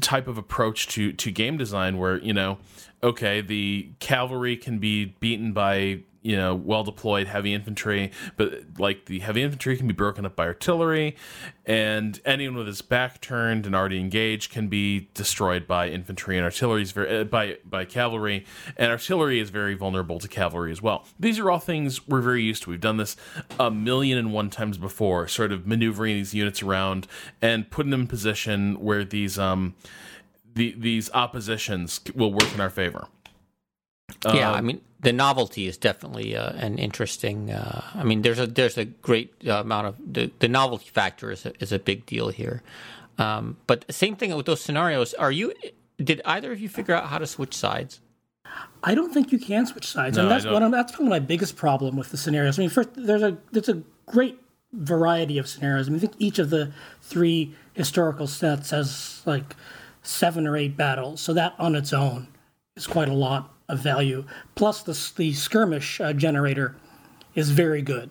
type 0.00 0.26
of 0.26 0.36
approach 0.36 0.88
to 0.88 1.12
to 1.12 1.30
game 1.30 1.56
design 1.56 1.98
where 1.98 2.18
you 2.18 2.32
know 2.32 2.58
okay 3.02 3.40
the 3.40 3.88
cavalry 4.00 4.56
can 4.56 4.78
be 4.78 5.04
beaten 5.20 5.52
by 5.52 6.00
you 6.26 6.36
know 6.36 6.54
well 6.54 6.82
deployed 6.82 7.28
heavy 7.28 7.54
infantry 7.54 8.10
but 8.36 8.52
like 8.78 9.06
the 9.06 9.20
heavy 9.20 9.42
infantry 9.42 9.76
can 9.76 9.86
be 9.86 9.94
broken 9.94 10.26
up 10.26 10.34
by 10.34 10.44
artillery 10.44 11.14
and 11.66 12.20
anyone 12.24 12.56
with 12.56 12.66
his 12.66 12.80
back 12.80 13.20
turned 13.20 13.66
and 13.66 13.74
already 13.74 13.98
engaged 13.98 14.52
can 14.52 14.68
be 14.68 15.08
destroyed 15.14 15.66
by 15.66 15.88
infantry 15.88 16.36
and 16.36 16.44
artillery 16.44 16.82
is 16.82 16.92
very 16.92 17.20
uh, 17.20 17.24
by 17.24 17.58
by 17.64 17.84
cavalry 17.84 18.44
and 18.76 18.90
artillery 18.90 19.40
is 19.40 19.50
very 19.50 19.74
vulnerable 19.74 20.18
to 20.18 20.28
cavalry 20.28 20.70
as 20.70 20.80
well. 20.80 21.04
These 21.18 21.38
are 21.38 21.50
all 21.50 21.58
things 21.58 22.06
we're 22.06 22.20
very 22.20 22.42
used 22.42 22.62
to. 22.64 22.70
We've 22.70 22.80
done 22.80 22.98
this 22.98 23.16
a 23.58 23.70
million 23.70 24.16
and 24.16 24.32
one 24.32 24.48
times 24.48 24.78
before 24.78 25.26
sort 25.26 25.50
of 25.50 25.66
maneuvering 25.66 26.16
these 26.16 26.34
units 26.34 26.62
around 26.62 27.08
and 27.42 27.68
putting 27.70 27.90
them 27.90 28.02
in 28.02 28.06
position 28.06 28.80
where 28.80 29.04
these 29.04 29.38
um 29.38 29.74
the, 30.54 30.74
these 30.78 31.10
oppositions 31.12 32.00
will 32.14 32.32
work 32.32 32.54
in 32.54 32.60
our 32.60 32.70
favor 32.70 33.08
yeah, 34.24 34.52
I 34.52 34.58
um, 34.58 34.66
mean 34.66 34.80
the 35.00 35.12
novelty 35.12 35.66
is 35.66 35.76
definitely 35.76 36.36
uh, 36.36 36.52
an 36.52 36.78
interesting. 36.78 37.50
Uh, 37.50 37.82
I 37.94 38.02
mean, 38.02 38.22
there's 38.22 38.38
a 38.38 38.46
there's 38.46 38.78
a 38.78 38.84
great 38.84 39.32
uh, 39.46 39.60
amount 39.60 39.86
of 39.88 39.96
the, 40.04 40.30
the 40.38 40.48
novelty 40.48 40.88
factor 40.88 41.30
is 41.30 41.46
a, 41.46 41.52
is 41.62 41.72
a 41.72 41.78
big 41.78 42.06
deal 42.06 42.28
here. 42.28 42.62
Um, 43.18 43.56
but 43.66 43.84
same 43.92 44.16
thing 44.16 44.34
with 44.34 44.46
those 44.46 44.60
scenarios. 44.60 45.14
Are 45.14 45.32
you? 45.32 45.52
Did 45.98 46.20
either 46.24 46.52
of 46.52 46.60
you 46.60 46.68
figure 46.68 46.94
out 46.94 47.06
how 47.06 47.18
to 47.18 47.26
switch 47.26 47.54
sides? 47.54 48.00
I 48.82 48.94
don't 48.94 49.12
think 49.12 49.32
you 49.32 49.38
can 49.38 49.66
switch 49.66 49.86
sides, 49.86 50.16
No, 50.16 50.22
and 50.22 50.30
that's 50.30 50.44
one. 50.44 50.62
Of, 50.62 50.72
that's 50.72 50.92
probably 50.92 51.10
my 51.10 51.18
biggest 51.18 51.56
problem 51.56 51.96
with 51.96 52.10
the 52.10 52.16
scenarios. 52.16 52.58
I 52.58 52.62
mean, 52.62 52.70
first 52.70 52.90
there's 52.94 53.22
a 53.22 53.36
there's 53.52 53.68
a 53.68 53.82
great 54.06 54.40
variety 54.72 55.38
of 55.38 55.48
scenarios. 55.48 55.88
I 55.88 55.90
mean, 55.90 55.98
I 55.98 56.00
think 56.00 56.14
each 56.18 56.38
of 56.38 56.50
the 56.50 56.72
three 57.02 57.54
historical 57.74 58.26
sets 58.26 58.70
has 58.70 59.22
like 59.26 59.56
seven 60.02 60.46
or 60.46 60.56
eight 60.56 60.76
battles, 60.76 61.20
so 61.20 61.32
that 61.34 61.54
on 61.58 61.74
its 61.74 61.92
own 61.92 62.28
is 62.76 62.86
quite 62.86 63.08
a 63.08 63.14
lot 63.14 63.55
of 63.68 63.80
value. 63.80 64.24
Plus, 64.54 64.82
the 64.82 65.12
the 65.16 65.32
skirmish 65.32 66.00
uh, 66.00 66.12
generator 66.12 66.76
is 67.34 67.50
very 67.50 67.82
good 67.82 68.10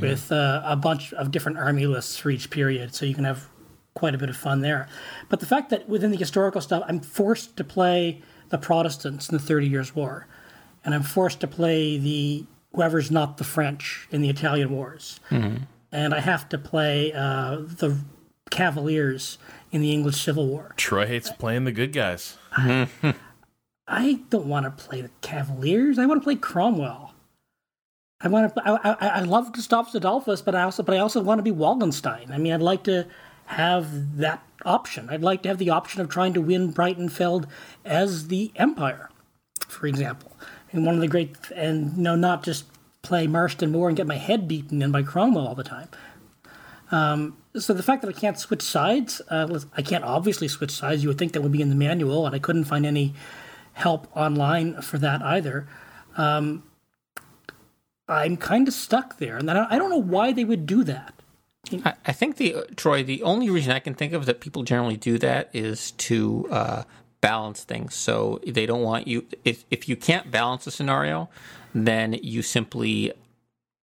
with 0.00 0.30
uh, 0.30 0.62
a 0.64 0.76
bunch 0.76 1.12
of 1.14 1.30
different 1.30 1.56
army 1.56 1.86
lists 1.86 2.18
for 2.18 2.30
each 2.30 2.50
period, 2.50 2.94
so 2.94 3.06
you 3.06 3.14
can 3.14 3.24
have 3.24 3.48
quite 3.94 4.14
a 4.14 4.18
bit 4.18 4.28
of 4.28 4.36
fun 4.36 4.60
there. 4.60 4.88
But 5.28 5.40
the 5.40 5.46
fact 5.46 5.70
that 5.70 5.88
within 5.88 6.10
the 6.10 6.16
historical 6.16 6.60
stuff, 6.60 6.84
I'm 6.86 7.00
forced 7.00 7.56
to 7.56 7.64
play 7.64 8.22
the 8.50 8.58
Protestants 8.58 9.28
in 9.28 9.36
the 9.36 9.42
Thirty 9.42 9.66
Years' 9.66 9.94
War, 9.94 10.26
and 10.84 10.94
I'm 10.94 11.02
forced 11.02 11.40
to 11.40 11.46
play 11.46 11.96
the 11.96 12.44
whoever's 12.74 13.10
not 13.10 13.38
the 13.38 13.44
French 13.44 14.06
in 14.10 14.20
the 14.20 14.28
Italian 14.28 14.70
Wars, 14.70 15.18
and 15.30 16.14
I 16.14 16.20
have 16.20 16.48
to 16.50 16.58
play 16.58 17.12
uh, 17.12 17.56
the 17.56 17.96
Cavaliers 18.50 19.38
in 19.72 19.80
the 19.80 19.92
English 19.92 20.20
Civil 20.20 20.46
War. 20.46 20.74
Troy 20.76 21.06
hates 21.06 21.30
playing 21.30 21.64
the 21.64 21.72
good 21.72 21.92
guys. 21.92 22.36
I 22.52 22.88
don't 24.30 24.46
want 24.46 24.64
to 24.64 24.70
play 24.70 25.00
the 25.00 25.10
Cavaliers. 25.20 25.98
I 25.98 26.06
want 26.06 26.20
to 26.20 26.24
play 26.24 26.36
Cromwell. 26.36 27.14
I 28.20 28.28
want 28.28 28.54
to. 28.54 28.62
I, 28.64 28.92
I, 28.92 29.06
I 29.08 29.20
love 29.22 29.52
Gustavus 29.52 29.94
Adolphus, 29.94 30.42
but 30.42 30.54
I 30.54 30.62
also 30.62 30.82
but 30.82 30.94
I 30.94 30.98
also 30.98 31.20
want 31.22 31.38
to 31.38 31.42
be 31.42 31.50
Wallenstein. 31.50 32.30
I 32.32 32.38
mean, 32.38 32.52
I'd 32.52 32.60
like 32.60 32.84
to 32.84 33.06
have 33.46 34.18
that 34.18 34.42
option. 34.64 35.08
I'd 35.10 35.22
like 35.22 35.42
to 35.42 35.48
have 35.48 35.58
the 35.58 35.70
option 35.70 36.00
of 36.00 36.08
trying 36.08 36.34
to 36.34 36.40
win 36.40 36.72
Breitenfeld 36.72 37.46
as 37.84 38.28
the 38.28 38.52
Empire, 38.56 39.10
for 39.66 39.86
example. 39.86 40.36
And 40.72 40.86
one 40.86 40.94
of 40.94 41.00
the 41.00 41.08
great 41.08 41.36
and 41.54 41.96
no, 41.98 42.14
not 42.14 42.44
just 42.44 42.66
play 43.02 43.26
Marston 43.26 43.72
Moor 43.72 43.88
and 43.88 43.96
get 43.96 44.06
my 44.06 44.16
head 44.16 44.46
beaten 44.46 44.82
in 44.82 44.92
by 44.92 45.02
Cromwell 45.02 45.48
all 45.48 45.54
the 45.54 45.64
time. 45.64 45.88
Um, 46.92 47.36
so 47.56 47.72
the 47.72 47.82
fact 47.82 48.02
that 48.02 48.08
I 48.08 48.18
can't 48.18 48.38
switch 48.38 48.62
sides, 48.62 49.20
uh, 49.28 49.60
I 49.76 49.82
can't 49.82 50.04
obviously 50.04 50.48
switch 50.48 50.70
sides. 50.70 51.02
You 51.02 51.08
would 51.08 51.18
think 51.18 51.32
that 51.32 51.40
would 51.40 51.52
be 51.52 51.62
in 51.62 51.68
the 51.68 51.74
manual, 51.74 52.26
and 52.26 52.34
I 52.34 52.38
couldn't 52.38 52.64
find 52.64 52.84
any 52.84 53.14
help 53.80 54.14
online 54.16 54.80
for 54.82 54.98
that 54.98 55.22
either. 55.22 55.66
Um, 56.16 56.64
I'm 58.08 58.36
kind 58.36 58.68
of 58.68 58.74
stuck 58.74 59.18
there, 59.18 59.36
and 59.36 59.50
I 59.50 59.78
don't, 59.78 59.90
know 59.90 59.96
why 59.96 60.32
they 60.32 60.44
would 60.44 60.66
do 60.66 60.82
that. 60.84 61.14
I, 61.84 61.94
I 62.06 62.12
think 62.12 62.36
the 62.36 62.66
Troy, 62.76 63.04
the 63.04 63.22
only 63.22 63.48
reason 63.48 63.72
I 63.72 63.78
can 63.78 63.94
think 63.94 64.12
of 64.12 64.26
that 64.26 64.40
people 64.40 64.64
generally 64.64 64.96
do 64.96 65.18
that 65.18 65.50
is 65.52 65.92
to 65.92 66.48
uh, 66.50 66.82
balance 67.20 67.62
things. 67.64 67.94
So 67.94 68.40
they 68.46 68.66
don't 68.66 68.82
want 68.82 69.06
you 69.06 69.26
if 69.44 69.64
if 69.70 69.88
you 69.88 69.96
can't 69.96 70.30
balance 70.30 70.66
a 70.66 70.70
scenario, 70.70 71.28
then 71.74 72.14
you 72.14 72.42
simply 72.42 73.12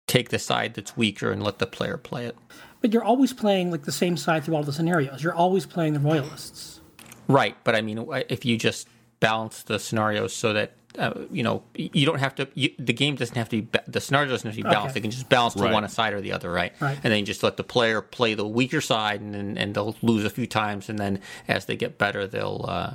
take 0.07 0.29
the 0.29 0.39
side 0.39 0.73
that's 0.73 0.97
weaker 0.97 1.32
and 1.32 1.41
let 1.41 1.59
the 1.59 1.67
player 1.67 1.97
play 1.97 2.25
it. 2.25 2.36
But 2.82 2.91
you're 2.91 3.03
always 3.03 3.32
playing 3.32 3.71
like 3.71 3.84
the 3.84 3.91
same 3.91 4.17
side 4.17 4.43
through 4.43 4.55
all 4.55 4.63
the 4.63 4.73
scenarios. 4.73 5.23
You're 5.23 5.36
always 5.36 5.65
playing 5.65 5.93
the 5.93 5.99
royalists. 5.99 6.82
Right, 7.27 7.55
but 7.63 7.75
I 7.75 7.82
mean, 7.82 8.05
if 8.27 8.43
you 8.43 8.57
just 8.57 8.89
balance 9.22 9.63
the 9.63 9.80
scenarios 9.80 10.34
so 10.34 10.51
that 10.51 10.74
uh, 10.99 11.13
you 11.32 11.41
know 11.41 11.63
you 11.76 12.05
don't 12.05 12.19
have 12.19 12.36
to, 12.36 12.49
you, 12.53 12.69
the 12.78 12.91
game 12.91 13.15
doesn't 13.15 13.38
have 13.38 13.47
to 13.47 13.61
be 13.61 13.80
the 13.88 14.01
scenario 14.01 14.30
doesn't 14.30 14.45
have 14.49 14.57
to 14.57 14.61
be 14.61 14.69
balanced. 14.69 14.88
Okay. 14.88 14.93
They 14.95 14.99
can 15.01 15.11
just 15.11 15.30
balance 15.30 15.53
to 15.53 15.61
Right. 15.63 15.72
one 15.72 15.88
side 15.88 16.11
or 16.13 16.19
the 16.19 16.34
other, 16.34 16.51
right? 16.51 16.74
Right. 16.82 16.97
And 17.01 17.13
then 17.13 17.19
you 17.19 17.26
just 17.26 17.43
let 17.43 17.55
the 17.55 17.63
player 17.63 18.01
play 18.01 18.34
the 18.34 18.45
weaker 18.45 18.82
side, 18.82 19.22
and 19.22 19.34
and, 19.34 19.57
and 19.57 19.74
they'll 19.74 19.95
lose 20.01 20.26
a 20.26 20.30
few 20.30 20.47
times, 20.47 20.89
and 20.89 20.99
then 20.99 21.22
as 21.47 21.65
they 21.67 21.78
get 21.78 21.97
better, 21.97 22.28
they'll. 22.28 22.65
Uh, 22.67 22.93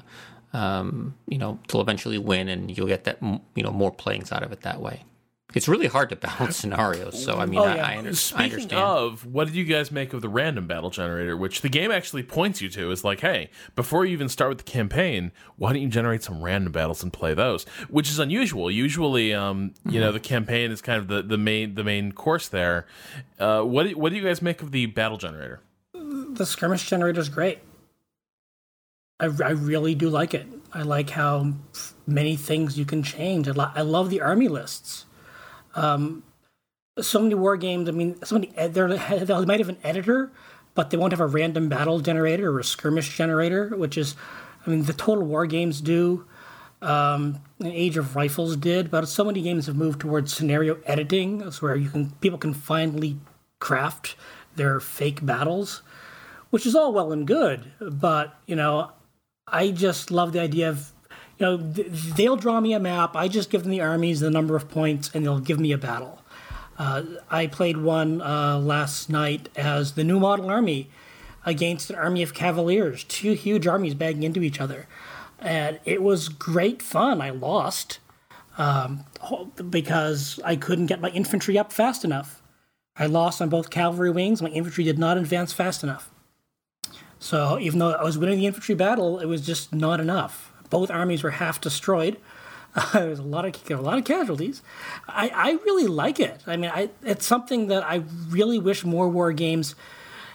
um, 0.53 1.15
you 1.29 1.37
know, 1.39 1.59
they'll 1.69 1.83
eventually 1.83 2.17
win, 2.19 2.49
and 2.49 2.75
you'll 2.77 2.87
get 2.87 3.05
that, 3.05 3.19
you 3.23 3.63
know, 3.63 3.71
more 3.71 3.91
playings 3.91 4.33
out 4.33 4.43
of 4.43 4.53
it 4.53 4.63
that 4.63 4.81
way. 4.81 5.05
It's 5.57 5.67
really 5.69 5.87
hard 5.87 6.11
to 6.11 6.17
balance 6.17 6.57
scenarios, 6.63 7.25
so 7.25 7.39
I 7.39 7.47
mean, 7.47 7.59
Oh, 7.59 7.65
I, 7.65 7.75
yeah. 7.77 7.87
I, 7.87 7.97
under- 7.99 8.11
I 8.11 8.13
Speaking 8.13 8.45
understand. 8.53 8.83
of, 8.83 9.25
what 9.27 9.47
did 9.47 9.57
you 9.57 9.65
guys 9.65 9.91
make 9.91 10.13
of 10.13 10.21
the 10.21 10.29
random 10.29 10.67
battle 10.67 10.91
generator, 10.91 11.37
which 11.37 11.63
the 11.63 11.69
game 11.69 11.91
actually 11.91 12.23
points 12.23 12.61
you 12.61 12.69
to? 12.69 12.91
Is 12.91 13.03
like, 13.05 13.21
hey, 13.21 13.51
before 13.75 14.05
you 14.05 14.13
even 14.13 14.29
start 14.29 14.51
with 14.51 14.59
the 14.59 14.65
campaign, 14.65 15.33
why 15.57 15.73
don't 15.73 15.81
you 15.83 15.89
generate 15.89 16.23
some 16.23 16.43
random 16.43 16.73
battles 16.73 17.03
and 17.03 17.13
play 17.13 17.33
those? 17.35 17.65
Which 17.89 18.11
is 18.11 18.19
unusual. 18.19 18.71
Usually, 18.71 19.33
um, 19.33 19.73
you 19.89 19.99
know, 19.99 20.13
the 20.13 20.21
campaign 20.21 20.71
is 20.71 20.81
kind 20.83 20.99
of 21.01 21.09
the, 21.09 21.23
the 21.23 21.39
main 21.39 21.75
the 21.75 21.83
main 21.85 22.13
course 22.13 22.49
there. 22.49 22.87
Uh, 23.39 23.63
what 23.63 23.89
do, 23.89 23.97
what 23.97 24.11
do 24.11 24.17
you 24.17 24.23
guys 24.23 24.43
make 24.43 24.61
of 24.63 24.71
the 24.73 24.87
battle 24.87 25.17
generator? 25.19 25.61
The 25.95 26.45
skirmish 26.45 26.87
generator 26.89 27.21
is 27.21 27.31
great. 27.31 27.61
I, 29.19 29.25
I 29.27 29.51
really 29.51 29.95
do 29.95 30.11
like 30.11 30.35
it. 30.35 30.47
I 30.75 30.83
like 30.83 31.09
how 31.11 31.55
many 32.07 32.37
things 32.37 32.79
you 32.79 32.85
can 32.85 33.03
change. 33.03 33.49
I, 33.49 33.53
lo- 33.53 33.71
I 33.75 33.81
love 33.81 34.11
the 34.11 34.21
army 34.21 34.49
lists. 34.49 35.07
Um, 35.77 36.25
so 36.99 37.21
many 37.21 37.35
war 37.35 37.57
games. 37.57 37.89
I 37.89 37.93
mean, 37.93 38.21
so 38.25 38.35
many. 38.37 38.53
They're, 38.69 38.89
they 38.97 39.45
might 39.45 39.61
have 39.61 39.69
an 39.69 39.79
editor, 39.85 40.33
but 40.75 40.91
they 40.91 40.97
won't 40.97 41.13
have 41.13 41.21
a 41.21 41.27
random 41.27 41.69
battle 41.69 42.01
generator 42.01 42.51
or 42.51 42.59
a 42.59 42.65
skirmish 42.65 43.17
generator, 43.17 43.69
which 43.77 43.97
is, 43.97 44.17
I 44.67 44.71
mean, 44.71 44.83
the 44.83 44.93
Total 44.93 45.23
War 45.23 45.47
games 45.47 45.81
do. 45.81 46.27
Um, 46.83 47.41
Age 47.65 47.97
of 47.97 48.17
Rifles 48.17 48.55
did, 48.57 48.91
but 48.91 49.09
so 49.09 49.25
many 49.25 49.41
games 49.41 49.67
have 49.67 49.77
moved 49.77 50.01
towards 50.01 50.35
scenario 50.35 50.79
editing, 50.85 51.39
that's 51.39 51.63
where 51.63 51.75
you 51.75 51.89
can 51.89 52.11
people 52.21 52.39
can 52.39 52.53
finally 52.53 53.17
craft 53.61 54.15
their 54.57 54.79
fake 54.79 55.25
battles, 55.25 55.83
which 56.51 56.67
is 56.67 56.75
all 56.75 56.93
well 56.93 57.13
and 57.13 57.27
good. 57.27 57.73
But 57.81 58.39
you 58.47 58.57
know, 58.57 58.93
I 59.47 59.71
just 59.71 60.11
love 60.11 60.33
the 60.33 60.41
idea 60.41 60.69
of, 60.69 60.93
you 61.39 61.47
know, 61.47 61.57
th- 61.59 61.89
they'll 61.89 62.37
draw 62.37 62.61
me 62.61 62.73
a 62.73 62.81
map. 62.81 63.15
I 63.15 63.29
just 63.29 63.51
give 63.51 63.63
them 63.63 63.71
the 63.71 63.81
armies, 63.81 64.21
the 64.21 64.31
number 64.31 64.57
of 64.57 64.69
points, 64.69 65.11
and 65.15 65.25
they'll 65.25 65.41
give 65.41 65.61
me 65.61 65.73
a 65.73 65.79
battle. 65.79 66.23
Uh, 66.79 67.03
I 67.31 67.47
played 67.47 67.79
one 67.79 68.21
uh, 68.21 68.59
last 68.59 69.09
night 69.09 69.49
as 69.57 69.93
the 69.93 70.05
New 70.05 70.21
Model 70.21 70.51
Army 70.51 70.91
against 71.45 71.91
an 71.91 71.97
army 71.97 72.23
of 72.23 72.35
Cavaliers, 72.35 73.05
two 73.05 73.33
huge 73.33 73.67
armies 73.67 73.95
banging 73.95 74.25
into 74.25 74.43
each 74.43 74.61
other. 74.61 74.87
And 75.39 75.79
it 75.85 76.03
was 76.03 76.29
great 76.29 76.83
fun. 76.83 77.21
I 77.21 77.31
lost 77.31 77.99
um, 78.59 79.05
because 79.71 80.41
I 80.45 80.57
couldn't 80.57 80.87
get 80.87 81.01
my 81.01 81.11
infantry 81.11 81.59
up 81.59 81.73
fast 81.73 82.05
enough. 82.05 82.43
I 82.97 83.07
lost 83.07 83.43
on 83.43 83.49
both 83.49 83.71
cavalry 83.71 84.11
wings. 84.11 84.41
My 84.41 84.49
infantry 84.49 84.85
did 84.85 84.99
not 84.99 85.19
advance 85.19 85.53
fast 85.53 85.83
enough. 85.83 86.11
So 87.19 87.59
even 87.59 87.79
though 87.79 87.93
I 87.93 88.03
was 88.03 88.19
winning 88.19 88.39
the 88.39 88.47
infantry 88.47 88.75
battle, 88.75 89.19
it 89.19 89.27
was 89.27 89.45
just 89.45 89.75
not 89.75 90.01
enough. 90.01 90.53
Both 90.71 90.91
armies 90.91 91.23
were 91.23 91.31
half 91.31 91.61
destroyed. 91.61 92.19
there 92.93 93.09
was 93.09 93.19
a 93.19 93.23
lot 93.23 93.45
of 93.45 93.71
a 93.71 93.81
lot 93.81 93.99
of 93.99 94.05
casualties. 94.05 94.63
I, 95.09 95.31
I 95.35 95.53
really 95.65 95.87
like 95.87 96.21
it. 96.21 96.43
I 96.47 96.57
mean, 96.57 96.71
I, 96.73 96.91
it's 97.03 97.25
something 97.25 97.69
that 97.69 97.85
I 97.85 98.03
really 98.29 98.59
wish 98.59 98.85
more 98.85 99.09
war 99.09 99.33
games 99.33 99.75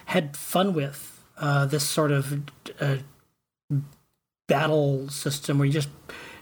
had 0.06 0.36
fun 0.36 0.74
with. 0.74 1.08
Uh, 1.38 1.66
this 1.66 1.82
sort 1.82 2.12
of 2.12 2.40
uh, 2.78 2.98
battle 4.46 5.08
system 5.08 5.58
where 5.58 5.66
you 5.66 5.72
just 5.72 5.88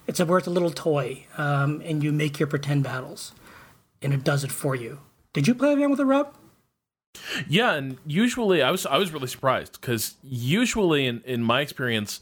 it's 0.06 0.20
a 0.20 0.26
where 0.26 0.36
it's 0.36 0.48
a 0.48 0.50
little 0.50 0.70
toy 0.70 1.24
um, 1.38 1.80
and 1.84 2.02
you 2.02 2.12
make 2.12 2.38
your 2.40 2.48
pretend 2.48 2.82
battles 2.82 3.32
and 4.02 4.12
it 4.12 4.24
does 4.24 4.44
it 4.44 4.50
for 4.50 4.74
you. 4.74 4.98
Did 5.32 5.46
you 5.46 5.54
play 5.54 5.72
around 5.72 5.90
with 5.90 6.00
a 6.00 6.06
rub? 6.06 6.34
Yeah, 7.48 7.72
and 7.74 7.98
usually 8.06 8.62
I 8.62 8.70
was 8.70 8.86
I 8.86 8.96
was 8.96 9.12
really 9.12 9.26
surprised 9.26 9.80
because 9.80 10.16
usually 10.22 11.06
in 11.06 11.22
in 11.24 11.42
my 11.42 11.60
experience, 11.60 12.20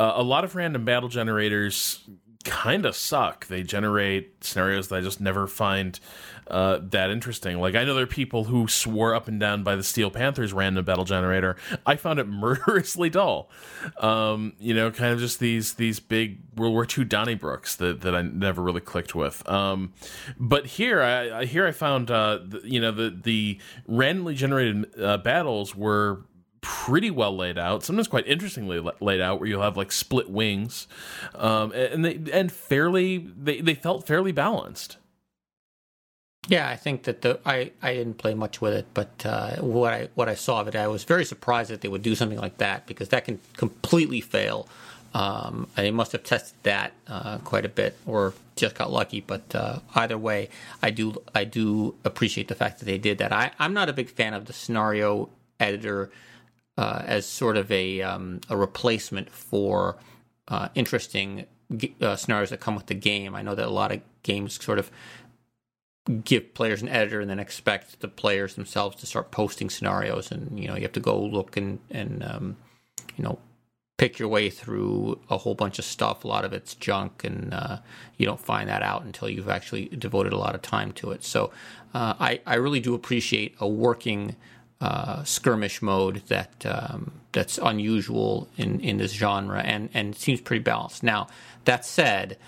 uh, 0.00 0.14
a 0.16 0.22
lot 0.22 0.44
of 0.44 0.54
random 0.54 0.86
battle 0.86 1.10
generators 1.10 2.08
kind 2.44 2.86
of 2.86 2.96
suck. 2.96 3.46
They 3.48 3.62
generate 3.62 4.42
scenarios 4.42 4.88
that 4.88 4.96
I 4.96 5.00
just 5.02 5.20
never 5.20 5.46
find 5.46 6.00
uh, 6.46 6.78
that 6.84 7.10
interesting. 7.10 7.58
Like 7.58 7.74
I 7.74 7.84
know 7.84 7.92
there 7.92 8.04
are 8.04 8.06
people 8.06 8.44
who 8.44 8.66
swore 8.66 9.14
up 9.14 9.28
and 9.28 9.38
down 9.38 9.62
by 9.62 9.76
the 9.76 9.82
Steel 9.82 10.10
Panthers 10.10 10.54
random 10.54 10.86
battle 10.86 11.04
generator. 11.04 11.56
I 11.84 11.96
found 11.96 12.18
it 12.18 12.24
murderously 12.28 13.10
dull. 13.10 13.50
Um, 13.98 14.54
you 14.58 14.72
know, 14.72 14.90
kind 14.90 15.12
of 15.12 15.18
just 15.18 15.38
these 15.38 15.74
these 15.74 16.00
big 16.00 16.38
World 16.56 16.72
War 16.72 16.84
II 16.84 17.04
Donnybrooks 17.04 17.76
that, 17.76 18.00
that 18.00 18.14
I 18.14 18.22
never 18.22 18.62
really 18.62 18.80
clicked 18.80 19.14
with. 19.14 19.46
Um, 19.46 19.92
but 20.38 20.64
here, 20.64 21.02
I, 21.02 21.44
here 21.44 21.66
I 21.66 21.72
found 21.72 22.10
uh, 22.10 22.38
the, 22.42 22.62
you 22.64 22.80
know 22.80 22.90
the 22.90 23.10
the 23.10 23.58
randomly 23.86 24.34
generated 24.34 24.98
uh, 24.98 25.18
battles 25.18 25.76
were 25.76 26.24
pretty 26.62 27.10
well 27.10 27.36
laid 27.36 27.58
out 27.58 27.84
sometimes 27.84 28.08
quite 28.08 28.26
interestingly 28.26 28.80
laid 29.00 29.20
out 29.20 29.40
where 29.40 29.48
you'll 29.48 29.62
have 29.62 29.76
like 29.76 29.92
split 29.92 30.30
wings 30.30 30.88
um 31.36 31.72
and 31.72 32.04
they 32.04 32.20
and 32.32 32.52
fairly 32.52 33.18
they, 33.18 33.60
they 33.60 33.74
felt 33.74 34.06
fairly 34.06 34.32
balanced 34.32 34.96
Yeah, 36.48 36.68
I 36.68 36.76
think 36.76 37.04
that 37.04 37.22
the 37.22 37.40
I, 37.46 37.72
I 37.82 37.94
didn't 37.94 38.18
play 38.18 38.34
much 38.34 38.60
with 38.60 38.74
it, 38.74 38.86
but 38.94 39.10
uh, 39.26 39.56
what 39.58 39.94
I 39.94 40.08
what 40.14 40.28
I 40.28 40.34
saw 40.36 40.60
of 40.60 40.68
it, 40.68 40.76
I 40.76 40.88
was 40.88 41.04
very 41.04 41.24
surprised 41.24 41.70
that 41.70 41.80
they 41.82 41.88
would 41.88 42.02
do 42.02 42.14
something 42.14 42.38
like 42.38 42.58
that 42.58 42.86
because 42.86 43.08
that 43.10 43.24
can 43.26 43.40
completely 43.56 44.20
fail. 44.20 44.68
Um, 45.14 45.68
and 45.76 45.86
they 45.86 45.92
must 45.92 46.12
have 46.12 46.24
tested 46.24 46.56
that 46.64 46.92
uh, 47.08 47.38
quite 47.38 47.64
a 47.64 47.70
bit, 47.70 47.96
or 48.06 48.34
just 48.56 48.74
got 48.76 48.92
lucky. 48.92 49.20
But 49.22 49.54
uh, 49.54 49.80
either 49.94 50.18
way, 50.18 50.50
I 50.82 50.90
do 50.90 51.22
I 51.34 51.44
do 51.44 51.96
appreciate 52.04 52.48
the 52.48 52.56
fact 52.56 52.80
that 52.80 52.86
they 52.86 52.98
did 52.98 53.18
that. 53.18 53.32
I, 53.32 53.52
I'm 53.58 53.74
not 53.74 53.88
a 53.88 53.94
big 53.94 54.10
fan 54.10 54.34
of 54.34 54.46
the 54.46 54.52
scenario 54.52 55.30
editor 55.60 56.10
uh, 56.76 57.02
as 57.04 57.26
sort 57.26 57.56
of 57.56 57.70
a 57.70 58.02
um, 58.02 58.40
a 58.48 58.56
replacement 58.56 59.30
for 59.30 59.96
uh, 60.48 60.68
interesting 60.74 61.46
uh, 62.00 62.16
scenarios 62.16 62.50
that 62.50 62.60
come 62.60 62.74
with 62.74 62.86
the 62.86 62.94
game. 62.94 63.34
I 63.34 63.42
know 63.42 63.54
that 63.54 63.66
a 63.66 63.70
lot 63.70 63.92
of 63.92 64.00
games 64.22 64.62
sort 64.62 64.78
of 64.78 64.90
give 66.24 66.54
players 66.54 66.82
an 66.82 66.88
editor 66.88 67.20
and 67.20 67.30
then 67.30 67.38
expect 67.38 68.00
the 68.00 68.08
players 68.08 68.54
themselves 68.54 68.96
to 68.96 69.06
start 69.06 69.30
posting 69.30 69.70
scenarios, 69.70 70.30
and 70.30 70.58
you 70.58 70.68
know 70.68 70.74
you 70.74 70.82
have 70.82 70.92
to 70.92 71.00
go 71.00 71.20
look 71.20 71.56
and 71.56 71.78
and 71.90 72.24
um, 72.24 72.56
you 73.16 73.24
know 73.24 73.38
pick 73.98 74.18
your 74.18 74.28
way 74.28 74.48
through 74.48 75.20
a 75.28 75.36
whole 75.36 75.54
bunch 75.54 75.78
of 75.78 75.84
stuff. 75.84 76.24
A 76.24 76.28
lot 76.28 76.44
of 76.44 76.54
it's 76.54 76.74
junk, 76.74 77.22
and 77.22 77.52
uh, 77.52 77.78
you 78.16 78.24
don't 78.24 78.40
find 78.40 78.68
that 78.68 78.82
out 78.82 79.02
until 79.02 79.28
you've 79.28 79.50
actually 79.50 79.88
devoted 79.88 80.32
a 80.32 80.38
lot 80.38 80.54
of 80.54 80.62
time 80.62 80.92
to 80.92 81.10
it. 81.10 81.22
So 81.22 81.52
uh, 81.92 82.14
I 82.18 82.40
I 82.46 82.54
really 82.54 82.80
do 82.80 82.94
appreciate 82.94 83.54
a 83.60 83.68
working 83.68 84.36
uh, 84.80 85.22
skirmish 85.24 85.82
mode 85.82 86.22
that 86.28 86.64
um, 86.64 87.12
that's 87.32 87.58
unusual 87.58 88.48
in, 88.56 88.80
in 88.80 88.96
this 88.96 89.12
genre 89.12 89.60
and 89.60 89.90
and 89.92 90.16
seems 90.16 90.40
pretty 90.40 90.62
balanced. 90.62 91.02
Now 91.02 91.28
that 91.64 91.84
said, 91.84 92.38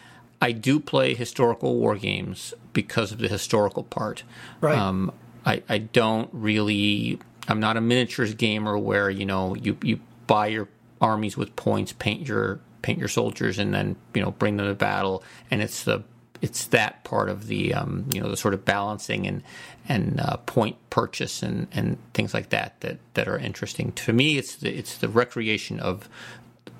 I 0.41 0.53
do 0.53 0.80
play 0.80 1.14
historical 1.14 1.76
war 1.76 1.97
games 1.97 2.55
because 2.72 3.12
of 3.12 3.18
the 3.18 3.28
historical 3.28 3.83
part. 3.83 4.24
Right. 4.61 4.76
Um, 4.76 5.12
I 5.45 5.62
I 5.68 5.78
don't 5.78 6.30
really. 6.33 7.18
I'm 7.49 7.61
not 7.61 7.76
a 7.76 7.80
miniatures 7.80 8.35
gamer 8.35 8.78
where 8.78 9.11
you 9.11 9.26
know 9.26 9.55
you 9.55 9.76
you 9.83 10.01
buy 10.26 10.47
your 10.49 10.68
armies 11.01 11.37
with 11.37 11.55
points, 11.57 11.93
paint 11.93 12.26
your 12.26 12.61
paint 12.80 12.99
your 12.99 13.09
soldiers, 13.09 13.59
and 13.59 13.74
then 13.74 13.97
you 14.14 14.22
know 14.22 14.30
bring 14.30 14.57
them 14.57 14.66
to 14.66 14.74
battle, 14.74 15.22
and 15.51 15.61
it's 15.61 15.85
the 15.85 16.03
it's 16.43 16.66
that 16.66 17.05
part 17.05 17.28
of 17.30 17.47
the 17.47 17.72
um, 17.72 18.05
you 18.12 18.20
know 18.20 18.28
the 18.28 18.36
sort 18.36 18.53
of 18.53 18.64
balancing 18.64 19.26
and 19.26 19.43
and 19.88 20.20
uh, 20.20 20.36
point 20.38 20.76
purchase 20.90 21.43
and, 21.43 21.68
and 21.72 21.97
things 22.12 22.34
like 22.34 22.51
that 22.51 22.78
that 22.80 22.99
that 23.14 23.28
are 23.28 23.38
interesting 23.38 23.93
to 23.93 24.12
me. 24.12 24.36
It's 24.36 24.57
the, 24.57 24.76
it's 24.76 24.99
the 24.99 25.09
recreation 25.09 25.80
of 25.80 26.09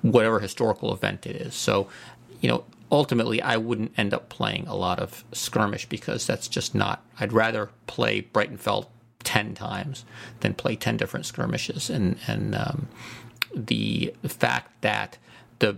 whatever 0.01 0.41
historical 0.41 0.93
event 0.93 1.25
it 1.25 1.37
is. 1.37 1.55
So 1.55 1.87
you 2.41 2.49
know 2.49 2.65
ultimately 2.91 3.41
I 3.41 3.57
wouldn't 3.57 3.93
end 3.97 4.13
up 4.13 4.29
playing 4.29 4.67
a 4.67 4.75
lot 4.75 4.99
of 4.99 5.23
skirmish 5.31 5.87
because 5.87 6.27
that's 6.27 6.47
just 6.47 6.75
not. 6.75 7.03
I'd 7.19 7.33
rather 7.33 7.69
play 7.87 8.21
Breitenfeld 8.21 8.87
ten 9.23 9.55
times 9.55 10.03
than 10.41 10.53
play 10.53 10.75
ten 10.75 10.97
different 10.97 11.25
skirmishes 11.25 11.89
and 11.89 12.17
and 12.27 12.53
um, 12.53 12.89
the 13.55 14.13
fact 14.23 14.81
that 14.81 15.17
the 15.59 15.77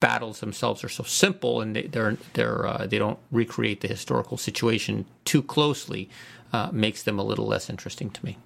battles 0.00 0.40
themselves 0.40 0.82
are 0.82 0.88
so 0.88 1.02
simple 1.04 1.60
and 1.60 1.76
they, 1.76 1.82
they're 1.82 2.16
they're 2.34 2.66
uh, 2.66 2.86
they 2.86 2.98
don't 2.98 3.18
recreate 3.30 3.80
the 3.82 3.88
historical 3.88 4.36
situation 4.36 5.04
too 5.24 5.42
closely 5.42 6.08
uh, 6.52 6.68
makes 6.72 7.02
them 7.02 7.18
a 7.18 7.22
little 7.22 7.46
less 7.46 7.68
interesting 7.70 8.10
to 8.10 8.24
me. 8.24 8.36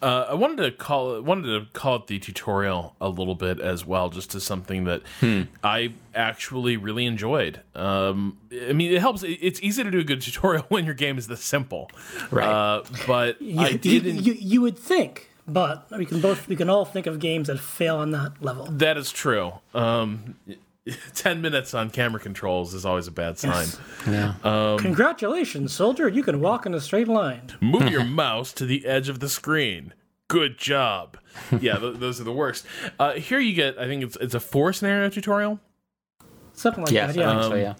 Uh, 0.00 0.26
I 0.28 0.34
wanted 0.34 0.62
to 0.62 0.70
call 0.70 1.16
it, 1.16 1.24
wanted 1.24 1.46
to 1.58 1.66
call 1.72 1.96
it 1.96 2.06
the 2.06 2.20
tutorial 2.20 2.94
a 3.00 3.08
little 3.08 3.34
bit 3.34 3.58
as 3.58 3.84
well, 3.84 4.08
just 4.10 4.32
as 4.36 4.44
something 4.44 4.84
that 4.84 5.02
Hmm. 5.18 5.42
I 5.64 5.92
actually 6.14 6.76
really 6.76 7.04
enjoyed. 7.04 7.60
Um, 7.74 8.38
I 8.68 8.72
mean, 8.72 8.92
it 8.92 9.00
helps. 9.00 9.24
It's 9.26 9.60
easy 9.60 9.82
to 9.82 9.90
do 9.90 9.98
a 9.98 10.04
good 10.04 10.20
tutorial 10.22 10.64
when 10.68 10.84
your 10.84 10.94
game 10.94 11.18
is 11.18 11.26
this 11.26 11.42
simple, 11.42 11.90
Right. 12.30 12.46
Uh, 12.46 12.84
but 13.08 13.42
You, 13.42 13.58
I 13.60 13.72
didn't. 13.72 14.22
you, 14.24 14.34
you 14.34 14.60
would 14.60 14.78
think, 14.78 15.30
but 15.48 15.86
we 15.96 16.04
can 16.06 16.20
both 16.20 16.46
we 16.48 16.54
can 16.56 16.68
all 16.70 16.84
think 16.84 17.06
of 17.06 17.18
games 17.18 17.48
that 17.48 17.58
fail 17.58 17.96
on 17.96 18.10
that 18.12 18.32
level. 18.40 18.66
That 18.66 18.96
is 18.96 19.10
true. 19.10 19.54
Um, 19.74 20.36
Ten 21.14 21.42
minutes 21.42 21.74
on 21.74 21.90
camera 21.90 22.20
controls 22.20 22.72
is 22.72 22.86
always 22.86 23.06
a 23.06 23.10
bad 23.10 23.38
sign. 23.38 23.66
Yeah. 24.06 24.34
Um, 24.42 24.78
Congratulations, 24.78 25.72
soldier! 25.72 26.08
You 26.08 26.22
can 26.22 26.40
walk 26.40 26.64
in 26.64 26.72
a 26.74 26.80
straight 26.80 27.08
line. 27.08 27.52
Move 27.60 27.88
your 27.90 28.04
mouse 28.04 28.52
to 28.54 28.64
the 28.64 28.86
edge 28.86 29.08
of 29.08 29.20
the 29.20 29.28
screen. 29.28 29.92
Good 30.28 30.58
job. 30.58 31.16
Yeah, 31.60 31.76
th- 31.78 31.98
those 31.98 32.20
are 32.20 32.24
the 32.24 32.32
worst. 32.32 32.66
Uh, 32.98 33.12
here 33.12 33.38
you 33.38 33.52
get. 33.54 33.78
I 33.78 33.86
think 33.86 34.02
it's 34.02 34.16
it's 34.16 34.34
a 34.34 34.40
four 34.40 34.72
scenario 34.72 35.08
tutorial 35.08 35.60
Something 36.52 36.84
like 36.84 36.92
yes, 36.92 37.14
that. 37.14 37.20
Yeah. 37.20 37.30
I 37.30 37.32
think 37.34 37.42
so. 37.44 37.52
Um, 37.52 37.58
Yeah. 37.60 37.74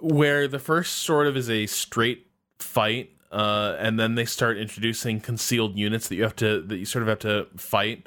where 0.00 0.46
the 0.48 0.58
first 0.58 0.96
sort 0.98 1.26
of 1.26 1.36
is 1.36 1.48
a 1.48 1.64
straight 1.66 2.26
fight, 2.58 3.10
uh, 3.30 3.76
and 3.78 3.98
then 3.98 4.14
they 4.14 4.24
start 4.24 4.56
introducing 4.56 5.20
concealed 5.20 5.76
units 5.76 6.08
that 6.08 6.16
you 6.16 6.22
have 6.22 6.36
to 6.36 6.62
that 6.62 6.76
you 6.76 6.84
sort 6.84 7.02
of 7.02 7.08
have 7.08 7.18
to 7.18 7.46
fight 7.56 8.06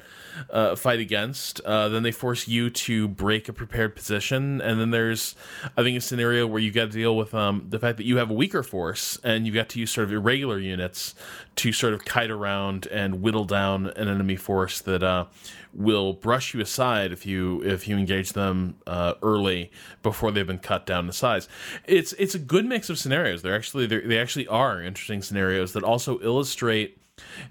uh, 0.50 0.76
fight 0.76 1.00
against. 1.00 1.60
Uh, 1.60 1.88
then 1.88 2.02
they 2.02 2.12
force 2.12 2.48
you 2.48 2.70
to 2.70 3.08
break 3.08 3.48
a 3.48 3.52
prepared 3.52 3.94
position, 3.94 4.60
and 4.60 4.80
then 4.80 4.90
there's 4.90 5.34
I 5.76 5.82
think 5.82 5.96
a 5.96 6.00
scenario 6.00 6.46
where 6.46 6.60
you 6.60 6.70
got 6.70 6.86
to 6.86 6.98
deal 6.98 7.16
with 7.16 7.34
um, 7.34 7.66
the 7.68 7.78
fact 7.78 7.98
that 7.98 8.04
you 8.04 8.16
have 8.16 8.30
a 8.30 8.34
weaker 8.34 8.62
force, 8.62 9.18
and 9.24 9.46
you 9.46 9.52
got 9.52 9.68
to 9.70 9.80
use 9.80 9.90
sort 9.90 10.06
of 10.06 10.12
irregular 10.12 10.58
units 10.58 11.14
to 11.56 11.72
sort 11.72 11.94
of 11.94 12.04
kite 12.04 12.30
around 12.30 12.86
and 12.86 13.22
whittle 13.22 13.44
down 13.44 13.86
an 13.88 14.08
enemy 14.08 14.36
force 14.36 14.80
that 14.80 15.02
uh, 15.02 15.26
will 15.72 16.12
brush 16.12 16.54
you 16.54 16.60
aside 16.60 17.12
if 17.12 17.26
you 17.26 17.62
if 17.62 17.88
you 17.88 17.96
engage 17.96 18.32
them 18.32 18.76
uh, 18.86 19.14
early 19.22 19.70
before 20.02 20.30
they've 20.30 20.46
been 20.46 20.58
cut 20.58 20.86
down 20.86 21.06
to 21.06 21.12
size. 21.12 21.48
It's 21.84 22.12
it's 22.14 22.34
a 22.34 22.38
good 22.38 22.66
mix 22.66 22.90
of 22.90 22.98
scenarios. 22.98 23.42
They're 23.42 23.56
actually 23.56 23.86
they're, 23.86 24.06
they 24.06 24.18
actually 24.18 24.46
are 24.48 24.82
interesting 24.82 25.22
scenarios 25.22 25.72
that 25.72 25.82
also 25.82 26.20
illustrate 26.20 26.98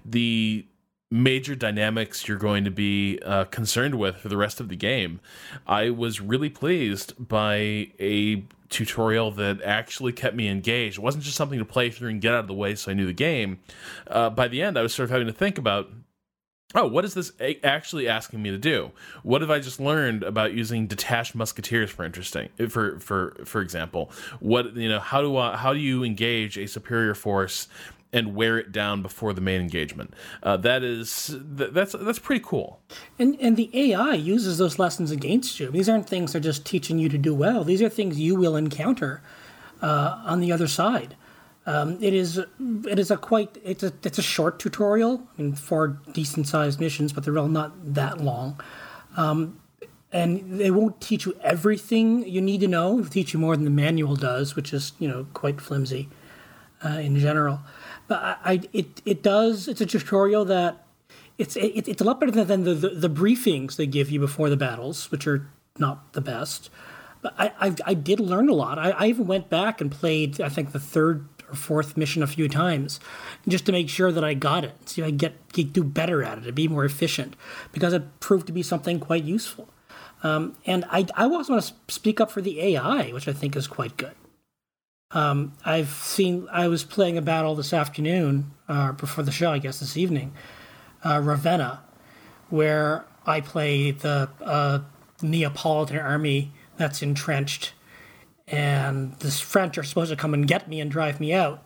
the 0.04 0.66
major 1.12 1.54
dynamics 1.54 2.26
you're 2.26 2.38
going 2.38 2.64
to 2.64 2.70
be 2.70 3.18
uh, 3.22 3.44
concerned 3.44 3.94
with 3.96 4.16
for 4.16 4.28
the 4.28 4.36
rest 4.36 4.60
of 4.60 4.70
the 4.70 4.76
game. 4.76 5.20
I 5.66 5.90
was 5.90 6.22
really 6.22 6.48
pleased 6.48 7.12
by 7.28 7.90
a 8.00 8.42
tutorial 8.70 9.30
that 9.32 9.60
actually 9.62 10.12
kept 10.12 10.34
me 10.34 10.48
engaged. 10.48 10.96
It 10.96 11.02
wasn't 11.02 11.24
just 11.24 11.36
something 11.36 11.58
to 11.58 11.66
play 11.66 11.90
through 11.90 12.08
and 12.08 12.20
get 12.20 12.32
out 12.32 12.40
of 12.40 12.46
the 12.46 12.54
way 12.54 12.74
so 12.74 12.90
I 12.90 12.94
knew 12.94 13.06
the 13.06 13.12
game. 13.12 13.60
Uh, 14.06 14.30
by 14.30 14.48
the 14.48 14.62
end, 14.62 14.78
I 14.78 14.82
was 14.82 14.94
sort 14.94 15.04
of 15.04 15.10
having 15.10 15.26
to 15.26 15.34
think 15.34 15.58
about 15.58 15.90
oh, 16.74 16.86
what 16.86 17.04
is 17.04 17.12
this 17.12 17.32
actually 17.62 18.08
asking 18.08 18.42
me 18.42 18.50
to 18.50 18.56
do? 18.56 18.92
What 19.22 19.42
have 19.42 19.50
I 19.50 19.58
just 19.58 19.78
learned 19.78 20.22
about 20.22 20.54
using 20.54 20.86
detached 20.86 21.34
musketeers 21.34 21.90
for 21.90 22.04
interesting 22.04 22.48
for 22.70 22.98
for 22.98 23.36
for 23.44 23.60
example? 23.60 24.10
What 24.40 24.74
you 24.74 24.88
know, 24.88 24.98
how 24.98 25.20
do 25.20 25.36
I, 25.36 25.58
how 25.58 25.74
do 25.74 25.78
you 25.78 26.02
engage 26.04 26.56
a 26.56 26.66
superior 26.66 27.14
force 27.14 27.68
and 28.12 28.34
wear 28.34 28.58
it 28.58 28.72
down 28.72 29.02
before 29.02 29.32
the 29.32 29.40
main 29.40 29.60
engagement? 29.60 30.14
Uh, 30.42 30.56
that 30.58 30.82
is 30.82 31.36
th- 31.56 31.70
that's 31.72 31.92
that's 31.92 32.18
pretty 32.18 32.44
cool. 32.44 32.80
And 33.18 33.36
and 33.40 33.56
the 33.56 33.70
AI 33.72 34.14
uses 34.14 34.58
those 34.58 34.78
lessons 34.78 35.10
against 35.10 35.58
you. 35.58 35.70
These 35.70 35.88
aren't 35.88 36.08
things 36.08 36.32
they're 36.32 36.40
just 36.40 36.64
teaching 36.66 36.98
you 36.98 37.08
to 37.08 37.18
do 37.18 37.34
well. 37.34 37.64
These 37.64 37.82
are 37.82 37.88
things 37.88 38.18
you 38.18 38.34
will 38.34 38.56
encounter 38.56 39.22
uh, 39.80 40.22
on 40.24 40.40
the 40.40 40.52
other 40.52 40.68
side. 40.68 41.16
Um, 41.64 41.98
it 42.02 42.12
is 42.12 42.38
it 42.38 42.98
is 42.98 43.10
a 43.10 43.16
quite 43.16 43.56
it's 43.64 43.82
a 43.82 43.92
it's 44.02 44.18
a 44.18 44.22
short 44.22 44.58
tutorial. 44.58 45.22
I 45.38 45.42
mean, 45.42 45.54
four 45.54 46.00
decent 46.12 46.48
sized 46.48 46.80
missions, 46.80 47.12
but 47.12 47.24
they're 47.24 47.38
all 47.38 47.48
not 47.48 47.72
that 47.94 48.20
long. 48.20 48.60
Um, 49.16 49.60
and 50.12 50.60
they 50.60 50.70
won't 50.70 51.00
teach 51.00 51.24
you 51.24 51.36
everything 51.42 52.28
you 52.28 52.40
need 52.40 52.60
to 52.60 52.68
know. 52.68 53.00
They'll 53.00 53.10
teach 53.10 53.32
you 53.32 53.40
more 53.40 53.56
than 53.56 53.64
the 53.64 53.70
manual 53.70 54.16
does, 54.16 54.56
which 54.56 54.72
is 54.72 54.92
you 54.98 55.08
know 55.08 55.26
quite 55.34 55.60
flimsy 55.60 56.08
uh, 56.84 56.98
in 56.98 57.18
general. 57.18 57.60
I, 58.14 58.60
it 58.72 59.02
it 59.04 59.22
does. 59.22 59.68
It's 59.68 59.80
a 59.80 59.86
tutorial 59.86 60.44
that 60.46 60.84
it's 61.38 61.56
it, 61.56 61.88
it's 61.88 62.00
a 62.00 62.04
lot 62.04 62.20
better 62.20 62.32
than 62.32 62.64
the, 62.64 62.74
the 62.74 62.88
the 62.90 63.10
briefings 63.10 63.76
they 63.76 63.86
give 63.86 64.10
you 64.10 64.20
before 64.20 64.50
the 64.50 64.56
battles, 64.56 65.10
which 65.10 65.26
are 65.26 65.48
not 65.78 66.12
the 66.12 66.20
best. 66.20 66.70
But 67.20 67.34
I 67.38 67.52
I, 67.60 67.74
I 67.86 67.94
did 67.94 68.20
learn 68.20 68.48
a 68.48 68.54
lot. 68.54 68.78
I, 68.78 68.90
I 68.90 69.06
even 69.06 69.26
went 69.26 69.48
back 69.48 69.80
and 69.80 69.90
played 69.90 70.40
I 70.40 70.48
think 70.48 70.72
the 70.72 70.80
third 70.80 71.26
or 71.52 71.54
fourth 71.54 71.96
mission 71.96 72.22
a 72.22 72.26
few 72.26 72.48
times, 72.48 72.98
just 73.46 73.66
to 73.66 73.72
make 73.72 73.88
sure 73.88 74.10
that 74.10 74.24
I 74.24 74.34
got 74.34 74.64
it. 74.64 74.74
If 74.96 75.04
I 75.04 75.10
get, 75.10 75.52
get 75.52 75.72
do 75.72 75.84
better 75.84 76.22
at 76.24 76.38
it, 76.38 76.42
to 76.42 76.52
be 76.52 76.66
more 76.66 76.84
efficient, 76.84 77.36
because 77.72 77.92
it 77.92 78.20
proved 78.20 78.46
to 78.46 78.52
be 78.52 78.62
something 78.62 78.98
quite 78.98 79.24
useful. 79.24 79.68
Um, 80.22 80.56
and 80.66 80.84
I 80.90 81.06
I 81.14 81.24
also 81.24 81.52
want 81.52 81.64
to 81.64 81.74
speak 81.88 82.20
up 82.20 82.30
for 82.30 82.40
the 82.40 82.60
AI, 82.60 83.10
which 83.10 83.28
I 83.28 83.32
think 83.32 83.56
is 83.56 83.66
quite 83.66 83.96
good. 83.96 84.14
Um, 85.14 85.52
I've 85.64 85.90
seen. 85.90 86.48
I 86.50 86.68
was 86.68 86.84
playing 86.84 87.18
a 87.18 87.22
battle 87.22 87.54
this 87.54 87.72
afternoon, 87.72 88.52
uh, 88.68 88.92
before 88.92 89.24
the 89.24 89.32
show, 89.32 89.50
I 89.50 89.58
guess 89.58 89.80
this 89.80 89.96
evening, 89.96 90.32
uh, 91.04 91.20
Ravenna, 91.22 91.82
where 92.48 93.04
I 93.26 93.40
play 93.40 93.90
the 93.90 94.30
uh, 94.40 94.80
Neapolitan 95.20 95.98
army 95.98 96.52
that's 96.76 97.02
entrenched, 97.02 97.72
and 98.48 99.14
the 99.18 99.30
French 99.30 99.76
are 99.76 99.82
supposed 99.82 100.10
to 100.10 100.16
come 100.16 100.34
and 100.34 100.48
get 100.48 100.68
me 100.68 100.80
and 100.80 100.90
drive 100.90 101.20
me 101.20 101.32
out. 101.32 101.62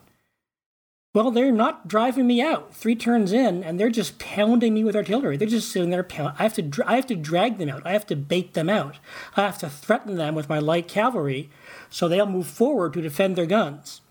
Well, 1.16 1.30
they're 1.30 1.50
not 1.50 1.88
driving 1.88 2.26
me 2.26 2.42
out. 2.42 2.74
Three 2.74 2.94
turns 2.94 3.32
in, 3.32 3.64
and 3.64 3.80
they're 3.80 3.88
just 3.88 4.18
pounding 4.18 4.74
me 4.74 4.84
with 4.84 4.94
artillery. 4.94 5.38
They're 5.38 5.48
just 5.48 5.72
sitting 5.72 5.88
there 5.88 6.02
pound. 6.02 6.34
I 6.38 6.42
have 6.42 6.52
to, 6.52 6.60
dr- 6.60 6.86
I 6.86 6.96
have 6.96 7.06
to 7.06 7.16
drag 7.16 7.56
them 7.56 7.70
out. 7.70 7.86
I 7.86 7.92
have 7.92 8.06
to 8.08 8.16
bait 8.16 8.52
them 8.52 8.68
out. 8.68 8.98
I 9.34 9.40
have 9.40 9.56
to 9.60 9.70
threaten 9.70 10.16
them 10.16 10.34
with 10.34 10.50
my 10.50 10.58
light 10.58 10.88
cavalry, 10.88 11.48
so 11.88 12.06
they'll 12.06 12.26
move 12.26 12.46
forward 12.46 12.92
to 12.92 13.00
defend 13.00 13.34
their 13.34 13.46
guns. 13.46 14.02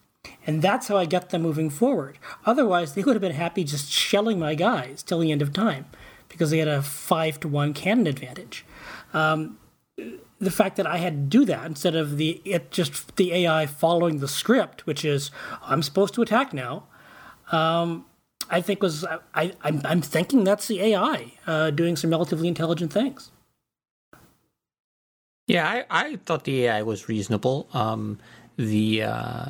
And 0.48 0.64
that's 0.64 0.88
how 0.88 0.98
I 0.98 1.06
get 1.06 1.30
them 1.30 1.44
moving 1.44 1.70
forward. 1.70 2.18
Otherwise, 2.44 2.96
they 2.96 3.04
would 3.04 3.16
have 3.16 3.22
been 3.22 3.34
happy 3.34 3.64
just 3.64 3.92
shelling 3.92 4.40
my 4.40 4.56
guys 4.56 5.04
till 5.04 5.20
the 5.20 5.32
end 5.32 5.44
of 5.44 5.54
time, 5.54 5.86
because 6.28 6.50
they 6.50 6.58
had 6.58 6.68
a 6.68 6.82
five 6.82 7.40
to 7.42 7.48
one 7.48 7.76
cannon 7.76 8.08
advantage. 8.08 8.66
Um, 9.14 9.60
the 10.40 10.50
fact 10.50 10.76
that 10.78 10.88
I 10.88 10.98
had 10.98 11.14
to 11.14 11.38
do 11.38 11.46
that 11.46 11.68
instead 11.68 11.96
of 11.96 12.18
the 12.18 12.42
it 12.44 12.72
just 12.72 13.16
the 13.16 13.32
AI 13.32 13.68
following 13.68 14.18
the 14.18 14.28
script, 14.28 14.88
which 14.88 15.06
is 15.06 15.30
I'm 15.62 15.84
supposed 15.84 16.16
to 16.16 16.24
attack 16.24 16.52
now. 16.52 16.86
Um, 17.52 18.06
I 18.50 18.62
think 18.62 18.82
was 18.84 19.06
I, 19.36 19.54
I'm, 19.64 19.82
I'm 19.86 20.02
thinking 20.02 20.44
that's 20.44 20.68
the 20.68 20.82
AI 20.82 21.34
uh, 21.48 21.72
doing 21.72 21.96
some 21.96 22.12
relatively 22.12 22.48
intelligent 22.48 22.94
things. 22.94 23.32
Yeah, 25.48 25.68
I, 25.68 25.86
I 25.90 26.16
thought 26.26 26.46
the 26.46 26.66
AI 26.66 26.84
was 26.84 27.10
reasonable. 27.10 27.68
Um, 27.74 28.20
the 28.58 29.04
uh, 29.04 29.50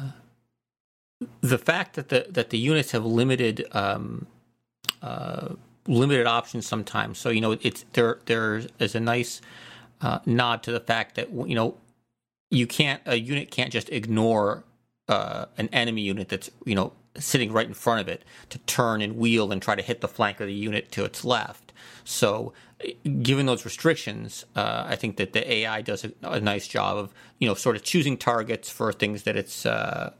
the 1.41 1.57
fact 1.57 1.95
that 1.95 2.09
the 2.09 2.27
that 2.29 2.51
the 2.51 2.57
units 2.57 2.91
have 2.91 3.05
limited 3.05 3.67
um, 3.73 4.27
uh, 5.01 5.49
limited 5.87 6.27
options 6.27 6.67
sometimes. 6.67 7.19
So 7.19 7.29
you 7.29 7.41
know, 7.41 7.53
it's 7.61 7.85
there. 7.93 8.19
There 8.25 8.63
is 8.79 8.95
a 8.95 8.99
nice 8.99 9.41
uh, 10.01 10.19
nod 10.25 10.63
to 10.63 10.71
the 10.71 10.81
fact 10.81 11.15
that 11.15 11.31
you 11.31 11.55
know 11.55 11.77
you 12.51 12.67
can't 12.67 13.01
a 13.05 13.17
unit 13.17 13.51
can't 13.51 13.71
just 13.71 13.89
ignore 13.89 14.63
uh, 15.09 15.45
an 15.57 15.69
enemy 15.73 16.01
unit 16.03 16.29
that's 16.29 16.51
you 16.65 16.75
know 16.75 16.93
sitting 17.17 17.51
right 17.51 17.67
in 17.67 17.73
front 17.73 18.01
of 18.01 18.07
it 18.07 18.23
to 18.49 18.57
turn 18.59 19.01
and 19.01 19.17
wheel 19.17 19.51
and 19.51 19.61
try 19.61 19.75
to 19.75 19.81
hit 19.81 20.01
the 20.01 20.07
flank 20.07 20.39
of 20.39 20.47
the 20.47 20.53
unit 20.53 20.91
to 20.91 21.05
its 21.05 21.23
left. 21.23 21.73
So, 22.03 22.53
given 23.21 23.45
those 23.45 23.65
restrictions, 23.65 24.45
uh, 24.55 24.85
I 24.87 24.95
think 24.95 25.17
that 25.17 25.33
the 25.33 25.51
AI 25.51 25.81
does 25.81 26.03
a, 26.03 26.11
a, 26.21 26.39
nice 26.39 26.67
job 26.67 26.97
of 26.97 27.13
you 27.39 27.47
know 27.47 27.55
sort 27.55 27.75
of 27.75 27.83
choosing 27.83 28.17
targets 28.17 28.69
for 28.69 28.93
things 28.93 29.23
that 29.23 29.35
it's 29.35 29.65
uh, 29.65 30.13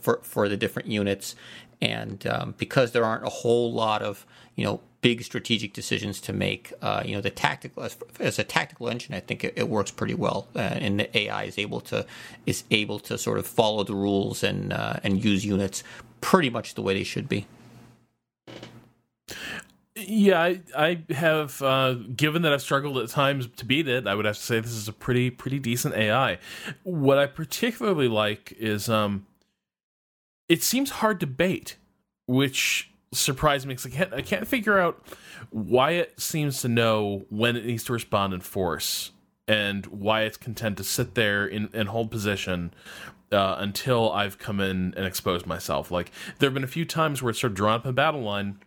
for 0.00 0.20
for 0.22 0.48
the 0.48 0.56
different 0.56 0.88
units, 0.88 1.34
and 1.80 2.26
um, 2.26 2.54
because 2.56 2.92
there 2.92 3.04
aren't 3.04 3.24
a 3.24 3.30
whole 3.30 3.72
lot 3.72 4.02
of 4.02 4.26
you 4.54 4.64
know 4.64 4.80
big 5.04 5.22
strategic 5.22 5.74
decisions 5.74 6.18
to 6.18 6.32
make. 6.32 6.72
Uh, 6.80 7.02
you 7.04 7.14
know, 7.14 7.20
the 7.20 7.30
tactical 7.30 7.82
as, 7.82 7.94
as, 8.20 8.38
a 8.38 8.44
tactical 8.44 8.88
engine, 8.88 9.14
I 9.14 9.20
think 9.20 9.44
it, 9.44 9.52
it 9.54 9.68
works 9.68 9.90
pretty 9.90 10.14
well, 10.14 10.48
uh, 10.56 10.60
and 10.60 10.98
the 10.98 11.18
AI 11.18 11.44
is 11.44 11.58
able 11.58 11.80
to 11.82 12.06
is 12.46 12.64
able 12.70 12.98
to 13.00 13.18
sort 13.18 13.38
of 13.38 13.46
follow 13.46 13.84
the 13.84 13.94
rules 13.94 14.42
and 14.42 14.72
uh, 14.72 15.00
and 15.04 15.22
use 15.22 15.44
units 15.44 15.84
pretty 16.24 16.48
much 16.48 16.72
the 16.74 16.80
way 16.80 16.94
they 16.94 17.04
should 17.04 17.28
be. 17.28 17.46
Yeah, 19.94 20.40
I, 20.40 20.60
I 20.74 21.12
have. 21.12 21.60
Uh, 21.60 21.94
given 22.16 22.40
that 22.42 22.52
I've 22.52 22.62
struggled 22.62 22.96
at 22.96 23.10
times 23.10 23.46
to 23.56 23.66
beat 23.66 23.86
it, 23.86 24.06
I 24.06 24.14
would 24.14 24.24
have 24.24 24.36
to 24.36 24.42
say 24.42 24.58
this 24.58 24.72
is 24.72 24.88
a 24.88 24.92
pretty 24.92 25.28
pretty 25.28 25.58
decent 25.58 25.94
AI. 25.94 26.38
What 26.82 27.18
I 27.18 27.26
particularly 27.26 28.08
like 28.08 28.54
is 28.58 28.88
um, 28.88 29.26
it 30.48 30.62
seems 30.62 30.90
hard 30.90 31.20
to 31.20 31.26
bait, 31.26 31.76
which 32.26 32.90
surprised 33.12 33.66
me 33.66 33.74
because 33.74 33.92
I 33.92 33.94
can't 33.94 34.14
I 34.14 34.22
can't 34.22 34.48
figure 34.48 34.78
out 34.78 35.06
why 35.50 35.90
it 35.90 36.18
seems 36.18 36.62
to 36.62 36.68
know 36.68 37.26
when 37.28 37.54
it 37.54 37.66
needs 37.66 37.84
to 37.84 37.92
respond 37.92 38.32
in 38.32 38.40
force 38.40 39.12
and 39.46 39.84
why 39.86 40.22
it's 40.22 40.38
content 40.38 40.78
to 40.78 40.84
sit 40.84 41.14
there 41.14 41.46
in, 41.46 41.68
and 41.74 41.90
hold 41.90 42.10
position 42.10 42.72
uh, 43.32 43.56
until 43.58 44.12
I've 44.12 44.38
come 44.38 44.60
in 44.60 44.94
and 44.96 45.06
exposed 45.06 45.46
myself. 45.46 45.90
Like 45.90 46.10
there 46.38 46.48
have 46.48 46.54
been 46.54 46.64
a 46.64 46.68
few 46.68 46.84
times 46.84 47.22
where 47.22 47.30
it's 47.30 47.40
sort 47.40 47.52
of 47.52 47.56
drawn 47.56 47.74
up 47.74 47.86
a 47.86 47.92
battle 47.92 48.22
line. 48.22 48.58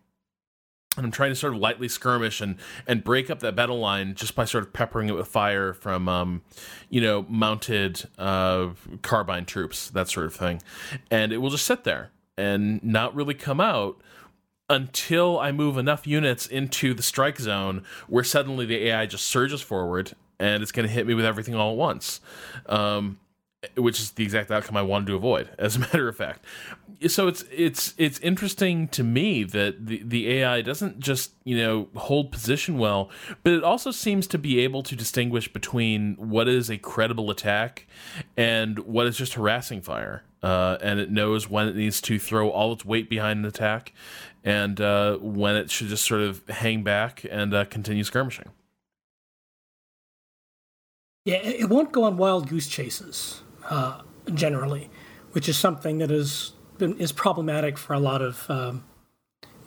And 0.96 1.06
I'm 1.06 1.12
trying 1.12 1.30
to 1.30 1.36
sort 1.36 1.54
of 1.54 1.60
lightly 1.60 1.88
skirmish 1.88 2.42
and, 2.42 2.56
and 2.88 3.04
break 3.04 3.30
up 3.30 3.40
that 3.42 3.56
battle 3.56 3.80
line 3.80 4.16
just 4.16 4.34
by 4.34 4.46
sort 4.46 4.64
of 4.64 4.74
peppering 4.74 5.10
it 5.10 5.12
with 5.12 5.28
fire 5.28 5.74
from, 5.74 6.10
um, 6.10 6.42
you 6.90 7.00
know, 7.00 7.24
mounted 7.30 8.10
uh, 8.18 8.70
carbine 9.04 9.46
troops, 9.46 9.92
that 9.92 10.10
sort 10.10 10.26
of 10.26 10.34
thing. 10.34 10.60
And 11.12 11.32
it 11.32 11.38
will 11.38 11.52
just 11.52 11.68
sit 11.68 11.84
there 11.84 12.10
and 12.36 12.84
not 12.84 13.14
really 13.14 13.36
come 13.36 13.62
out 13.62 14.02
until 14.70 15.40
I 15.40 15.52
move 15.52 15.78
enough 15.78 16.06
units 16.08 16.48
into 16.48 16.94
the 16.94 17.04
strike 17.04 17.40
zone 17.40 17.84
where 18.08 18.24
suddenly 18.24 18.66
the 18.66 18.88
AI 18.88 19.06
just 19.06 19.26
surges 19.26 19.62
forward 19.62 20.14
and 20.40 20.62
it's 20.62 20.72
going 20.72 20.88
to 20.88 20.94
hit 20.94 21.08
me 21.08 21.14
with 21.14 21.26
everything 21.26 21.56
all 21.56 21.72
at 21.72 21.78
once. 21.78 22.22
Um, 22.68 23.20
which 23.76 24.00
is 24.00 24.12
the 24.12 24.24
exact 24.24 24.52
outcome 24.52 24.78
I 24.78 24.84
wanted 24.84 25.08
to 25.08 25.16
avoid, 25.16 25.50
as 25.60 25.76
a 25.76 25.80
matter 25.80 26.08
of 26.08 26.16
fact. 26.16 26.46
So 27.08 27.28
it's 27.28 27.44
it's 27.52 27.94
it's 27.98 28.20
interesting 28.20 28.88
to 28.90 29.04
me 29.04 29.44
that 29.44 29.86
the, 29.86 30.02
the 30.04 30.32
AI 30.34 30.62
doesn't 30.62 31.00
just 31.00 31.34
you 31.44 31.58
know 31.58 31.90
hold 31.96 32.32
position 32.32 32.78
well, 32.78 33.10
but 33.44 33.54
it 33.54 33.64
also 33.64 33.92
seems 33.92 34.26
to 34.28 34.38
be 34.38 34.60
able 34.60 34.84
to 34.84 34.96
distinguish 34.96 35.52
between 35.52 36.16
what 36.16 36.48
is 36.48 36.70
a 36.70 36.78
credible 36.78 37.30
attack 37.30 37.88
and 38.36 38.80
what 38.80 39.06
is 39.06 39.18
just 39.18 39.34
harassing 39.34 39.82
fire. 39.82 40.24
Uh, 40.44 40.78
and 40.82 41.00
it 41.00 41.10
knows 41.10 41.50
when 41.50 41.68
it 41.68 41.76
needs 41.76 42.00
to 42.00 42.20
throw 42.20 42.50
all 42.50 42.72
its 42.72 42.86
weight 42.86 43.10
behind 43.10 43.40
an 43.40 43.46
attack, 43.46 43.92
and 44.44 44.80
uh, 44.80 45.18
when 45.18 45.56
it 45.56 45.70
should 45.72 45.88
just 45.88 46.06
sort 46.06 46.22
of 46.22 46.48
hang 46.48 46.84
back 46.84 47.26
and 47.30 47.54
uh, 47.56 47.66
continue 47.66 48.04
skirmishing. 48.04 48.46
Yeah, 51.26 51.38
it 51.38 51.70
won't 51.70 51.92
go 51.92 52.04
on 52.04 52.18
wild 52.18 52.48
goose 52.48 52.68
chases 52.68 53.42
uh, 53.68 54.02
generally, 54.34 54.90
which 55.32 55.48
is 55.48 55.58
something 55.58 55.98
that 56.00 56.12
is 56.12 56.54
is 56.80 57.12
problematic 57.12 57.78
for 57.78 57.94
a 57.94 58.00
lot 58.00 58.22
of 58.22 58.50
um, 58.50 58.84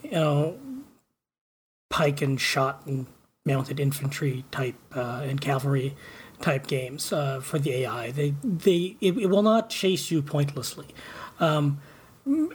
you 0.03 0.13
know 0.13 0.59
pike 1.89 2.23
and 2.23 2.41
shot 2.41 2.87
and 2.87 3.07
mounted 3.45 3.81
infantry 3.81 4.45
type 4.51 4.77
uh, 4.95 5.23
and 5.25 5.41
cavalry 5.41 5.97
type 6.41 6.67
games 6.67 7.13
uh, 7.13 7.41
for 7.41 7.59
the 7.59 7.73
AI. 7.73 8.11
They 8.11 8.35
they 8.43 8.97
it, 9.01 9.17
it, 9.19 9.27
will 9.27 9.43
not 9.43 9.71
chase 9.71 10.11
you 10.11 10.23
pointlessly. 10.23 10.87
Um, 11.39 11.81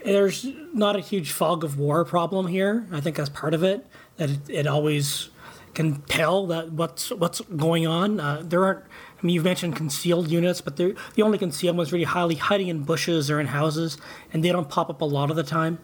there's 0.03 0.47
not 0.73 0.95
a 0.95 0.99
huge 0.99 1.31
fog 1.31 1.63
of 1.63 1.77
war 1.77 2.05
problem 2.05 2.47
here. 2.47 2.87
I 2.91 3.01
think 3.01 3.15
that's 3.15 3.29
part 3.29 3.53
of 3.53 3.63
it. 3.63 3.85
That 4.17 4.29
it, 4.29 4.39
it 4.49 4.67
always 4.67 5.29
can 5.73 6.01
tell 6.03 6.47
that 6.47 6.71
what's 6.71 7.11
what's 7.11 7.41
going 7.41 7.85
on. 7.85 8.19
Uh, 8.19 8.41
there 8.43 8.63
aren't 8.63 8.85
mean, 9.25 9.33
you've 9.33 9.43
mentioned 9.43 9.75
concealed 9.75 10.29
units, 10.29 10.61
but 10.61 10.77
the 10.77 10.95
only 11.21 11.37
concealed 11.37 11.77
ones 11.77 11.91
really 11.91 12.05
highly 12.05 12.35
hiding 12.35 12.67
in 12.67 12.83
bushes 12.83 13.29
or 13.29 13.39
in 13.39 13.47
houses, 13.47 13.97
and 14.31 14.43
they 14.43 14.51
don't 14.51 14.69
pop 14.69 14.89
up 14.89 15.01
a 15.01 15.05
lot 15.05 15.29
of 15.29 15.35
the 15.35 15.43
time. 15.43 15.79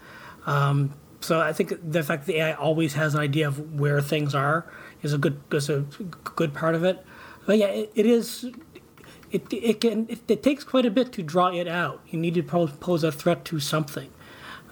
Um, 0.45 0.93
so 1.21 1.39
I 1.39 1.53
think 1.53 1.73
the 1.83 2.03
fact 2.03 2.25
that 2.25 2.31
the 2.31 2.39
AI 2.39 2.53
always 2.53 2.93
has 2.93 3.13
an 3.13 3.21
idea 3.21 3.47
of 3.47 3.79
where 3.79 4.01
things 4.01 4.33
are 4.33 4.65
is 5.01 5.13
a 5.13 5.17
good 5.17 5.39
is 5.51 5.69
a 5.69 5.85
good 6.23 6.53
part 6.53 6.75
of 6.75 6.83
it. 6.83 7.03
But 7.45 7.57
yeah, 7.57 7.67
it, 7.67 7.91
it 7.95 8.05
is. 8.05 8.49
It, 9.31 9.51
it 9.53 9.79
can 9.79 10.07
it, 10.09 10.19
it, 10.29 10.43
takes 10.43 10.65
quite 10.65 10.85
a 10.85 10.91
bit 10.91 11.13
to 11.13 11.23
draw 11.23 11.47
it 11.47 11.67
out. 11.67 12.01
You 12.09 12.19
need 12.19 12.33
to 12.33 12.43
pose 12.43 13.03
a 13.03 13.11
threat 13.13 13.45
to 13.45 13.59
something, 13.61 14.09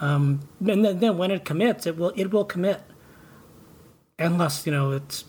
um, 0.02 0.42
and 0.60 0.84
then, 0.84 1.00
then 1.00 1.18
when 1.18 1.32
it 1.32 1.46
commits, 1.46 1.88
it 1.88 1.98
will 1.98 2.12
it 2.16 2.32
will 2.32 2.44
commit, 2.44 2.82
unless 4.18 4.66
you 4.66 4.74
know 4.74 4.92
it's 4.92 5.24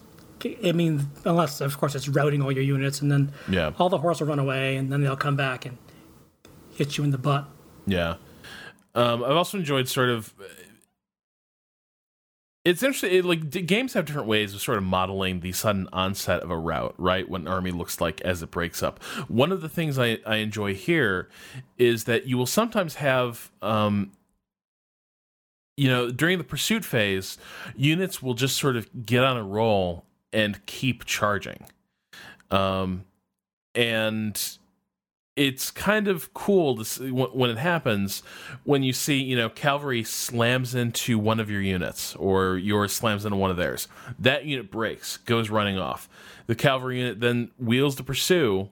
I 0.44 0.72
mean, 0.72 1.08
unless 1.24 1.60
of 1.60 1.78
course 1.78 1.94
it's 1.94 2.08
routing 2.08 2.42
all 2.42 2.52
your 2.52 2.62
units, 2.62 3.00
and 3.00 3.10
then 3.10 3.32
yeah. 3.48 3.72
all 3.78 3.88
the 3.88 3.98
horse 3.98 4.20
will 4.20 4.28
run 4.28 4.38
away, 4.38 4.76
and 4.76 4.92
then 4.92 5.02
they'll 5.02 5.16
come 5.16 5.36
back 5.36 5.66
and 5.66 5.78
hit 6.74 6.96
you 6.96 7.04
in 7.04 7.10
the 7.10 7.18
butt. 7.18 7.46
Yeah, 7.86 8.16
um, 8.94 9.24
I've 9.24 9.36
also 9.36 9.58
enjoyed 9.58 9.88
sort 9.88 10.08
of. 10.08 10.34
It's 12.64 12.82
interesting. 12.82 13.12
It, 13.12 13.24
like 13.24 13.50
games 13.66 13.94
have 13.94 14.04
different 14.04 14.28
ways 14.28 14.54
of 14.54 14.60
sort 14.60 14.76
of 14.76 14.84
modeling 14.84 15.40
the 15.40 15.52
sudden 15.52 15.88
onset 15.92 16.42
of 16.42 16.50
a 16.50 16.58
route, 16.58 16.94
right? 16.98 17.28
What 17.28 17.40
an 17.40 17.48
army 17.48 17.70
looks 17.70 18.00
like 18.00 18.20
as 18.20 18.42
it 18.42 18.50
breaks 18.50 18.82
up. 18.82 19.02
One 19.28 19.50
of 19.50 19.62
the 19.62 19.68
things 19.68 19.98
I, 19.98 20.18
I 20.26 20.36
enjoy 20.36 20.74
here 20.74 21.30
is 21.78 22.04
that 22.04 22.26
you 22.26 22.36
will 22.36 22.46
sometimes 22.46 22.96
have 22.96 23.50
um, 23.62 24.12
you 25.80 25.88
know, 25.88 26.10
during 26.10 26.36
the 26.36 26.44
pursuit 26.44 26.84
phase, 26.84 27.38
units 27.74 28.22
will 28.22 28.34
just 28.34 28.58
sort 28.58 28.76
of 28.76 29.06
get 29.06 29.24
on 29.24 29.38
a 29.38 29.42
roll 29.42 30.04
and 30.32 30.64
keep 30.66 31.04
charging. 31.04 31.66
Um, 32.50 33.04
and 33.74 34.58
it's 35.36 35.70
kind 35.70 36.08
of 36.08 36.34
cool 36.34 36.76
to 36.76 36.84
see 36.84 37.10
when 37.10 37.50
it 37.50 37.56
happens 37.56 38.22
when 38.64 38.82
you 38.82 38.92
see 38.92 39.22
you 39.22 39.36
know 39.36 39.48
cavalry 39.48 40.02
slams 40.02 40.74
into 40.74 41.18
one 41.18 41.38
of 41.38 41.48
your 41.50 41.62
units 41.62 42.14
or 42.16 42.58
yours 42.58 42.92
slams 42.92 43.24
into 43.24 43.36
one 43.36 43.50
of 43.50 43.56
theirs 43.56 43.86
that 44.18 44.44
unit 44.44 44.70
breaks 44.70 45.16
goes 45.18 45.48
running 45.48 45.78
off 45.78 46.08
the 46.46 46.54
cavalry 46.54 46.98
unit 46.98 47.20
then 47.20 47.50
wheels 47.58 47.94
to 47.94 48.02
pursue 48.02 48.68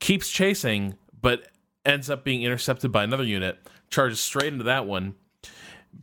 keeps 0.00 0.30
chasing 0.30 0.94
but 1.20 1.48
ends 1.84 2.08
up 2.08 2.24
being 2.24 2.42
intercepted 2.42 2.90
by 2.90 3.04
another 3.04 3.24
unit 3.24 3.58
charges 3.90 4.18
straight 4.18 4.52
into 4.52 4.64
that 4.64 4.86
one 4.86 5.14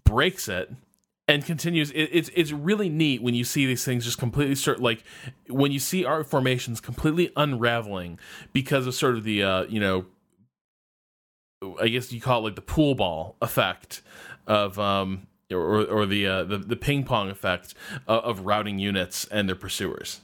breaks 0.03 0.47
it 0.47 0.71
and 1.29 1.45
continues 1.45 1.91
it, 1.91 2.09
it's 2.11 2.29
it's 2.33 2.51
really 2.51 2.89
neat 2.89 3.21
when 3.21 3.35
you 3.35 3.43
see 3.43 3.65
these 3.67 3.85
things 3.85 4.03
just 4.03 4.17
completely 4.17 4.55
start 4.55 4.81
like 4.81 5.03
when 5.47 5.71
you 5.71 5.79
see 5.79 6.03
art 6.03 6.27
formations 6.27 6.81
completely 6.81 7.31
unraveling 7.37 8.19
because 8.51 8.87
of 8.87 8.95
sort 8.95 9.15
of 9.15 9.23
the 9.23 9.43
uh 9.43 9.63
you 9.65 9.79
know 9.79 10.05
i 11.79 11.87
guess 11.87 12.11
you 12.11 12.19
call 12.19 12.39
it 12.39 12.43
like 12.43 12.55
the 12.55 12.61
pool 12.61 12.95
ball 12.95 13.35
effect 13.41 14.01
of 14.47 14.79
um 14.79 15.27
or 15.51 15.85
or 15.85 16.05
the 16.07 16.25
uh 16.25 16.43
the, 16.43 16.57
the 16.57 16.75
ping 16.75 17.03
pong 17.03 17.29
effect 17.29 17.75
of, 18.07 18.23
of 18.23 18.45
routing 18.45 18.79
units 18.79 19.25
and 19.25 19.47
their 19.47 19.55
pursuers 19.55 20.21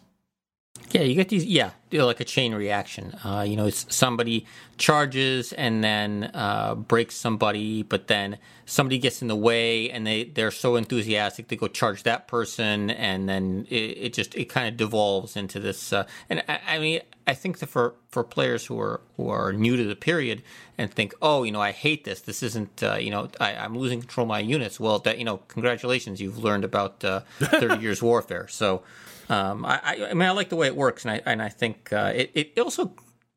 yeah, 0.91 1.01
you 1.01 1.15
get 1.15 1.29
these. 1.29 1.45
Yeah, 1.45 1.71
like 1.91 2.19
a 2.19 2.25
chain 2.25 2.53
reaction. 2.53 3.13
Uh, 3.23 3.45
you 3.47 3.55
know, 3.55 3.65
it's 3.65 3.85
somebody 3.93 4.45
charges 4.77 5.51
and 5.53 5.83
then 5.83 6.31
uh, 6.33 6.75
breaks 6.75 7.15
somebody, 7.15 7.83
but 7.83 8.07
then 8.07 8.37
somebody 8.65 8.97
gets 8.97 9.21
in 9.21 9.27
the 9.27 9.35
way, 9.35 9.89
and 9.89 10.07
they 10.07 10.25
they're 10.25 10.51
so 10.51 10.75
enthusiastic 10.75 11.47
they 11.49 11.55
go 11.55 11.67
charge 11.67 12.03
that 12.03 12.27
person, 12.27 12.89
and 12.91 13.27
then 13.27 13.67
it, 13.69 13.75
it 13.75 14.13
just 14.13 14.35
it 14.35 14.45
kind 14.45 14.67
of 14.67 14.77
devolves 14.77 15.35
into 15.35 15.59
this. 15.59 15.91
Uh, 15.91 16.05
and 16.29 16.43
I, 16.47 16.59
I, 16.67 16.79
mean, 16.79 17.01
I 17.27 17.33
think 17.33 17.59
that 17.59 17.67
for 17.67 17.95
for 18.09 18.23
players 18.23 18.65
who 18.65 18.79
are 18.79 19.01
who 19.17 19.29
are 19.29 19.51
new 19.51 19.75
to 19.75 19.83
the 19.83 19.95
period 19.95 20.43
and 20.77 20.93
think, 20.93 21.13
oh, 21.21 21.43
you 21.43 21.51
know, 21.51 21.61
I 21.61 21.71
hate 21.71 22.03
this. 22.05 22.21
This 22.21 22.43
isn't. 22.43 22.83
Uh, 22.83 22.95
you 22.95 23.11
know, 23.11 23.29
I, 23.39 23.51
am 23.51 23.77
losing 23.77 23.99
control 23.99 24.23
of 24.25 24.29
my 24.29 24.39
units. 24.39 24.79
Well, 24.79 24.99
that 24.99 25.17
you 25.17 25.25
know, 25.25 25.37
congratulations, 25.47 26.21
you've 26.21 26.37
learned 26.37 26.63
about 26.63 27.03
uh, 27.03 27.21
thirty 27.39 27.81
years 27.81 28.01
warfare. 28.01 28.47
So 28.47 28.83
Um, 29.29 29.65
I, 29.65 30.07
I, 30.09 30.13
mean, 30.13 30.27
I 30.27 30.31
like 30.31 30.49
the 30.49 30.55
way 30.55 30.67
it 30.67 30.75
works, 30.75 31.05
and 31.05 31.11
I 31.11 31.21
and 31.25 31.41
I 31.41 31.49
think 31.49 31.91
uh, 31.91 32.13
it 32.15 32.31
it 32.33 32.59
also 32.59 32.93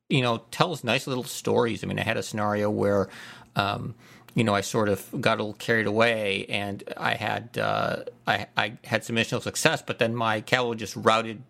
you 0.09 0.23
know 0.23 0.39
tells 0.51 0.85
nice 0.85 1.07
little 1.07 1.25
stories. 1.25 1.83
I 1.83 1.87
mean, 1.87 1.99
I 1.99 2.03
had 2.03 2.17
a 2.17 2.23
scenario 2.23 2.71
where. 2.71 3.09
Um, 3.57 3.95
you 4.35 4.45
know, 4.45 4.55
I 4.55 4.61
sort 4.61 4.89
of 4.89 5.05
got 5.21 5.39
a 5.39 5.43
little 5.43 5.55
carried 5.55 5.87
away, 5.87 6.47
and 6.49 6.85
I 6.97 7.15
had 7.15 7.59
uh, 7.59 8.05
I, 8.25 8.47
I 8.57 8.75
had 8.85 9.03
some 9.03 9.17
initial 9.17 9.41
success, 9.41 9.83
but 9.85 9.99
then 9.99 10.15
my 10.15 10.43
cavalry 10.43 10.77
just 10.77 10.95
routed 10.95 11.43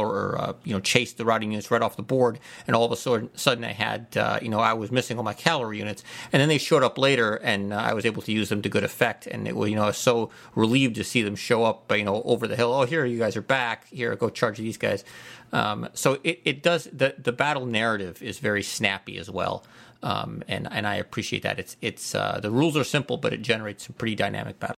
or 0.00 0.40
uh, 0.40 0.52
you 0.64 0.72
know 0.72 0.80
chased 0.80 1.16
the 1.18 1.24
routing 1.24 1.52
units 1.52 1.70
right 1.70 1.82
off 1.82 1.96
the 1.96 2.02
board, 2.02 2.38
and 2.66 2.74
all 2.76 2.84
of 2.84 2.92
a 2.92 2.96
sudden 3.36 3.64
I 3.64 3.72
had 3.72 4.16
uh, 4.16 4.38
you 4.42 4.48
know 4.48 4.60
I 4.60 4.72
was 4.72 4.90
missing 4.90 5.18
all 5.18 5.24
my 5.24 5.34
cavalry 5.34 5.78
units, 5.78 6.02
and 6.32 6.40
then 6.40 6.48
they 6.48 6.58
showed 6.58 6.82
up 6.82 6.98
later, 6.98 7.36
and 7.36 7.72
uh, 7.72 7.76
I 7.76 7.94
was 7.94 8.04
able 8.06 8.22
to 8.22 8.32
use 8.32 8.48
them 8.48 8.62
to 8.62 8.68
good 8.68 8.84
effect, 8.84 9.26
and 9.26 9.46
it 9.46 9.56
was 9.56 9.70
you 9.70 9.76
know 9.76 9.84
I 9.84 9.88
was 9.88 9.98
so 9.98 10.30
relieved 10.54 10.96
to 10.96 11.04
see 11.04 11.22
them 11.22 11.36
show 11.36 11.64
up 11.64 11.90
you 11.92 12.04
know 12.04 12.22
over 12.22 12.46
the 12.46 12.56
hill. 12.56 12.72
Oh, 12.72 12.84
here 12.84 13.04
you 13.04 13.18
guys 13.18 13.36
are 13.36 13.42
back. 13.42 13.88
Here, 13.88 14.14
go 14.16 14.30
charge 14.30 14.58
these 14.58 14.76
guys. 14.76 15.04
Um, 15.52 15.88
so 15.94 16.18
it, 16.24 16.40
it 16.44 16.62
does 16.62 16.88
the 16.92 17.14
the 17.18 17.32
battle 17.32 17.66
narrative 17.66 18.22
is 18.22 18.38
very 18.38 18.62
snappy 18.62 19.18
as 19.18 19.30
well. 19.30 19.64
Um, 20.02 20.42
and 20.48 20.68
and 20.70 20.86
I 20.86 20.96
appreciate 20.96 21.42
that. 21.44 21.58
It's 21.58 21.76
it's 21.80 22.14
uh, 22.14 22.38
the 22.40 22.50
rules 22.50 22.76
are 22.76 22.84
simple, 22.84 23.16
but 23.16 23.32
it 23.32 23.40
generates 23.42 23.86
some 23.86 23.94
pretty 23.96 24.14
dynamic 24.14 24.60
battle. 24.60 24.76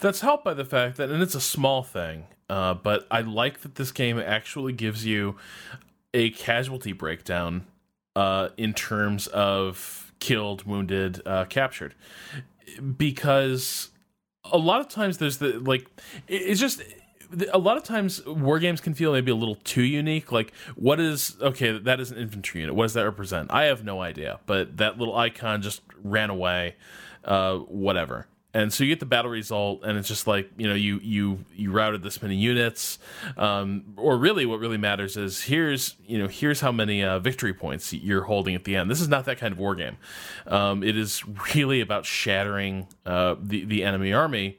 That's 0.00 0.20
helped 0.20 0.44
by 0.44 0.54
the 0.54 0.64
fact 0.64 0.96
that, 0.96 1.10
and 1.10 1.22
it's 1.22 1.34
a 1.34 1.40
small 1.40 1.82
thing, 1.82 2.24
uh, 2.48 2.74
but 2.74 3.06
I 3.10 3.20
like 3.22 3.60
that 3.60 3.74
this 3.74 3.92
game 3.92 4.18
actually 4.18 4.72
gives 4.72 5.04
you 5.04 5.36
a 6.14 6.30
casualty 6.30 6.92
breakdown 6.92 7.66
uh, 8.14 8.48
in 8.56 8.72
terms 8.72 9.26
of 9.28 10.12
killed, 10.20 10.64
wounded, 10.64 11.20
uh, 11.26 11.44
captured, 11.44 11.94
because 12.96 13.90
a 14.44 14.58
lot 14.58 14.80
of 14.80 14.88
times 14.88 15.18
there's 15.18 15.38
the 15.38 15.58
like 15.60 15.86
it's 16.28 16.60
just 16.60 16.82
a 17.52 17.58
lot 17.58 17.76
of 17.76 17.82
times 17.82 18.24
war 18.24 18.58
games 18.58 18.80
can 18.80 18.94
feel 18.94 19.12
maybe 19.12 19.30
a 19.30 19.34
little 19.36 19.56
too 19.56 19.82
unique. 19.82 20.30
Like 20.32 20.52
what 20.76 21.00
is 21.00 21.36
okay 21.40 21.76
that 21.76 22.00
is 22.00 22.10
an 22.10 22.18
infantry 22.18 22.60
unit. 22.60 22.74
What 22.74 22.84
does 22.84 22.94
that 22.94 23.04
represent? 23.04 23.50
I 23.52 23.64
have 23.64 23.84
no 23.84 24.00
idea 24.00 24.40
but 24.46 24.76
that 24.76 24.98
little 24.98 25.16
icon 25.16 25.62
just 25.62 25.82
ran 26.02 26.30
away 26.30 26.76
uh, 27.24 27.56
whatever 27.56 28.26
and 28.56 28.72
so 28.72 28.84
you 28.84 28.90
get 28.90 29.00
the 29.00 29.06
battle 29.06 29.30
result 29.30 29.84
and 29.84 29.98
it's 29.98 30.08
just 30.08 30.26
like 30.26 30.50
you 30.56 30.66
know 30.66 30.74
you 30.74 30.98
you 31.02 31.44
you 31.54 31.70
routed 31.70 32.02
this 32.02 32.22
many 32.22 32.36
units. 32.36 32.98
Um, 33.36 33.84
or 33.98 34.16
really 34.16 34.46
what 34.46 34.60
really 34.60 34.78
matters 34.78 35.18
is 35.18 35.42
here's 35.42 35.94
you 36.06 36.18
know 36.18 36.26
here's 36.26 36.60
how 36.60 36.72
many 36.72 37.04
uh, 37.04 37.18
victory 37.18 37.52
points 37.52 37.92
you're 37.92 38.22
holding 38.22 38.54
at 38.54 38.64
the 38.64 38.74
end. 38.74 38.90
This 38.90 39.02
is 39.02 39.08
not 39.08 39.26
that 39.26 39.36
kind 39.36 39.52
of 39.52 39.58
war 39.58 39.74
game. 39.74 39.98
Um, 40.46 40.82
it 40.82 40.96
is 40.96 41.22
really 41.54 41.82
about 41.82 42.06
shattering 42.06 42.86
uh, 43.04 43.36
the 43.38 43.66
the 43.66 43.84
enemy 43.84 44.14
army. 44.14 44.58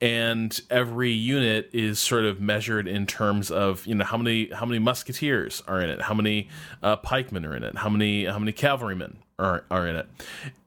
And 0.00 0.60
every 0.70 1.12
unit 1.12 1.70
is 1.72 1.98
sort 1.98 2.24
of 2.24 2.40
measured 2.40 2.86
in 2.86 3.04
terms 3.04 3.50
of 3.50 3.84
you 3.84 3.96
know 3.96 4.04
how 4.04 4.16
many 4.16 4.50
how 4.50 4.66
many 4.66 4.78
musketeers 4.78 5.60
are 5.66 5.80
in 5.80 5.90
it 5.90 6.02
how 6.02 6.14
many 6.14 6.48
uh, 6.82 6.96
pikemen 6.96 7.46
are 7.46 7.56
in 7.56 7.64
it 7.64 7.78
how 7.78 7.88
many 7.88 8.26
how 8.26 8.38
many 8.38 8.52
cavalrymen 8.52 9.18
are, 9.38 9.64
are 9.70 9.86
in 9.86 9.96
it 9.96 10.06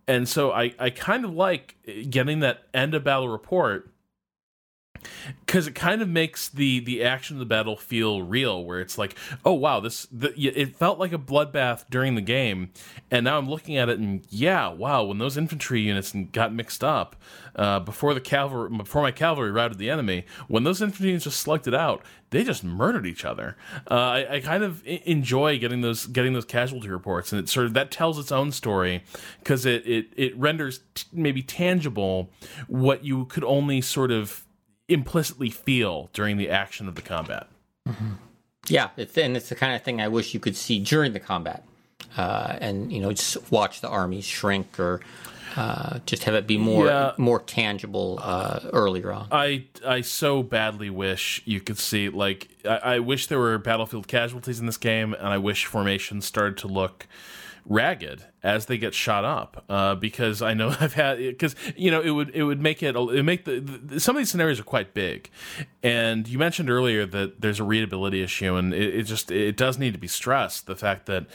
and 0.07 0.27
so 0.27 0.51
I, 0.51 0.73
I 0.79 0.89
kind 0.89 1.25
of 1.25 1.33
like 1.33 1.75
getting 2.09 2.39
that 2.39 2.63
end 2.73 2.93
of 2.93 3.03
battle 3.03 3.27
report 3.27 3.91
because 5.45 5.67
it 5.67 5.75
kind 5.75 6.01
of 6.01 6.09
makes 6.09 6.49
the 6.49 6.79
the 6.79 7.03
action 7.03 7.35
of 7.35 7.39
the 7.39 7.45
battle 7.45 7.75
feel 7.75 8.21
real 8.21 8.63
where 8.63 8.79
it's 8.79 8.97
like 8.97 9.15
oh 9.45 9.53
wow 9.53 9.79
this 9.79 10.07
the, 10.11 10.31
it 10.37 10.75
felt 10.75 10.99
like 10.99 11.13
a 11.13 11.17
bloodbath 11.17 11.85
during 11.89 12.15
the 12.15 12.21
game 12.21 12.71
and 13.11 13.23
now 13.23 13.37
i'm 13.37 13.49
looking 13.49 13.77
at 13.77 13.89
it 13.89 13.99
and 13.99 14.25
yeah 14.29 14.67
wow 14.67 15.03
when 15.03 15.17
those 15.17 15.37
infantry 15.37 15.81
units 15.81 16.13
got 16.31 16.53
mixed 16.53 16.83
up 16.83 17.15
uh, 17.55 17.79
before 17.79 18.13
the 18.13 18.21
cavalry 18.21 18.69
before 18.77 19.01
my 19.01 19.11
cavalry 19.11 19.51
routed 19.51 19.77
the 19.77 19.89
enemy 19.89 20.25
when 20.47 20.63
those 20.63 20.81
infantry 20.81 21.07
units 21.07 21.23
just 21.23 21.39
slugged 21.39 21.67
it 21.67 21.73
out 21.73 22.03
they 22.29 22.43
just 22.43 22.63
murdered 22.63 23.05
each 23.05 23.23
other. 23.23 23.55
Uh, 23.89 23.93
I, 23.93 24.35
I, 24.35 24.39
kind 24.41 24.63
of 24.63 24.85
enjoy 24.85 25.59
getting 25.59 25.81
those 25.81 26.07
getting 26.07 26.33
those 26.33 26.45
casualty 26.45 26.89
reports 26.89 27.31
and 27.31 27.39
it 27.39 27.47
sort 27.47 27.65
of 27.65 27.73
that 27.73 27.89
tells 27.89 28.19
its 28.19 28.31
own 28.31 28.51
story 28.51 29.03
because 29.39 29.65
it, 29.65 29.87
it 29.87 30.07
it 30.15 30.37
renders 30.37 30.81
t- 30.93 31.07
maybe 31.13 31.41
tangible 31.41 32.29
what 32.67 33.03
you 33.03 33.25
could 33.25 33.43
only 33.45 33.81
sort 33.81 34.11
of 34.11 34.45
implicitly 34.89 35.49
feel 35.49 36.09
during 36.13 36.37
the 36.37 36.49
action 36.49 36.87
of 36.87 36.95
the 36.95 37.01
combat. 37.01 37.47
Mm-hmm. 37.87 38.13
Yeah, 38.67 38.89
it's, 38.97 39.17
and 39.17 39.37
it's 39.37 39.49
the 39.49 39.55
kind 39.55 39.75
of 39.75 39.83
thing 39.83 40.01
I 40.01 40.07
wish 40.07 40.33
you 40.33 40.39
could 40.39 40.55
see 40.55 40.79
during 40.79 41.13
the 41.13 41.19
combat, 41.19 41.63
uh, 42.17 42.57
and 42.59 42.91
you 42.91 42.99
know, 42.99 43.11
just 43.11 43.51
watch 43.51 43.81
the 43.81 43.87
armies 43.87 44.25
shrink 44.25 44.79
or 44.79 45.01
uh, 45.55 45.99
just 46.05 46.25
have 46.25 46.35
it 46.35 46.45
be 46.45 46.57
more 46.57 46.85
yeah. 46.85 47.13
more 47.17 47.39
tangible 47.39 48.19
uh, 48.21 48.59
earlier 48.73 49.11
on. 49.11 49.27
I 49.31 49.65
I 49.85 50.01
so 50.01 50.43
badly 50.43 50.89
wish 50.89 51.41
you 51.45 51.61
could 51.61 51.79
see 51.79 52.09
like 52.09 52.49
I, 52.65 52.77
I 52.77 52.99
wish 52.99 53.27
there 53.27 53.39
were 53.39 53.57
battlefield 53.57 54.07
casualties 54.07 54.59
in 54.59 54.65
this 54.65 54.77
game, 54.77 55.13
and 55.13 55.27
I 55.27 55.37
wish 55.37 55.65
formations 55.65 56.25
started 56.25 56.57
to 56.59 56.67
look 56.67 57.07
ragged 57.65 58.25
as 58.47 58.67
they 58.67 58.77
get 58.77 58.93
shot 58.93 59.25
up 59.25 59.65
uh, 59.67 59.93
because 59.93 60.41
I 60.41 60.53
know 60.53 60.69
I've 60.79 60.93
had 60.93 61.17
because 61.17 61.55
you 61.75 61.91
know 61.91 62.01
it 62.01 62.11
would 62.11 62.29
it 62.33 62.43
would 62.43 62.61
make 62.61 62.81
it 62.81 62.95
it 62.95 63.23
make 63.23 63.43
the, 63.43 63.59
the, 63.59 63.99
some 63.99 64.15
of 64.15 64.21
these 64.21 64.31
scenarios 64.31 64.59
are 64.59 64.63
quite 64.63 64.93
big, 64.93 65.29
and 65.83 66.27
you 66.27 66.39
mentioned 66.39 66.69
earlier 66.69 67.05
that 67.05 67.41
there's 67.41 67.59
a 67.59 67.65
readability 67.65 68.23
issue 68.23 68.55
and 68.55 68.73
it, 68.73 68.95
it, 68.95 69.03
just 69.03 69.29
it 69.29 69.57
does 69.57 69.77
need 69.77 69.91
to 69.91 69.99
be 69.99 70.07
stressed 70.07 70.65
the 70.65 70.75
fact 70.75 71.07
that 71.07 71.25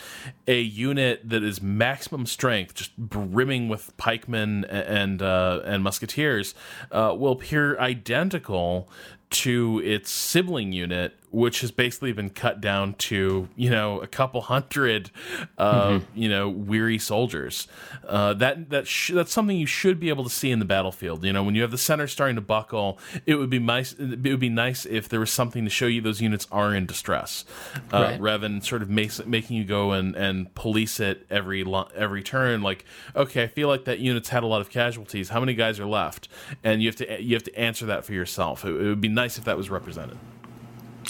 a 0.48 0.60
unit 0.60 1.28
that 1.28 1.42
is 1.42 1.60
maximum 1.60 2.24
strength 2.24 2.74
just 2.74 2.96
brimming 2.96 3.68
with 3.68 3.94
pikemen 3.98 4.64
and 4.64 5.20
uh, 5.20 5.60
and 5.64 5.84
musketeers 5.84 6.54
uh, 6.90 7.14
will 7.16 7.32
appear 7.32 7.78
identical 7.78 8.88
to 9.32 9.80
its 9.82 10.10
sibling 10.10 10.72
unit, 10.72 11.14
which 11.33 11.62
has 11.62 11.70
basically 11.70 12.12
been 12.12 12.30
cut 12.30 12.61
down 12.61 12.95
to 12.95 13.49
you 13.57 13.70
know 13.70 14.01
a 14.01 14.07
couple 14.07 14.43
hundred, 14.43 15.11
uh, 15.59 15.89
mm-hmm. 15.89 16.18
you 16.18 16.28
know, 16.28 16.49
weary 16.49 16.99
soldiers. 16.99 17.66
Uh, 18.07 18.35
that 18.35 18.70
that 18.70 18.87
sh- 18.87 19.12
that's 19.14 19.33
something 19.33 19.57
you 19.57 19.66
should 19.66 19.99
be 19.99 20.11
able 20.11 20.24
to 20.24 20.30
see 20.30 20.51
in 20.51 20.59
the 20.59 20.64
battlefield. 20.64 21.24
You 21.24 21.33
know, 21.33 21.43
when 21.43 21.55
you 21.55 21.62
have 21.62 21.70
the 21.70 21.78
center 21.78 22.07
starting 22.07 22.37
to 22.37 22.43
buckle, 22.43 22.99
it 23.26 23.37
would 23.37 23.51
be 23.51 23.59
nice. 23.59 23.95
It 23.95 24.22
would 24.22 24.41
be 24.41 24.49
nice 24.49 24.85
if 24.85 25.09
there 25.09 25.20
was 25.20 25.30
something 25.30 25.64
to 25.64 25.70
show 25.70 25.87
you 25.87 26.01
those 26.01 26.20
units 26.20 26.47
are 26.53 26.74
in 26.74 26.87
distress, 26.87 27.45
uh, 27.93 28.03
right. 28.03 28.20
rather 28.20 28.47
than 28.47 28.61
sort 28.61 28.83
of 28.83 28.91
make, 28.91 29.26
making 29.26 29.57
you 29.57 29.64
go 29.64 29.93
and, 29.93 30.14
and 30.14 30.55
police 30.55 31.01
it 31.01 31.26
every 31.30 31.64
lo- 31.64 31.89
every 31.95 32.22
turn. 32.22 32.62
Like, 32.62 32.85
okay, 33.16 33.45
I 33.45 33.47
feel 33.47 33.68
like 33.68 33.85
that 33.87 33.99
unit's 33.99 34.28
had 34.28 34.43
a 34.43 34.47
lot 34.47 34.61
of 34.61 34.70
casualties. 34.70 35.30
How 35.30 35.41
many 35.41 35.55
guys 35.55 35.80
are 35.80 35.87
left? 35.87 36.28
And 36.62 36.83
you 36.83 36.89
have 36.89 36.97
to 36.97 37.22
you 37.22 37.35
have 37.35 37.45
to 37.45 37.59
answer 37.59 37.87
that 37.87 38.05
for 38.05 38.12
yourself. 38.12 38.64
It, 38.64 38.70
it 38.70 38.85
would 38.87 39.01
be 39.01 39.09
nice 39.09 39.39
if 39.39 39.45
that 39.45 39.57
was 39.57 39.70
represented. 39.70 40.18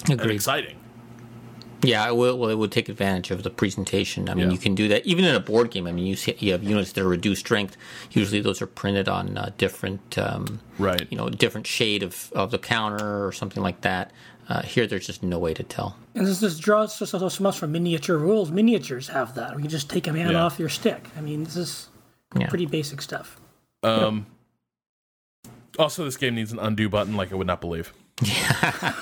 Agreed. 0.05 0.21
And 0.21 0.31
exciting. 0.33 0.77
Yeah, 1.85 2.07
it 2.07 2.15
will. 2.15 2.39
Well, 2.39 2.49
it 2.49 2.57
would 2.57 2.71
take 2.71 2.89
advantage 2.89 3.33
of 3.33 3.43
the 3.43 3.51
presentation. 3.51 4.29
I 4.29 4.35
mean, 4.35 4.47
yeah. 4.47 4.53
you 4.53 4.59
can 4.59 4.77
do 4.77 4.87
that 4.89 5.05
even 5.05 5.25
in 5.25 5.35
a 5.35 5.41
board 5.41 5.73
game. 5.73 5.89
I 5.89 5.93
mean, 5.93 6.07
you 6.07 6.15
see, 6.15 6.37
you 6.39 6.53
have 6.53 6.63
units 6.63 6.93
that 6.93 7.03
are 7.03 7.09
reduced 7.09 7.41
strength. 7.41 7.77
Usually, 8.13 8.41
those 8.41 8.63
are 8.63 8.69
printed 8.69 9.09
on 9.09 9.37
uh, 9.37 9.51
different, 9.59 10.17
um, 10.17 10.61
right? 10.79 11.09
You 11.11 11.19
know, 11.19 11.29
different 11.29 11.67
shade 11.67 12.05
of, 12.05 12.33
of 12.37 12.53
the 12.53 12.59
counter 12.59 13.27
or 13.27 13.33
something 13.33 13.63
like 13.63 13.81
that. 13.81 14.13
Uh, 14.49 14.63
here, 14.63 14.87
there's 14.87 15.07
just 15.07 15.25
no 15.25 15.41
way 15.41 15.55
to 15.55 15.65
tell. 15.65 15.97
And 16.15 16.25
this, 16.25 16.39
this 16.39 16.57
draws 16.57 16.95
so, 16.95 17.05
so, 17.05 17.29
so 17.29 17.43
much 17.43 17.59
from 17.59 17.73
miniature 17.73 18.17
rules. 18.17 18.53
Miniatures 18.53 19.09
have 19.09 19.35
that. 19.35 19.61
You 19.61 19.69
just 19.69 19.91
take 19.91 20.07
a 20.07 20.13
man 20.13 20.31
yeah. 20.31 20.45
off 20.45 20.61
your 20.61 20.69
stick. 20.69 21.05
I 21.17 21.21
mean, 21.21 21.43
this 21.43 21.57
is 21.57 21.89
yeah. 22.37 22.49
pretty 22.49 22.67
basic 22.67 23.03
stuff. 23.03 23.41
Um. 23.83 24.27
Also, 25.79 26.05
this 26.05 26.17
game 26.17 26.37
needs 26.37 26.53
an 26.53 26.61
undo 26.61 26.89
button 26.89 27.17
like 27.17 27.33
I 27.33 27.35
would 27.35 27.47
not 27.47 27.61
believe. 27.61 27.93
Yeah. 28.23 28.95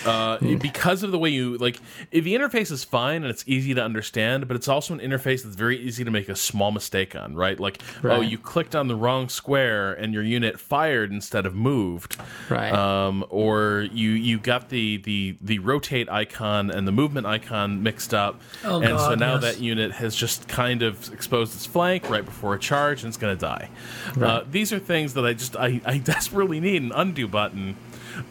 uh, 0.06 0.38
because 0.38 1.02
of 1.02 1.10
the 1.10 1.18
way 1.18 1.30
you 1.30 1.56
like, 1.58 1.78
the 2.10 2.34
interface 2.34 2.70
is 2.70 2.84
fine 2.84 3.22
and 3.22 3.26
it's 3.26 3.44
easy 3.46 3.74
to 3.74 3.82
understand, 3.82 4.48
but 4.48 4.56
it's 4.56 4.68
also 4.68 4.94
an 4.94 5.00
interface 5.00 5.42
that's 5.42 5.56
very 5.56 5.78
easy 5.78 6.04
to 6.04 6.10
make 6.10 6.28
a 6.28 6.36
small 6.36 6.70
mistake 6.70 7.14
on, 7.16 7.34
right? 7.34 7.58
Like, 7.58 7.80
oh, 7.98 8.08
right. 8.08 8.18
oh, 8.18 8.20
you 8.20 8.38
clicked 8.38 8.74
on 8.74 8.88
the 8.88 8.96
wrong 8.96 9.28
square 9.28 9.92
and 9.92 10.14
your 10.14 10.22
unit 10.22 10.60
fired 10.60 11.10
instead 11.10 11.46
of 11.46 11.54
moved, 11.54 12.16
right? 12.48 12.72
Um, 12.72 13.24
or 13.30 13.88
you 13.92 14.10
you 14.10 14.38
got 14.38 14.68
the 14.68 14.98
the 14.98 15.36
the 15.40 15.58
rotate 15.58 16.08
icon 16.08 16.70
and 16.70 16.86
the 16.86 16.92
movement 16.92 17.26
icon 17.26 17.82
mixed 17.82 18.14
up, 18.14 18.40
oh, 18.64 18.76
and 18.80 18.96
God, 18.96 19.08
so 19.08 19.14
now 19.14 19.34
yes. 19.34 19.42
that 19.42 19.60
unit 19.60 19.92
has 19.92 20.14
just 20.14 20.48
kind 20.48 20.82
of 20.82 21.12
exposed 21.12 21.54
its 21.54 21.66
flank 21.66 22.08
right 22.08 22.24
before 22.24 22.54
a 22.54 22.58
charge 22.58 23.02
and 23.02 23.08
it's 23.08 23.16
going 23.16 23.36
to 23.36 23.40
die. 23.40 23.70
Right. 24.16 24.28
Uh, 24.28 24.44
these 24.50 24.72
are 24.72 24.78
things 24.78 25.14
that 25.14 25.24
I 25.24 25.32
just 25.32 25.56
I, 25.56 25.80
I 25.84 25.98
desperately 26.08 26.60
need 26.60 26.82
an 26.82 26.92
undo 26.94 27.28
button 27.28 27.76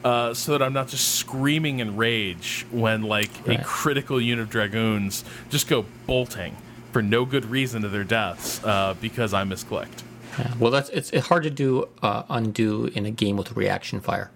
uh, 0.03 0.33
so 0.33 0.53
that 0.53 0.61
I'm 0.61 0.73
not 0.73 0.87
just 0.87 1.15
screaming 1.15 1.79
in 1.79 1.95
rage 1.95 2.65
when 2.71 3.03
like 3.03 3.29
right. 3.45 3.59
a 3.59 3.63
critical 3.63 4.19
unit 4.19 4.43
of 4.43 4.49
dragoons 4.49 5.23
just 5.49 5.67
go 5.67 5.85
bolting 6.05 6.55
for 6.91 7.01
no 7.01 7.25
good 7.25 7.45
reason 7.45 7.81
to 7.81 7.89
their 7.89 8.03
deaths 8.03 8.63
uh, 8.63 8.95
because 8.99 9.33
I 9.33 9.43
misclicked. 9.43 10.03
Yeah. 10.39 10.53
Well, 10.59 10.71
that's 10.71 10.89
it's, 10.89 11.09
it's 11.11 11.27
hard 11.27 11.43
to 11.43 11.49
do 11.49 11.89
uh, 12.01 12.23
undo 12.29 12.85
in 12.85 13.05
a 13.05 13.11
game 13.11 13.37
with 13.37 13.55
reaction 13.55 13.99
fire 14.01 14.31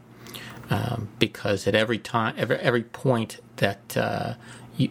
um, 0.69 1.09
because 1.19 1.67
at 1.67 1.75
every 1.75 1.97
time, 1.97 2.33
every 2.37 2.57
every 2.57 2.83
point 2.83 3.39
that 3.57 3.97
uh, 3.97 4.33
you, 4.77 4.89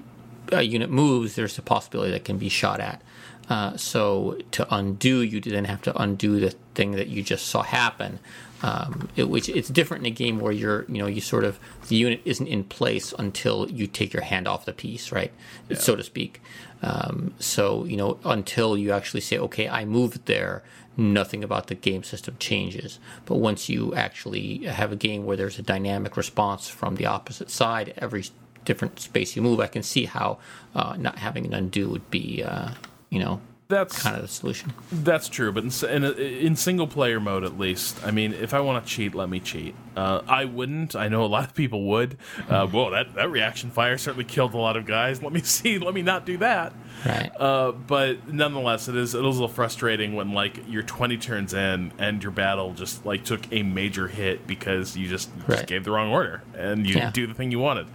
a 0.52 0.62
unit 0.62 0.90
moves, 0.90 1.34
there's 1.34 1.58
a 1.58 1.62
possibility 1.62 2.12
that 2.12 2.24
can 2.24 2.38
be 2.38 2.48
shot 2.48 2.80
at. 2.80 3.02
Uh, 3.48 3.76
so 3.76 4.38
to 4.52 4.74
undo, 4.74 5.20
you 5.22 5.40
then 5.40 5.64
have 5.64 5.82
to 5.82 6.00
undo 6.00 6.38
the 6.38 6.50
thing 6.74 6.92
that 6.92 7.08
you 7.08 7.22
just 7.22 7.48
saw 7.48 7.62
happen 7.62 8.20
Um, 8.62 9.08
it, 9.16 9.30
which 9.30 9.48
it's 9.48 9.70
different 9.70 10.06
in 10.06 10.12
a 10.12 10.14
game 10.14 10.38
where 10.38 10.52
you're, 10.52 10.84
you 10.86 10.98
know, 10.98 11.06
you 11.06 11.22
sort 11.22 11.44
of 11.44 11.58
the 11.88 11.96
unit 11.96 12.20
isn't 12.26 12.46
in 12.46 12.64
place 12.64 13.14
until 13.18 13.70
you 13.70 13.86
take 13.86 14.12
your 14.12 14.22
hand 14.22 14.46
off 14.46 14.66
the 14.66 14.74
piece, 14.74 15.11
right, 15.11 15.32
yeah. 15.70 15.78
so 15.78 15.96
to 15.96 16.02
speak. 16.02 16.42
Um, 16.82 17.32
so 17.38 17.84
you 17.84 17.96
know, 17.96 18.18
until 18.22 18.76
you 18.76 18.92
actually 18.92 19.22
say, 19.22 19.38
okay, 19.38 19.66
I 19.66 19.86
moved 19.86 20.26
there, 20.26 20.62
nothing 20.96 21.42
about 21.42 21.68
the 21.68 21.74
game 21.74 22.02
system 22.02 22.36
changes. 22.38 22.98
But 23.24 23.36
once 23.36 23.68
you 23.68 23.94
actually 23.94 24.58
have 24.64 24.92
a 24.92 24.96
game 24.96 25.24
where 25.24 25.36
there's 25.36 25.58
a 25.58 25.62
dynamic 25.62 26.16
response 26.16 26.68
from 26.68 26.96
the 26.96 27.06
opposite 27.06 27.50
side, 27.50 27.94
every 27.96 28.24
different 28.64 29.00
space 29.00 29.36
you 29.36 29.42
move, 29.42 29.61
I 29.61 29.66
can 29.66 29.82
see 29.82 30.04
how 30.04 30.38
uh, 30.74 30.96
not 30.98 31.18
having 31.18 31.46
an 31.46 31.54
undo 31.54 31.88
would 31.88 32.11
be, 32.11 32.42
uh, 32.42 32.72
you 33.08 33.18
know, 33.18 33.40
that's 33.71 34.03
kind 34.03 34.16
of 34.16 34.23
the 34.23 34.29
solution. 34.29 34.73
That's 34.93 35.29
true, 35.29 35.53
but 35.53 35.64
in, 35.64 36.05
in, 36.05 36.05
in 36.14 36.57
single 36.57 36.87
player 36.87 37.21
mode, 37.21 37.45
at 37.45 37.59
least, 37.59 38.05
I 38.05 38.11
mean, 38.11 38.35
if 38.35 38.53
I 38.53 38.61
want 38.61 38.85
to 38.85 38.91
cheat, 38.91 39.14
let 39.14 39.29
me 39.29 39.41
cheat. 39.41 39.75
Uh, 39.97 40.23
I 40.29 40.45
wouldn't. 40.45 40.95
I 40.95 41.09
know 41.09 41.25
a 41.25 41.27
lot 41.27 41.45
of 41.45 41.55
people 41.55 41.85
would. 41.85 42.18
Uh, 42.49 42.66
whoa, 42.66 42.91
that 42.91 43.14
that 43.14 43.31
reaction 43.31 43.71
fire 43.71 43.97
certainly 43.97 44.25
killed 44.25 44.55
a 44.55 44.59
lot 44.59 44.77
of 44.77 44.87
guys. 44.87 45.23
Let 45.23 45.33
me 45.33 45.41
see. 45.45 45.79
Let 45.79 45.95
me 45.95 46.03
not 46.03 46.27
do 46.27 46.37
that. 46.39 46.73
Right. 47.07 47.31
Uh, 47.39 47.73
but 47.73 48.33
nonetheless, 48.33 48.89
it 48.89 48.97
is 48.97 49.14
it 49.14 49.18
is 49.18 49.25
a 49.25 49.31
little 49.31 49.49
frustrating 49.49 50.14
when 50.14 50.33
like 50.33 50.61
you're 50.68 50.83
20 50.83 51.16
turns 51.18 51.55
in 51.55 51.93
and 51.99 52.23
your 52.23 52.33
battle 52.33 52.75
just 52.75 53.07
like 53.07 53.25
took 53.25 53.41
a 53.53 53.62
major 53.62 54.09
hit 54.09 54.47
because 54.47 54.97
you 54.97 55.09
just, 55.09 55.31
right. 55.47 55.57
just 55.57 55.66
gave 55.66 55.85
the 55.85 55.91
wrong 55.91 56.11
order 56.11 56.43
and 56.55 56.87
you 56.87 56.95
yeah. 56.95 57.01
didn't 57.01 57.14
do 57.14 57.27
the 57.27 57.35
thing 57.35 57.51
you 57.51 57.59
wanted. 57.59 57.87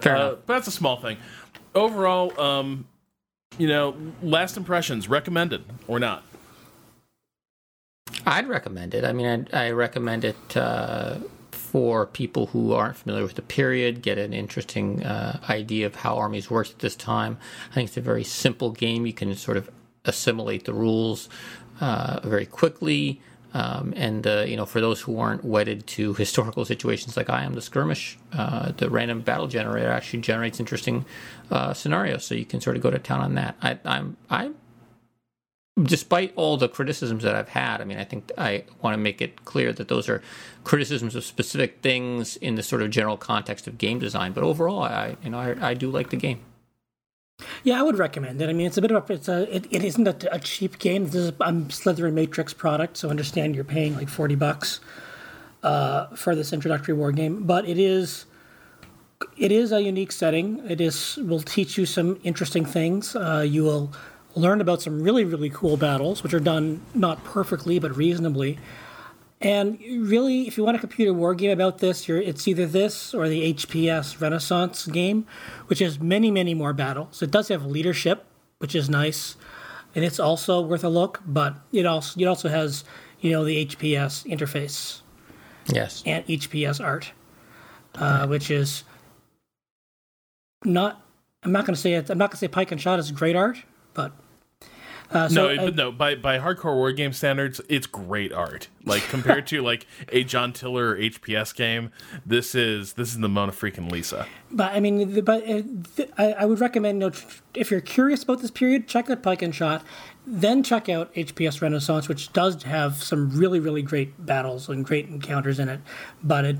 Fair 0.00 0.16
uh, 0.16 0.20
enough. 0.20 0.38
But 0.46 0.54
that's 0.54 0.68
a 0.68 0.72
small 0.72 0.96
thing. 0.96 1.18
Overall, 1.74 2.38
um, 2.40 2.86
you 3.58 3.68
know, 3.68 3.96
last 4.22 4.56
impressions 4.56 5.08
recommended 5.08 5.64
or 5.88 5.98
not? 5.98 6.24
I'd 8.26 8.48
recommend 8.48 8.94
it. 8.94 9.04
I 9.04 9.12
mean, 9.12 9.26
I'd, 9.26 9.54
I 9.54 9.70
recommend 9.70 10.24
it 10.24 10.56
uh, 10.56 11.18
for 11.50 12.06
people 12.06 12.46
who 12.46 12.72
aren't 12.72 12.96
familiar 12.96 13.24
with 13.24 13.34
the 13.34 13.42
period, 13.42 14.00
get 14.00 14.16
an 14.16 14.32
interesting 14.32 15.04
uh, 15.04 15.40
idea 15.48 15.86
of 15.86 15.96
how 15.96 16.16
armies 16.16 16.50
worked 16.50 16.70
at 16.70 16.78
this 16.78 16.96
time. 16.96 17.36
I 17.70 17.74
think 17.74 17.88
it's 17.88 17.96
a 17.96 18.00
very 18.00 18.24
simple 18.24 18.70
game. 18.70 19.06
You 19.06 19.12
can 19.12 19.34
sort 19.34 19.56
of 19.56 19.68
assimilate 20.04 20.64
the 20.64 20.72
rules 20.72 21.28
uh, 21.80 22.20
very 22.22 22.46
quickly. 22.46 23.20
Um, 23.54 23.94
and 23.96 24.26
uh, 24.26 24.44
you 24.46 24.56
know, 24.56 24.66
for 24.66 24.80
those 24.80 25.00
who 25.00 25.18
aren't 25.18 25.44
wedded 25.44 25.86
to 25.86 26.12
historical 26.14 26.64
situations 26.64 27.16
like 27.16 27.30
I 27.30 27.44
am, 27.44 27.54
the 27.54 27.62
skirmish, 27.62 28.18
uh, 28.32 28.72
the 28.76 28.90
random 28.90 29.20
battle 29.20 29.46
generator 29.46 29.90
actually 29.90 30.22
generates 30.22 30.58
interesting 30.58 31.04
uh, 31.52 31.72
scenarios, 31.72 32.24
so 32.24 32.34
you 32.34 32.44
can 32.44 32.60
sort 32.60 32.76
of 32.76 32.82
go 32.82 32.90
to 32.90 32.98
town 32.98 33.20
on 33.20 33.34
that. 33.36 33.54
I, 33.62 33.78
I'm, 33.84 34.16
I, 34.28 34.50
despite 35.80 36.32
all 36.34 36.56
the 36.56 36.68
criticisms 36.68 37.22
that 37.22 37.36
I've 37.36 37.50
had, 37.50 37.80
I 37.80 37.84
mean, 37.84 37.98
I 37.98 38.04
think 38.04 38.32
I 38.36 38.64
want 38.82 38.94
to 38.94 38.98
make 38.98 39.22
it 39.22 39.44
clear 39.44 39.72
that 39.72 39.86
those 39.86 40.08
are 40.08 40.20
criticisms 40.64 41.14
of 41.14 41.24
specific 41.24 41.80
things 41.80 42.36
in 42.36 42.56
the 42.56 42.62
sort 42.62 42.82
of 42.82 42.90
general 42.90 43.16
context 43.16 43.68
of 43.68 43.78
game 43.78 44.00
design. 44.00 44.32
But 44.32 44.42
overall, 44.42 44.82
I, 44.82 45.16
you 45.22 45.30
know, 45.30 45.38
I, 45.38 45.70
I 45.70 45.74
do 45.74 45.90
like 45.90 46.10
the 46.10 46.16
game. 46.16 46.40
Yeah, 47.64 47.80
I 47.80 47.82
would 47.82 47.98
recommend 47.98 48.42
it. 48.42 48.48
I 48.48 48.52
mean, 48.52 48.66
it's 48.66 48.76
a 48.76 48.82
bit 48.82 48.90
of 48.90 49.08
a, 49.08 49.12
it's 49.12 49.28
a, 49.28 49.54
it, 49.54 49.66
it 49.70 49.82
isn't 49.82 50.06
a, 50.06 50.34
a 50.34 50.38
cheap 50.38 50.78
game. 50.78 51.04
This 51.06 51.14
is 51.14 51.28
a 51.30 51.32
Slitherine 51.32 52.12
Matrix 52.12 52.52
product, 52.52 52.96
so 52.98 53.08
understand 53.08 53.54
you're 53.54 53.64
paying 53.64 53.94
like 53.96 54.08
40 54.08 54.34
bucks 54.34 54.80
uh, 55.62 56.06
for 56.14 56.34
this 56.34 56.52
introductory 56.52 56.94
war 56.94 57.10
game, 57.10 57.44
but 57.44 57.66
it 57.66 57.78
is, 57.78 58.26
it 59.38 59.50
is 59.50 59.72
a 59.72 59.82
unique 59.82 60.12
setting. 60.12 60.60
It 60.68 60.80
is, 60.80 61.16
will 61.16 61.40
teach 61.40 61.78
you 61.78 61.86
some 61.86 62.20
interesting 62.22 62.66
things. 62.66 63.16
Uh, 63.16 63.44
you 63.48 63.64
will 63.64 63.92
learn 64.34 64.60
about 64.60 64.82
some 64.82 65.02
really, 65.02 65.24
really 65.24 65.50
cool 65.50 65.78
battles, 65.78 66.22
which 66.22 66.34
are 66.34 66.40
done 66.40 66.82
not 66.94 67.24
perfectly, 67.24 67.78
but 67.78 67.96
reasonably. 67.96 68.58
And 69.40 69.78
really, 69.80 70.46
if 70.46 70.56
you 70.56 70.64
want 70.64 70.76
a 70.76 70.80
computer 70.80 71.12
war 71.12 71.34
game 71.34 71.50
about 71.50 71.78
this, 71.78 72.08
it's 72.08 72.48
either 72.48 72.66
this 72.66 73.12
or 73.12 73.28
the 73.28 73.52
HPS 73.52 74.20
Renaissance 74.20 74.86
game, 74.86 75.26
which 75.66 75.80
has 75.80 76.00
many, 76.00 76.30
many 76.30 76.54
more 76.54 76.72
battles. 76.72 77.22
It 77.22 77.30
does 77.30 77.48
have 77.48 77.66
leadership, 77.66 78.24
which 78.58 78.74
is 78.74 78.88
nice, 78.88 79.36
and 79.94 80.04
it's 80.04 80.18
also 80.18 80.60
worth 80.60 80.84
a 80.84 80.88
look. 80.88 81.20
But 81.26 81.56
it 81.72 81.84
also 81.84 82.18
it 82.18 82.24
also 82.24 82.48
has 82.48 82.84
you 83.20 83.32
know 83.32 83.44
the 83.44 83.66
HPS 83.66 84.26
interface, 84.26 85.00
yes, 85.66 86.02
and 86.06 86.24
HPS 86.26 86.82
art, 86.82 87.12
uh, 87.96 88.26
which 88.26 88.50
is 88.50 88.84
not. 90.64 91.02
I'm 91.42 91.52
not 91.52 91.66
going 91.66 91.74
to 91.74 91.80
say 91.80 91.92
it. 91.92 92.08
I'm 92.08 92.16
not 92.16 92.30
going 92.30 92.36
to 92.36 92.38
say 92.38 92.48
Pike 92.48 92.72
and 92.72 92.80
Shot 92.80 92.98
is 92.98 93.10
great 93.10 93.36
art, 93.36 93.62
but 93.92 94.12
uh, 95.10 95.28
so, 95.28 95.54
no, 95.54 95.66
uh, 95.66 95.70
no. 95.70 95.92
By 95.92 96.14
by 96.14 96.38
hardcore 96.38 96.74
war 96.74 96.92
game 96.92 97.12
standards, 97.12 97.60
it's 97.68 97.86
great 97.86 98.32
art. 98.32 98.68
Like 98.84 99.02
compared 99.08 99.46
to 99.48 99.62
like 99.62 99.86
a 100.08 100.24
John 100.24 100.52
Tiller 100.52 100.96
HPS 100.96 101.54
game, 101.54 101.90
this 102.24 102.54
is 102.54 102.94
this 102.94 103.10
is 103.10 103.18
the 103.18 103.28
Mona 103.28 103.52
freaking 103.52 103.90
Lisa. 103.90 104.26
But 104.50 104.72
I 104.72 104.80
mean, 104.80 105.14
the, 105.14 105.22
but 105.22 105.48
uh, 105.48 105.62
I, 106.16 106.32
I, 106.32 106.44
would 106.44 106.60
recommend 106.60 107.00
you 107.02 107.08
know, 107.08 107.14
if 107.54 107.70
you're 107.70 107.80
curious 107.80 108.22
about 108.22 108.40
this 108.40 108.50
period, 108.50 108.88
check 108.88 109.10
out 109.10 109.22
Pike 109.22 109.42
and 109.42 109.54
Shot, 109.54 109.84
then 110.26 110.62
check 110.62 110.88
out 110.88 111.14
HPS 111.14 111.60
Renaissance, 111.60 112.08
which 112.08 112.32
does 112.32 112.62
have 112.64 113.02
some 113.02 113.30
really 113.30 113.60
really 113.60 113.82
great 113.82 114.24
battles 114.24 114.68
and 114.68 114.84
great 114.84 115.08
encounters 115.08 115.58
in 115.58 115.68
it, 115.68 115.80
but 116.22 116.44
it 116.44 116.56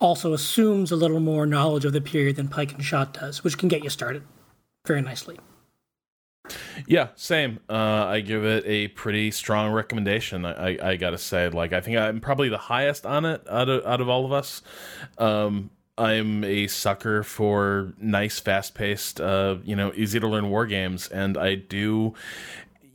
also 0.00 0.32
assumes 0.32 0.90
a 0.90 0.96
little 0.96 1.20
more 1.20 1.46
knowledge 1.46 1.84
of 1.84 1.92
the 1.92 2.00
period 2.00 2.36
than 2.36 2.48
Pike 2.48 2.72
and 2.72 2.84
Shot 2.84 3.14
does, 3.14 3.42
which 3.42 3.58
can 3.58 3.68
get 3.68 3.82
you 3.82 3.90
started 3.90 4.22
very 4.86 5.02
nicely. 5.02 5.38
Yeah, 6.86 7.08
same. 7.14 7.60
Uh, 7.68 8.06
I 8.06 8.20
give 8.20 8.44
it 8.44 8.64
a 8.66 8.88
pretty 8.88 9.30
strong 9.30 9.72
recommendation. 9.72 10.44
I, 10.44 10.52
I, 10.70 10.90
I, 10.90 10.96
gotta 10.96 11.18
say, 11.18 11.48
like, 11.48 11.72
I 11.72 11.80
think 11.80 11.96
I'm 11.96 12.20
probably 12.20 12.48
the 12.48 12.58
highest 12.58 13.06
on 13.06 13.24
it 13.24 13.42
out 13.48 13.68
of 13.68 13.84
out 13.86 14.00
of 14.00 14.08
all 14.08 14.24
of 14.24 14.32
us. 14.32 14.62
Um, 15.18 15.70
I'm 15.98 16.44
a 16.44 16.68
sucker 16.68 17.24
for 17.24 17.92
nice, 17.98 18.38
fast 18.38 18.74
paced, 18.74 19.20
uh, 19.20 19.56
you 19.64 19.74
know, 19.74 19.92
easy 19.96 20.20
to 20.20 20.28
learn 20.28 20.48
war 20.48 20.64
games, 20.64 21.08
and 21.08 21.36
I 21.36 21.56
do 21.56 22.14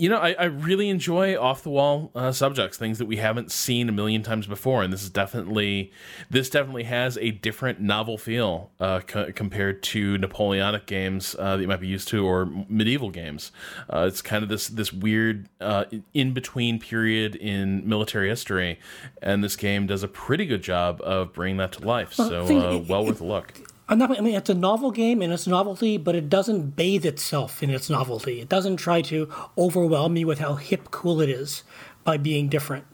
you 0.04 0.10
know, 0.10 0.18
I, 0.18 0.36
I 0.38 0.44
really 0.44 0.90
enjoy 0.90 1.40
off 1.40 1.64
the 1.64 1.70
wall 1.70 2.12
uh, 2.14 2.34
subjects, 2.34 2.78
things 2.78 2.98
that 2.98 3.06
we 3.06 3.16
haven't 3.16 3.54
seen 3.54 3.88
a 3.88 3.94
million 3.94 4.22
times 4.22 4.46
before, 4.46 4.84
and 4.84 4.92
this 4.92 5.02
is 5.02 5.10
definitely 5.10 5.94
this 6.30 6.50
definitely 6.50 6.84
has 6.84 7.18
a 7.20 7.32
different 7.32 7.80
novel 7.80 8.18
feel 8.18 8.70
uh, 8.82 9.00
co- 9.00 9.32
compared 9.32 9.82
to 9.84 10.18
Napoleonic 10.18 10.88
games 10.88 11.38
uh, 11.40 11.56
that 11.56 11.62
you 11.62 11.70
might 11.70 11.80
be 11.80 11.88
used 11.88 12.10
to 12.10 12.26
or 12.26 12.46
medieval 12.68 13.12
games. 13.12 13.54
Uh, 13.90 14.04
it's 14.06 14.22
kind 14.22 14.44
of 14.44 14.50
this 14.50 14.68
this 14.68 14.92
weird 14.92 15.48
uh, 15.62 15.86
in 16.14 16.34
between 16.34 16.82
period 16.82 17.38
in 17.38 17.88
military 17.88 18.28
history, 18.28 18.82
and 19.22 19.42
this 19.42 19.56
game 19.56 19.88
does 19.88 20.04
a 20.04 20.10
pretty 20.10 20.46
good 20.46 20.62
job 20.62 21.00
of 21.02 21.32
bringing 21.32 21.56
that 21.56 21.72
to 21.72 21.88
life. 21.88 22.12
So 22.12 22.44
uh, 22.44 22.78
well 22.90 23.06
worth 23.06 23.22
a 23.22 23.26
look. 23.26 23.73
I'm 23.94 24.00
not, 24.00 24.18
I 24.18 24.22
mean, 24.22 24.34
it's 24.34 24.50
a 24.50 24.56
novel 24.56 24.90
game 24.90 25.22
and 25.22 25.32
it's 25.32 25.46
novelty, 25.46 25.98
but 25.98 26.16
it 26.16 26.28
doesn't 26.28 26.76
bathe 26.76 27.06
itself 27.06 27.62
in 27.62 27.70
its 27.70 27.92
novelty. 27.92 28.42
It 28.42 28.50
doesn't 28.50 28.78
try 28.78 29.04
to 29.04 29.30
overwhelm 29.56 30.14
me 30.14 30.26
with 30.26 30.40
how 30.40 30.56
hip 30.56 30.90
cool 30.90 31.22
it 31.22 31.30
is 31.30 31.62
by 32.04 32.18
being 32.18 32.50
different. 32.50 32.86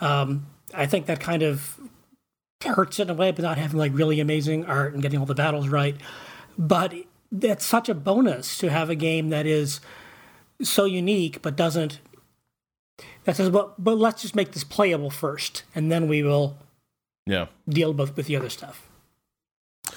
Um, 0.00 0.46
I 0.74 0.86
think 0.86 1.06
that 1.06 1.20
kind 1.20 1.44
of 1.44 1.78
hurts 2.64 2.98
it 2.98 3.02
in 3.02 3.10
a 3.10 3.14
way, 3.14 3.30
but 3.30 3.42
not 3.42 3.58
having 3.58 3.78
like 3.78 3.92
really 3.94 4.18
amazing 4.18 4.64
art 4.64 4.92
and 4.92 5.00
getting 5.00 5.20
all 5.20 5.24
the 5.24 5.36
battles 5.36 5.68
right. 5.68 5.96
But 6.58 6.94
that's 7.30 7.64
such 7.64 7.88
a 7.88 7.94
bonus 7.94 8.58
to 8.58 8.70
have 8.70 8.90
a 8.90 8.96
game 8.96 9.28
that 9.28 9.46
is 9.46 9.80
so 10.60 10.84
unique, 10.84 11.42
but 11.42 11.54
doesn't. 11.54 12.00
That 13.22 13.36
says, 13.36 13.50
but 13.50 13.82
but 13.82 13.98
let's 13.98 14.22
just 14.22 14.34
make 14.34 14.50
this 14.50 14.64
playable 14.64 15.10
first, 15.10 15.62
and 15.76 15.92
then 15.92 16.08
we 16.08 16.24
will. 16.24 16.58
Yeah. 17.24 17.46
Deal 17.68 17.92
with, 17.94 18.16
with 18.16 18.26
the 18.26 18.34
other 18.34 18.50
stuff. 18.50 18.90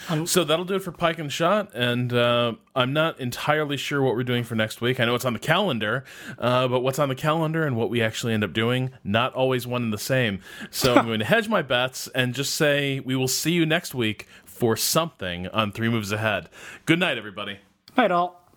Um, 0.10 0.26
so 0.26 0.43
that'll 0.43 0.66
do 0.66 0.76
it 0.76 0.84
for 0.84 0.91
Pike 0.91 1.20
and 1.20 1.32
Shot, 1.32 1.72
and 1.74 2.12
uh, 2.14 2.54
I'm 2.76 2.93
not 2.93 3.20
entirely 3.20 3.78
sure 3.78 4.02
what 4.02 4.16
we're 4.16 4.24
doing 4.24 4.43
for 4.43 4.56
next 4.56 4.82
week. 4.82 5.00
I 5.00 5.06
know 5.06 5.16
it's 5.16 5.26
on 5.26 5.34
the 5.34 5.39
calendar, 5.39 6.04
uh, 6.38 6.68
but 6.68 6.82
what's 6.82 7.00
on 7.00 7.10
the 7.10 7.16
calendar 7.16 7.66
and 7.66 7.76
what 7.76 7.89
we 7.89 8.02
actually 8.02 8.34
end 8.34 8.43
up 8.43 8.54
doing, 8.54 8.91
not 9.04 9.34
always 9.34 9.68
one 9.68 9.84
and 9.84 9.93
the 9.93 9.98
same. 9.98 10.39
So 10.72 10.95
I'm 10.95 11.06
going 11.08 11.20
to 11.20 11.26
hedge 11.26 11.50
my 11.50 11.62
bets 11.62 12.08
and 12.10 12.34
just 12.34 12.54
say 12.54 13.00
we 13.00 13.16
will 13.16 13.28
see 13.28 13.52
you 13.52 13.66
next 13.66 13.95
week 13.95 14.28
for 14.45 14.76
something 14.76 15.48
on 15.50 15.72
Three 15.72 15.89
Moves 15.89 16.12
Ahead. 16.12 16.50
Good 16.86 17.00
night, 17.00 17.18
everybody. 17.18 17.60
Night, 17.95 18.12
all. 18.12 18.52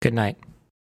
Good 0.00 0.14
night. 0.14 0.36